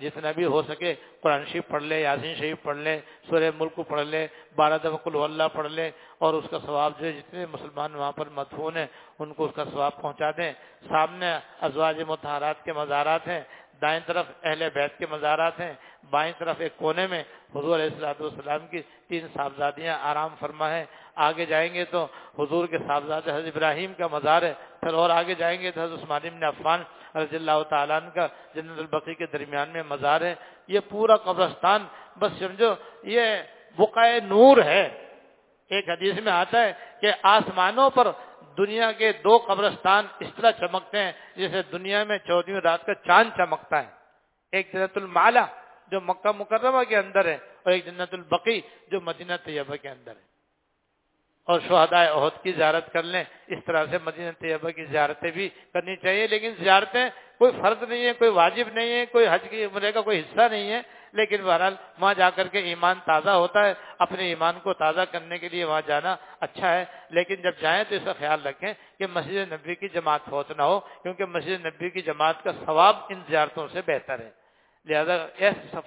[0.00, 2.98] جتنا بھی ہو سکے، قرآن شریف پڑھ لے، یاسین شریف پڑھ لے،
[3.28, 4.26] سورہ ملک کو پڑھ لے،
[4.56, 8.76] بارہ دفعہ اللہ پڑھ لے، اور اس کا ثواب جو جتنے مسلمان وہاں پر مدفون
[8.76, 8.86] ہیں،
[9.18, 10.52] ان کو اس کا ثواب پہنچا دیں۔
[10.88, 11.30] سامنے
[11.66, 13.42] ازواج متحرات کے مزارات ہیں،
[13.82, 15.72] دائیں طرف اہل بیت کے مزارات ہیں،
[16.10, 17.22] بائیں طرف ایک کونے میں
[17.54, 20.84] حضور علیہ السلاۃ والسلام کی تین صاحبزادیاں آرام فرما ہے
[21.26, 22.06] آگے جائیں گے تو
[22.38, 26.02] حضور کے صاحبزاد حضرت ابراہیم کا مزار ہے پھر اور آگے جائیں گے تو حضرت
[26.02, 26.82] عثمان بن عفان
[27.14, 30.34] رضی اللہ تعالیٰ کا جنت البقی کے درمیان میں مزار ہے۔
[30.66, 31.86] یہ پورا قبرستان،
[32.18, 33.22] بس سمجھو، یہ
[33.76, 35.06] بقائے نور ہے۔
[35.68, 38.08] ایک حدیث میں آتا ہے کہ آسمانوں پر
[38.58, 43.30] دنیا کے دو قبرستان اس طرح چمکتے ہیں جیسے دنیا میں چودہ رات کا چاند
[43.36, 43.88] چمکتا ہے۔
[44.52, 45.46] ایک جنت المالا
[45.90, 50.10] جو مکہ مکرمہ کے اندر ہے اور ایک جنت البقی جو مدینہ طیبہ کے اندر
[50.10, 50.29] ہے۔
[51.48, 55.48] اور شہداء عہد کی زیارت کر لیں۔ اس طرح سے مدینہ طیبہ کی زیارتیں بھی
[55.72, 57.08] کرنی چاہیے، لیکن زیارتیں
[57.38, 60.48] کوئی فرض نہیں ہے کوئی واجب نہیں ہے کوئی حج کی عمرے کا کوئی حصہ
[60.50, 60.80] نہیں ہے
[61.12, 65.38] لیکن بہرحال وہاں جا کر کے ایمان تازہ ہوتا ہے، اپنے ایمان کو تازہ کرنے
[65.38, 69.06] کے لیے وہاں جانا اچھا ہے۔ لیکن جب جائیں تو اس کا خیال رکھیں کہ
[69.06, 73.20] مسجد نبی کی جماعت فوت نہ ہو، کیونکہ مسجد نبی کی جماعت کا ثواب ان
[73.28, 74.30] زیارتوں سے بہتر ہے۔
[74.86, 75.16] لہذا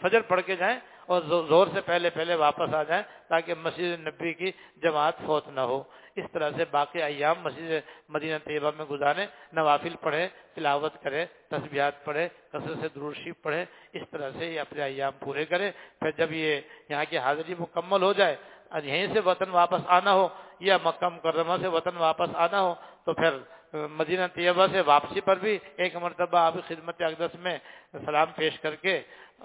[0.01, 4.33] فجر پڑھ کے جائیں اور زور سے پہلے پہلے واپس آ جائیں تاکہ مسجد نبی
[4.33, 4.51] کی
[4.83, 5.83] جماعت فوت نہ ہو۔
[6.15, 7.71] اس طرح سے باقی ایام مسجد
[8.09, 14.03] مدینہ طیبہ میں گزاریں، نوافل پڑھیں، تلاوت کریں، تسبیحات پڑھیں کثرت سے دروشی پڑھیں، اس
[14.11, 18.13] طرح سے یہ اپنے ایام پورے کریں۔ پھر جب یہ یہاں کی حاضری مکمل ہو
[18.13, 18.35] جائے
[18.69, 20.27] اور یہیں سے وطن واپس آنا ہو
[20.59, 22.73] یا مکہ مکرمہ سے وطن واپس آنا ہو
[23.05, 23.37] تو پھر
[23.73, 27.57] مدینہ طیبہ سے واپسی پر بھی ایک مرتبہ آپ خدمت اقدس میں
[28.05, 29.01] سلام پیش کر کے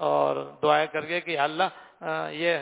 [0.08, 1.68] اور دعائیں کر کے کہ اللہ
[2.32, 2.58] یہ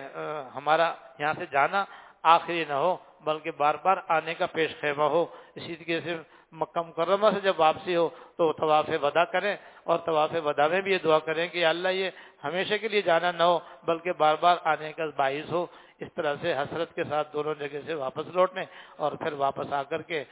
[0.54, 1.84] ہمارا یہاں سے جانا
[2.22, 5.24] آخری نہ ہو، بلکہ بار بار آنے کا پیش خیمہ ہو۔
[5.54, 6.16] اسی طریقے سے
[6.52, 10.92] مکہ مکرمہ سے جب واپسی ہو تو طواف ودا کریں اور طواف ودا میں بھی
[10.92, 12.10] یہ دعا کریں کہ اللہ، یہ
[12.44, 15.66] ہمیشہ کے لیے جانا نہ ہو، بلکہ بار بار آنے کا باعث ہو۔
[16.00, 18.64] اس طرح سے حسرت کے ساتھ دونوں جگہ سے واپس لوٹنے
[18.96, 20.22] اور پھر واپس آ کر کے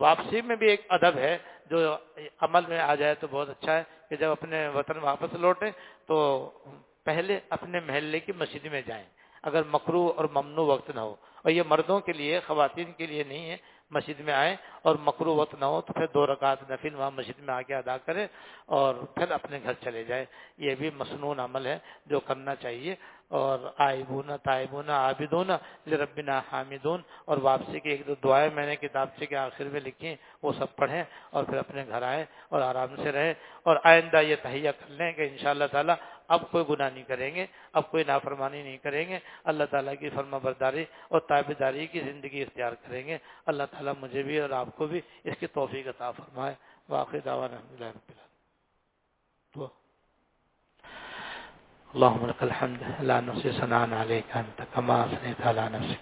[0.00, 1.96] واپسی میں بھی ایک ادب ہے، جو
[2.40, 5.70] عمل میں آ جائے تو بہت اچھا ہے کہ جب اپنے وطن واپس لوٹیں
[6.06, 6.48] تو
[7.04, 9.04] پہلے اپنے محلے کی مسجد میں جائیں۔
[9.42, 13.24] اگر مکرو اور ممنوع وقت نہ ہو۔ اور یہ مردوں کے لیے، خواتین کے لیے
[13.24, 13.56] نہیں ہے،
[13.90, 17.40] مسجد میں آئیں اور مکرو وقت نہ ہو تو پھر دو رکعت نفل وہاں مسجد
[17.40, 18.26] میں آ کے ادا کریں
[18.66, 20.24] اور پھر اپنے گھر چلے جائے
[20.56, 22.94] یہ بھی مصنون عمل ہے جو کرنا چاہیے۔
[23.32, 25.50] اور آئبون، تائبون، عابدون
[25.86, 30.06] لربنا حامدون اور واپسی کی ایک دو دعائیں میں نے کتاب کے آخر میں لکھی
[30.06, 34.16] ہیں، وہ سب پڑھیں اور پھر اپنے گھر آئیں اور آرام سے رہیں اور آئندہ
[34.16, 35.92] یہ تہیا کر لیں کہ انشاءاللہ تعالی
[36.28, 40.10] اب کوئی گناہ نہیں کریں گے، اب کوئی نافرمانی نہیں کریں گے، اللہ تعالیٰ کی
[40.10, 44.50] فرما برداری اور تابے داری کی زندگی اختیار کریں گے۔ اللہ تعالیٰ مجھے بھی اور
[44.50, 46.54] آپ کو بھی اس کی توفیق عطا فرمائے۔
[46.88, 49.66] واقع دعوان الحمد للہ
[51.94, 56.00] اللهم لك الحمد لا نحصي ثناء عليك أنت كما اثنيت على نفسك.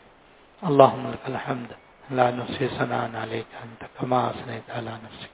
[0.70, 1.70] اللهم لك الحمد
[2.10, 5.32] لا نحصي ثناء عليك أنت كما اثنيت على نفسك.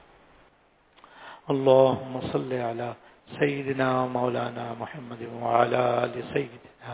[1.49, 2.93] اللهم صل على
[3.39, 6.93] سيدنا ومولانا محمد وعلى آل سيدنا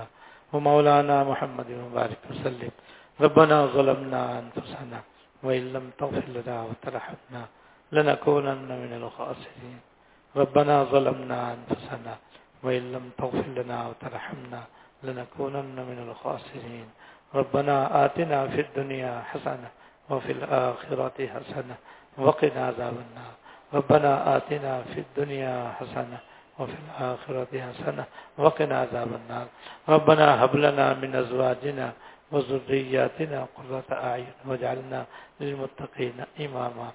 [0.53, 2.73] ومولانا محمد وبارك وسلم.
[3.22, 4.99] ربنا ظلمنا أنفسنا
[5.44, 7.44] وإن لم تغفر لنا وترحمنا
[7.95, 9.80] لنكونن من الخاسرين.
[10.35, 12.14] ربنا ظلمنا أنفسنا
[12.64, 14.61] وإن لم تغفر لنا وترحمنا
[15.03, 16.88] لنكونن من الخاسرين.
[17.35, 19.69] ربنا آتنا في الدنيا حسنة
[20.10, 21.76] وفي الآخرة حسنة
[22.18, 23.34] وقنا عذاب النار.
[23.73, 26.18] ربنا آتنا في الدنيا حسنة
[26.60, 28.06] وفي الآخرة حسنة
[28.38, 29.48] وقنا عذاب النار.
[29.90, 31.88] ربنا هب لنا من أزواجنا
[32.31, 35.06] وذرياتنا قرة أعين واجعلنا
[35.41, 36.88] للمتقين إماما.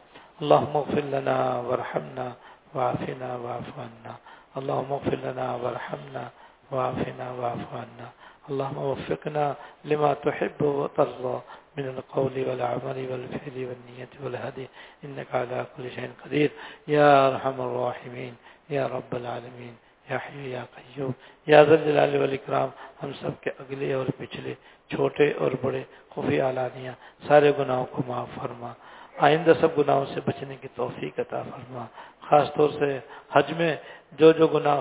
[0.42, 1.36] اللهم اغفر لنا
[1.66, 2.26] وارحمنا
[2.74, 4.14] وعافنا واعف عنا.
[4.58, 6.24] اللهم اغفر لنا وارحمنا
[6.72, 8.08] وعافنا واعف عنا.
[8.50, 9.54] اللهم وفقنا
[9.84, 11.36] لما تحب وترضى
[11.76, 14.66] من القول والعمل والفعل والنية والهدي.
[15.04, 16.48] إنك على كل شيء قدير.
[16.88, 18.34] يا أرحم الراحمين.
[18.70, 19.74] يا رب العالمين.
[20.10, 21.12] یا حی یا قیوم
[21.46, 22.68] یا ذل جلال والاکرام
[23.02, 24.54] ہم سب کے اگلے اور پچھلے،
[24.90, 26.90] چھوٹے اور بڑے خفی علانیہ
[27.28, 28.72] سارے گناہوں کو معاف فرما.
[29.18, 31.84] آئندہ سب گناہوں سے بچنے کی توفیق عطا فرما۔
[32.20, 32.98] خاص طور سے
[33.32, 33.76] حج میں
[34.12, 34.80] جو جو گناہ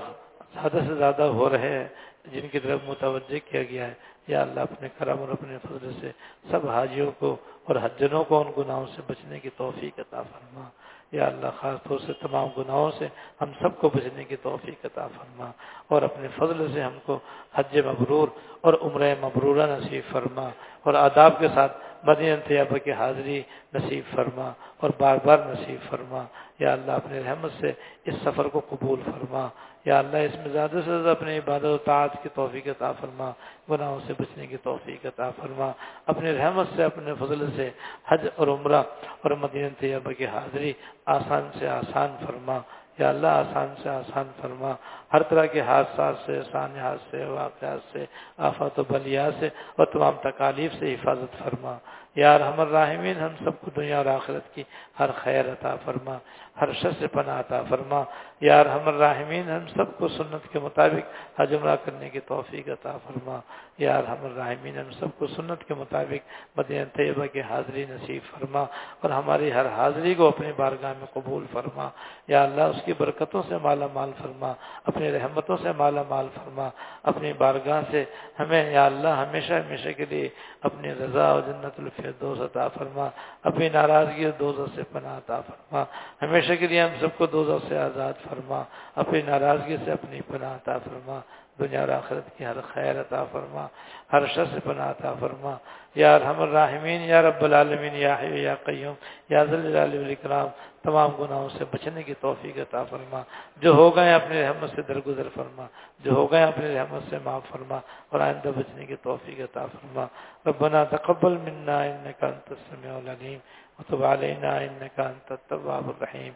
[0.53, 1.87] زیادہ سے زیادہ ہو رہے ہیں،
[2.31, 3.93] جن کی طرف متوجہ کیا گیا ہے،
[4.27, 6.11] یا اللہ اپنے کرم اور اپنے فضل سے
[6.51, 10.69] سب حاجیوں کو اور حجنوں کو ان گناہوں سے بچنے کی توفیق عطا فرما۔
[11.11, 13.07] یا اللہ خاص طور سے تمام گناہوں سے
[13.41, 15.51] ہم سب کو بچنے کی توفیق عطا فرما
[15.87, 17.19] اور اپنے فضل سے ہم کو
[17.55, 18.27] حج مبرور
[18.61, 20.49] اور عمر مبرورہ نصیب فرما
[20.83, 23.41] اور آداب کے ساتھ مدینہ طیبہ کی حاضری
[23.73, 26.23] نصیب فرما اور بار بار نصیب فرما۔
[26.59, 27.71] یا اللہ اپنے رحمت سے
[28.05, 29.47] اس سفر کو قبول فرما۔
[29.85, 33.31] یا اللہ اس میں زیادہ سے زیادہ اپنے عبادت و تعات کی توفیق عطا فرما۔
[33.71, 35.71] گناہوں سے بچنے کی توفیق عطا فرما۔
[36.05, 37.69] اپنے رحمت سے، اپنے فضل سے
[38.07, 38.83] حج اور عمرہ
[39.21, 40.73] اور مدینہ طیبہ کی حاضری
[41.05, 42.59] آسان سے آسان فرما۔
[42.99, 44.73] یا اللہ آسان سے آسان فرما۔
[45.13, 48.05] ہر طرح کے حادثات سے سانحات سے واقعات سے،
[48.37, 51.77] آفات و بلیات سے اور تمام تکالیف سے حفاظت فرما۔
[52.17, 54.63] یار ہمر راہمین ہم سب کو دنیا اور آخرت کی
[54.99, 56.17] ہر خیر عطا فرما،
[56.61, 58.03] ہر شخص سے پناہ عطا فرما۔
[58.41, 63.39] یار ہمر راہمین ہم سب کو سنت کے مطابق حجمرہ کرنے کی توفیق عطا فرما۔
[63.77, 68.65] یار ہمر راہمین ہم سب کو سنت کے مطابق مدینہ طیبہ کی حاضری نصیب فرما
[69.01, 71.89] اور ہماری ہر حاضری کو اپنی بارگاہ میں قبول فرما۔
[72.27, 74.53] یا اللہ، اس کی برکتوں سے مالا مال فرما،
[74.85, 76.69] اپنی رحمتوں سے مالا مال فرما۔
[77.03, 78.05] اپنی بارگاہ سے
[78.39, 80.29] ہمیں، یا اللہ، ہمیشہ ہمیشہ کے لیے
[80.61, 83.09] اپنی رضا و جنت الفردوس عطا فرما،
[83.43, 85.83] اپنی ناراضگی و دوزہ سے پناہ عطا فرما۔
[86.21, 88.63] ہمیشہ کے لیے ہم سب کو دوزہ سے آزاد فرما،
[88.95, 91.19] اپنی ناراضگی سے اپنی پناہ عطا فرما۔
[91.59, 93.67] دنیا اور آخرت کی ہر خیر عطا فرما،
[94.13, 95.55] ہر شخص پناہ عطا فرما۔
[95.95, 98.93] یا رحم الرحمین یا رب العالمین، یا حی یا قیوم،
[99.29, 100.47] یا ذل والاکرام
[100.87, 103.21] تمام گناہوں سے بچنے کی توفیق عطا فرما۔
[103.57, 105.65] جو ہو گئے اپنے رحمت سے درگزر فرما۔
[105.99, 110.05] جو ہو گئے اپنے رحمت سے معاف فرما اور آئندہ بچنے کی توفیق عطا فرما۔
[110.45, 113.39] ربنا تقبل منا انك انت السميع العليم
[113.79, 116.33] وتب علينا انك انت التواب الرحيم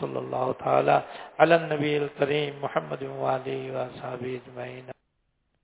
[0.00, 0.98] صلى الله تعالى
[1.38, 4.99] على النبي الكريم محمد وعلى اله وصحبه اجمعين